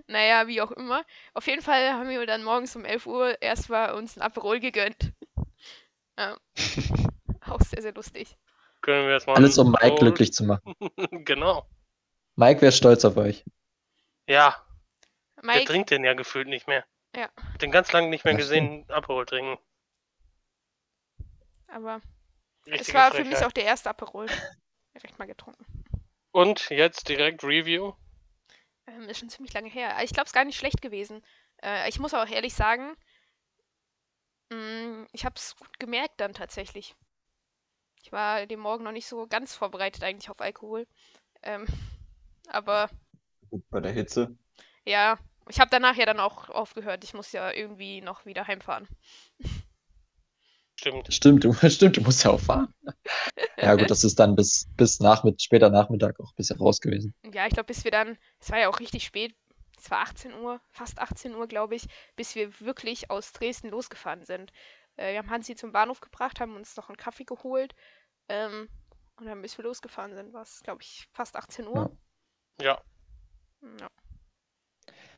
[0.07, 1.05] Naja, wie auch immer.
[1.35, 5.13] Auf jeden Fall haben wir dann morgens um 11 Uhr erstmal uns ein Aperol gegönnt.
[6.19, 6.37] Ja.
[7.49, 8.37] Auch sehr, sehr lustig.
[8.89, 9.37] Können wir jetzt mal.
[9.37, 10.75] Alles um Mike glücklich zu machen.
[11.27, 11.69] genau.
[12.37, 13.45] Mike wäre stolz auf euch.
[14.27, 14.65] Ja,
[15.37, 16.87] der Mike, trinkt den ja gefühlt nicht mehr.
[17.15, 17.29] Ja.
[17.61, 19.59] Den ganz lange nicht mehr Ja, gesehen, Aperol trinken.
[21.67, 22.01] aber
[22.65, 23.47] es war für mich Frechheit.
[23.47, 24.25] auch der erste Aperol.
[24.95, 25.67] Direkt mal getrunken.
[26.33, 27.93] Und jetzt direkt Review.
[28.87, 29.97] Ähm, ist schon ziemlich lange her.
[30.03, 31.23] Ich glaube, es ist gar nicht schlecht gewesen.
[31.63, 32.97] Äh, ich muss auch ehrlich sagen,
[34.51, 36.97] mh, ich habe es gut gemerkt dann tatsächlich.
[38.09, 40.87] Ich war den Morgen noch nicht so ganz vorbereitet eigentlich auf Alkohol.
[41.43, 41.67] Ähm,
[42.49, 42.89] aber
[43.71, 44.35] Bei der Hitze.
[44.87, 45.19] ja,
[45.51, 47.05] ich habe danach ja dann auch aufgehört.
[47.05, 48.89] Ich muss ja irgendwie noch wieder heimfahren.
[50.77, 51.13] Stimmt.
[51.13, 52.73] Stimmt, du, stimmt, du musst ja auch fahren.
[53.61, 57.13] Ja, gut, das ist dann bis, bis Nachmitt später Nachmittag auch ein bisschen raus gewesen.
[57.25, 59.35] Ja, ich glaube, bis wir dann, es war ja auch richtig spät,
[59.77, 61.87] es war 18 Uhr, fast 18 Uhr, glaube ich,
[62.17, 64.53] bis wir wirklich aus Dresden losgefahren sind.
[64.97, 67.75] Äh, wir haben Hansi zum Bahnhof gebracht, haben uns noch einen Kaffee geholt
[68.29, 68.69] ähm,
[69.19, 71.91] und dann, bis wir losgefahren sind, war es, glaube ich, fast 18 Uhr.
[72.61, 72.81] Ja.
[73.81, 73.89] Ja.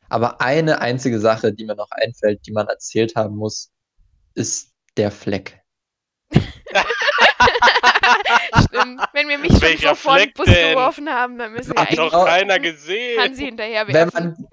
[0.09, 3.71] Aber eine einzige Sache, die mir noch einfällt, die man erzählt haben muss,
[4.33, 5.61] ist der Fleck.
[8.65, 9.01] Stimmt.
[9.13, 10.71] Wenn wir mich schon Welcher so vor den Bus denn?
[10.75, 13.19] geworfen haben, dann müssen wir Hat doch keiner gesehen.
[13.21, 14.35] Hansi hinterher Wenn werfen.
[14.39, 14.47] man,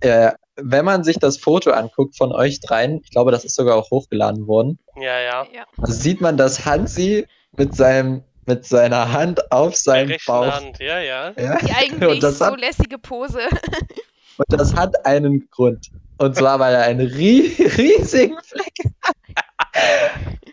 [0.00, 3.76] äh, wenn man sich das Foto anguckt von euch dreien, ich glaube, das ist sogar
[3.76, 5.46] auch hochgeladen worden, Ja, ja.
[5.52, 5.66] Ja.
[5.82, 7.26] sieht man, dass Hansi
[7.56, 10.52] mit seinem mit seiner Hand auf seinem Bauch.
[10.52, 10.78] Hand.
[10.78, 11.32] Ja, ja.
[11.38, 13.40] Ja, Die eigentlich so hat, lässige Pose.
[14.36, 15.90] und das hat einen Grund.
[16.18, 18.74] Und zwar, weil er einen rie riesigen Fleck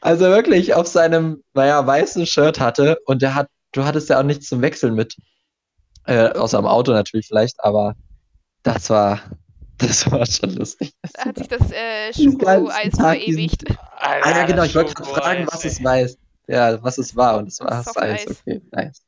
[0.01, 2.97] also wirklich auf seinem, naja, weißen Shirt hatte.
[3.05, 5.15] Und der hat, du hattest ja auch nichts zum Wechseln mit.
[6.05, 7.95] Äh, außer am Auto natürlich vielleicht, aber
[8.63, 9.21] das war,
[9.77, 10.93] das war schon lustig.
[11.13, 13.63] Da hat sich das äh, Schokoeis verewigt.
[13.97, 16.17] Ah ja, genau, ich wollte gerade fragen, was es weiß.
[16.47, 17.37] Ja, was es war.
[17.37, 18.27] Und es war Soft das Eis.
[18.27, 18.41] Eis.
[18.41, 19.03] Okay, nice.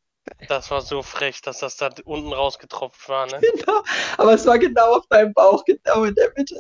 [0.47, 3.41] Das war so frech, dass das da unten rausgetropft war, ne?
[3.41, 3.84] Genau,
[4.18, 6.55] aber es war genau auf deinem Bauch, genau in der Mitte.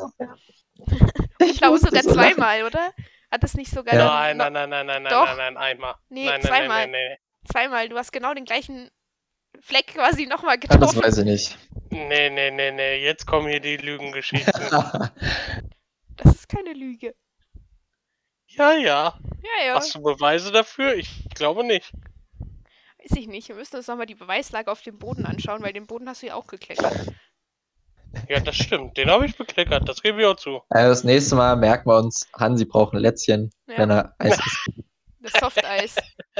[1.39, 2.91] Ich glaube sogar so zweimal, oder?
[3.31, 4.03] Hat das nicht sogar Ja.
[4.05, 5.25] noch- Nein, nein, nein, nein, nein, Doch.
[5.25, 5.95] nein, nein, einmal.
[6.09, 6.67] Nee, nein, nein, zweimal.
[6.87, 7.17] nein, nein,
[7.51, 7.89] Zweimal.
[7.89, 8.89] Du hast genau den gleichen
[9.61, 11.03] Fleck quasi nochmal Ja, das getroffen.
[11.03, 11.57] weiß ich nicht.
[11.89, 12.07] nein.
[12.09, 13.03] Nee, nee, nee, nee.
[13.03, 14.53] Jetzt kommen hier die Lügengeschichten.
[16.17, 17.15] Das ist keine Lüge.
[18.57, 19.13] Ja, ja.
[19.41, 19.75] Ja, ja.
[19.75, 20.95] Hast du Beweise dafür?
[20.95, 21.91] Ich glaube nicht.
[22.99, 23.49] Weiß ich nicht.
[23.49, 26.27] Wir müssen uns nochmal die Beweislage auf dem Boden anschauen, weil den Boden hast du
[26.27, 26.93] ja auch gekleckert.
[28.29, 28.95] Ja, das stimmt.
[28.97, 29.89] Den habe ich bekleckert.
[29.89, 30.61] Das gebe ich auch zu.
[30.69, 34.37] also das nächste Mal merken wir uns, Hansi braucht ein Lätzchen, wenn Ja, er Eis
[34.37, 34.69] isst.
[35.19, 35.95] das Softeis.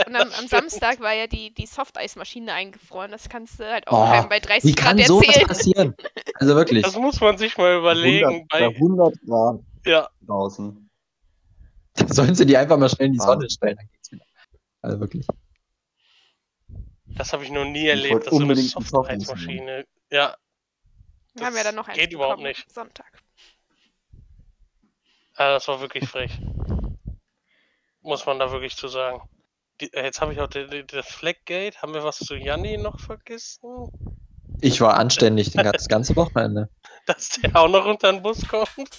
[0.06, 3.12] Und am, am Samstag war ja die, die Softeismaschine eingefroren.
[3.12, 5.48] Das kannst du halt auch Oh, keinem bei 30 Wie Grad kann sowas erzählen.
[5.48, 5.96] passieren?
[6.36, 6.84] Also wirklich.
[6.84, 8.48] Das muss man sich mal überlegen.
[8.52, 9.60] Bei, 100 Grad.
[9.86, 10.90] Ja, draußen.
[12.08, 13.26] Sollen sie die einfach mal schnell in die Ah.
[13.26, 14.26] Sonne stellen, dann geht's wieder.
[14.82, 15.26] Also wirklich.
[17.18, 19.86] das habe ich noch nie erlebt, dass so eine einen Softheizmaschine.
[20.12, 20.36] Ja,
[21.36, 22.70] Wir haben ja Das dann noch eins geht überhaupt nicht.
[22.72, 23.12] Sonntag.
[25.40, 26.40] ja, das war wirklich frech.
[28.02, 29.22] Muss man da wirklich zu sagen.
[29.82, 31.82] Die, äh, jetzt habe ich auch das Flaggate.
[31.82, 33.88] Haben wir was zu Janni noch vergessen?
[34.62, 36.70] Ich war anständig den ganzen- das ganze Wochenende.
[37.08, 38.90] Dass der auch noch unter den Bus kommt?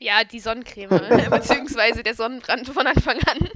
[0.00, 0.90] Ja, die Sonnencreme,
[1.30, 3.50] beziehungsweise der Sonnenbrand von Anfang an.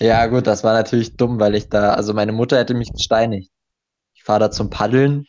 [0.00, 3.50] Ja, gut, das war natürlich dumm, weil ich da, also meine Mutter hätte mich gesteinigt.
[4.14, 5.26] Ich fahre da zum Paddeln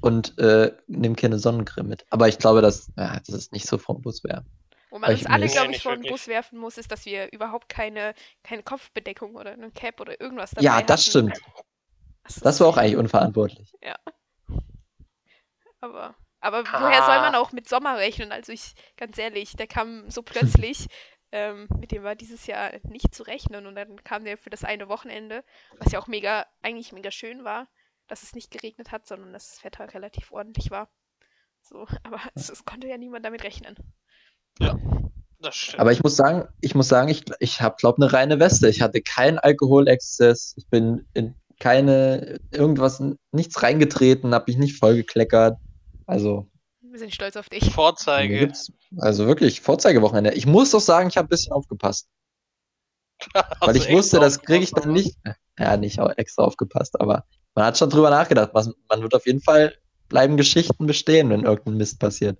[0.00, 2.06] und äh, nehme keine Sonnencreme mit.
[2.10, 4.44] Aber ich glaube, dass, ja, das ist nicht so vom Bus wäre.
[4.90, 6.04] Wo man Ich uns alle, glaube ich, nicht vor den.
[6.06, 10.50] Bus werfen muss, ist, dass wir überhaupt keine, keine Kopfbedeckung oder eine Cap oder irgendwas
[10.52, 11.10] dabei Ja, das hatten.
[11.10, 11.38] stimmt.
[12.42, 13.72] Das war auch eigentlich unverantwortlich.
[15.80, 17.38] Aber, aber woher soll man Ah.
[17.40, 18.32] auch mit Sommer rechnen?
[18.32, 20.86] Also ich, ganz ehrlich, der kam so plötzlich.
[21.32, 23.66] ähm, mit dem war dieses Jahr nicht zu rechnen.
[23.66, 25.44] Und dann kam der für das eine Wochenende,
[25.78, 27.68] was ja auch mega, eigentlich mega schön war,
[28.06, 30.88] dass es nicht geregnet hat, sondern dass das Wetter relativ ordentlich war.
[31.62, 33.76] So, aber es, es konnte ja niemand damit rechnen.
[35.40, 35.80] Das stimmt.
[35.80, 38.68] Aber ich muss sagen, ich muss sagen, ich, ich habe, glaube eine reine Weste.
[38.68, 40.54] Ich hatte keinen Alkoholexzess.
[40.56, 43.02] Ich bin in keine, irgendwas,
[43.32, 45.58] nichts reingetreten, habe mich nicht vollgekleckert.
[46.08, 46.48] Also,
[46.80, 47.70] Wir sind stolz auf dich.
[47.74, 48.38] Vorzeige.
[48.38, 50.32] gibt's, also wirklich, Vorzeigewochenende.
[50.32, 52.08] Ich muss doch sagen, ich habe ein bisschen aufgepasst.
[53.60, 55.16] Weil ich wusste, das kriege ich dann nicht.
[55.58, 57.24] Ja, nicht auch extra aufgepasst, aber
[57.54, 58.50] man hat schon drüber nachgedacht.
[58.54, 59.76] Was, man wird auf jeden Fall
[60.08, 62.38] bleiben Geschichten bestehen, wenn irgendein Mist passiert.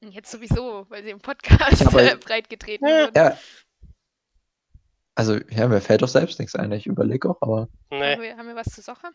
[0.00, 2.96] Jetzt sowieso, weil sie im Podcast Aber- breit getreten Ja.
[3.04, 3.16] wird.
[3.16, 3.38] Ja.
[5.14, 6.72] Also, ja, mir fällt doch selbst nichts ein.
[6.72, 9.10] Ich überlege auch, aber Nee, Haben, wir, haben wir was zu Socher?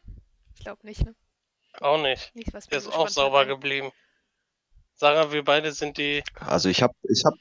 [0.53, 1.15] Ich glaube nicht, ne?
[1.81, 2.33] Auch nicht.
[2.35, 3.91] Nichts, was Der ist auch sauber ein- geblieben.
[4.95, 6.23] Sarah, wir beide sind die.
[6.39, 7.33] Also ich habe ich hab,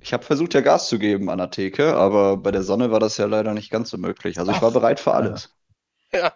[0.00, 3.00] ich hab versucht, ja Gas zu geben an der Theke, aber bei der Sonne war
[3.00, 4.38] das ja leider nicht ganz so möglich.
[4.38, 5.54] Also ich war bereit für alles.
[6.12, 6.32] Ja,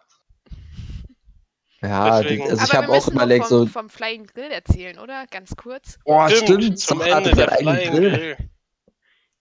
[1.83, 5.27] ja, die, also ich habe auch überlegt, vom, so, vom Flying Grill erzählen, oder?
[5.31, 5.99] Ganz kurz.
[6.05, 8.11] oh, stimmt, stimmt, zum Ende der Flying Grill.
[8.11, 8.37] Grill.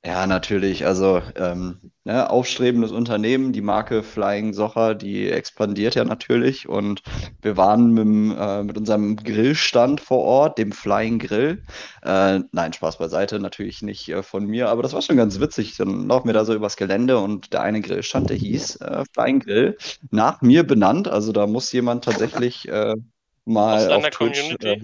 [0.05, 0.85] Ja, natürlich.
[0.85, 6.69] Also ähm, ne, aufstrebendes Unternehmen, die Marke Flying Socher, die expandiert ja natürlich.
[6.69, 7.01] Und
[7.41, 11.65] wir waren mit, dem, äh, mit unserem Grillstand vor Ort, dem Flying Grill.
[12.01, 15.75] Äh, nein, Spaß beiseite, natürlich nicht äh, von mir, aber das war schon ganz witzig.
[15.75, 19.39] Dann laufen wir da so übers Gelände und der eine Grillstand, der hieß äh, Flying
[19.41, 19.77] Grill,
[20.11, 21.09] nach mir benannt.
[21.09, 22.95] Also da muss jemand tatsächlich äh,
[23.43, 24.79] mal auf Twitch äh,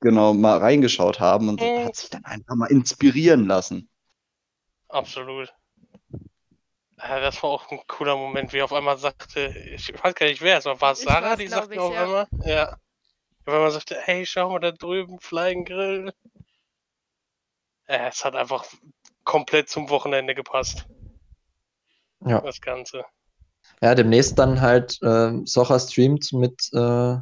[0.00, 3.88] genau mal reingeschaut haben und hat sich dann einfach mal inspirieren lassen.
[4.88, 5.52] Absolut.
[6.98, 10.26] Ja, das war auch ein cooler Moment, wie er auf einmal sagte, ich weiß gar
[10.26, 12.04] nicht wer es war, war es Ich Sarah, die sagte ich, auf ja.
[12.04, 12.70] einmal, ja.
[13.44, 16.12] Auf einmal sagte, hey, schau mal da drüben, Flying Grill.
[17.88, 18.64] Ja, es hat einfach
[19.24, 20.86] komplett zum Wochenende gepasst,
[22.24, 22.40] Ja.
[22.40, 23.04] das Ganze.
[23.82, 27.16] ja, demnächst dann halt äh, Socher streamt mit äh,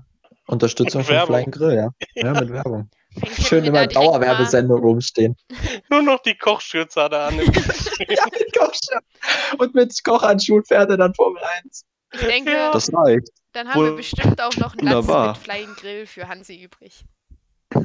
[0.46, 1.26] Unterstützung Mit von.
[1.26, 1.90] Flying Grill, ja.
[2.14, 2.88] Ja, mit Werbung.
[3.40, 5.36] Schön wir immer Dauerwerbesendung oben stehen.
[5.90, 7.38] Nur noch die Kochschürze hat er an.
[7.38, 7.44] ja,
[8.32, 9.02] mit Kochschirm.
[9.58, 11.84] Und mit Kochhandschuhen fährt er dann Formel 1.
[12.12, 12.70] Ich denke, Ja.
[12.72, 13.28] Das reicht.
[13.52, 15.28] dann haben wir wohl- bestimmt auch noch einen Platz Wunderbar.
[15.28, 17.04] mit Flying Grill für Hansi übrig.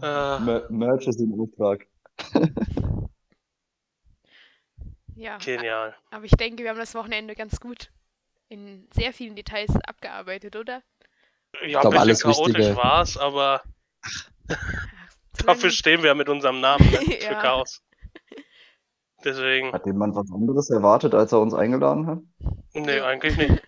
[0.00, 1.86] Mer Merch ist im Auftrag.
[5.14, 5.94] Ja, genial.
[6.10, 7.90] aber ich denke, wir haben das Wochenende ganz gut
[8.48, 10.82] in sehr vielen Details abgearbeitet, oder?
[11.66, 13.62] Ja, glaub, ein alles Wichtige- war es, aber
[15.46, 16.96] dafür stehen wir ja mit unserem Namen, ne?
[17.20, 17.40] Für Ja.
[17.40, 17.82] Chaos.
[19.24, 22.18] Deswegen, Hat jemand was anderes erwartet, als er uns eingeladen hat?
[22.74, 23.62] nee, eigentlich nicht.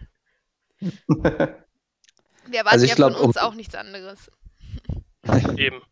[1.11, 4.31] Wir erwarten Also ich ja glaub, von uns um- auch nichts anderes.
[5.57, 5.83] Eben.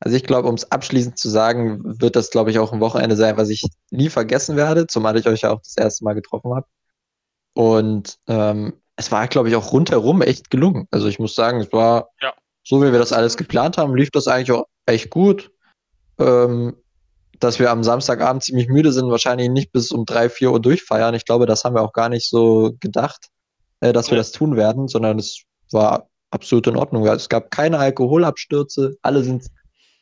[0.00, 3.16] Also ich glaube, um es abschließend zu sagen, wird das, glaube ich, auch ein Wochenende
[3.16, 6.54] sein, was ich nie vergessen werde, zumal ich euch ja auch das erste Mal getroffen
[6.54, 6.66] habe.
[7.54, 10.88] Und ähm, es war, glaube ich, auch rundherum echt gelungen.
[10.90, 12.34] Also ich muss sagen, es war Ja.
[12.64, 15.50] so, wie wir das alles geplant haben, lief das eigentlich auch echt gut.
[16.18, 16.76] Ähm,
[17.38, 21.14] dass wir am Samstagabend ziemlich müde sind, wahrscheinlich nicht bis um drei, vier Uhr durchfeiern.
[21.14, 23.28] Ich glaube, das haben wir auch gar nicht so gedacht,
[23.80, 24.20] äh, dass wir Nee.
[24.20, 27.06] das tun werden, sondern es war absolut in Ordnung.
[27.06, 29.46] Es gab keine Alkoholabstürze, alle sind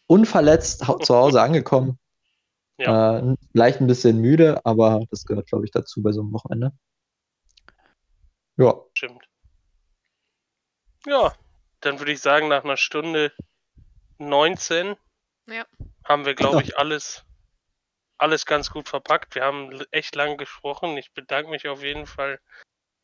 [0.07, 1.99] unverletzt zu Hause angekommen.
[2.79, 3.19] Ja.
[3.21, 6.73] Äh, leicht ein bisschen müde, aber das gehört, glaube ich, dazu bei so einem Wochenende.
[8.59, 8.75] Ja.
[11.07, 11.33] Ja,
[11.81, 13.33] dann würde ich sagen, nach einer Stunde
[14.19, 14.97] 19
[15.47, 15.65] Ja.
[16.05, 17.25] haben wir, glaube ich, alles,
[18.19, 19.35] alles ganz gut verpackt.
[19.35, 20.97] Wir haben echt lang gesprochen.
[20.97, 22.41] Ich bedanke mich auf jeden Fall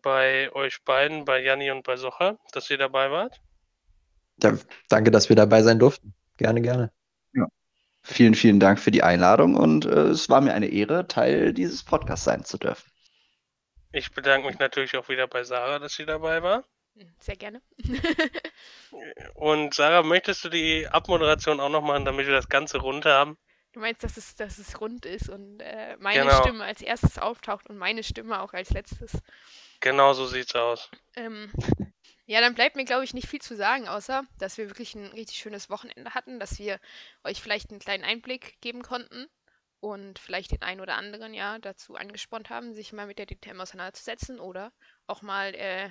[0.03, 3.41] bei euch beiden, bei Janni und bei Socher, dass ihr dabei wart.
[4.43, 4.59] Ja,
[4.89, 6.15] danke, dass wir dabei sein durften.
[6.37, 6.93] Gerne, gerne.
[8.05, 11.85] Vielen, vielen Dank für die Einladung und äh, es war mir eine Ehre, Teil dieses
[11.85, 12.91] Podcasts sein zu dürfen.
[13.93, 16.65] Ich bedanke mich natürlich auch wieder bei Sarah, dass sie dabei war.
[17.21, 17.63] Sehr gerne.
[19.35, 23.37] Und Sarah, möchtest du die Abmoderation auch noch machen, damit wir das Ganze rund haben?
[23.73, 26.41] Du meinst, dass es, dass es rund ist und äh, meine Genau.
[26.41, 29.13] Stimme als erstes auftaucht und meine Stimme auch als letztes.
[29.81, 30.91] Genau so sieht's aus.
[31.17, 31.53] Ähm,
[32.27, 35.07] ja, dann bleibt mir, glaube ich, nicht viel zu sagen, außer, dass wir wirklich ein
[35.09, 36.79] richtig schönes Wochenende hatten, dass wir
[37.25, 39.27] euch vielleicht einen kleinen Einblick geben konnten
[39.81, 43.61] und vielleicht den einen oder anderen ja dazu angespornt haben, sich mal mit der DTM
[43.61, 44.73] auseinanderzusetzen oder
[45.07, 45.91] auch mal äh,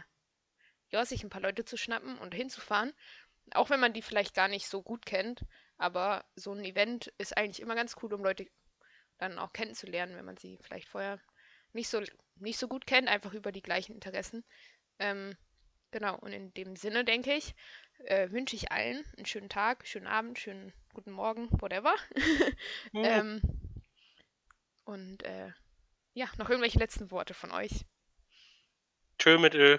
[0.92, 2.94] ja, sich ein paar Leute zu schnappen und hinzufahren.
[3.54, 5.46] Auch wenn man die vielleicht gar nicht so gut kennt,
[5.78, 8.48] aber so ein Event ist eigentlich immer ganz cool, um Leute
[9.18, 11.20] dann auch kennenzulernen, wenn man sie vielleicht vorher
[11.74, 12.02] nicht so,
[12.36, 14.44] nicht so gut kennt, einfach über die gleichen Interessen.
[15.00, 15.36] Ähm,
[15.92, 17.56] genau, und in dem Sinne, denke ich,
[18.06, 21.96] äh, wünsche ich allen einen schönen Tag, schönen Abend, schönen guten Morgen, whatever.
[22.92, 23.42] Hm, ähm,
[24.84, 25.52] und äh,
[26.14, 27.86] ja, noch irgendwelche letzten Worte von euch.
[29.18, 29.78] Tschö mit Ö.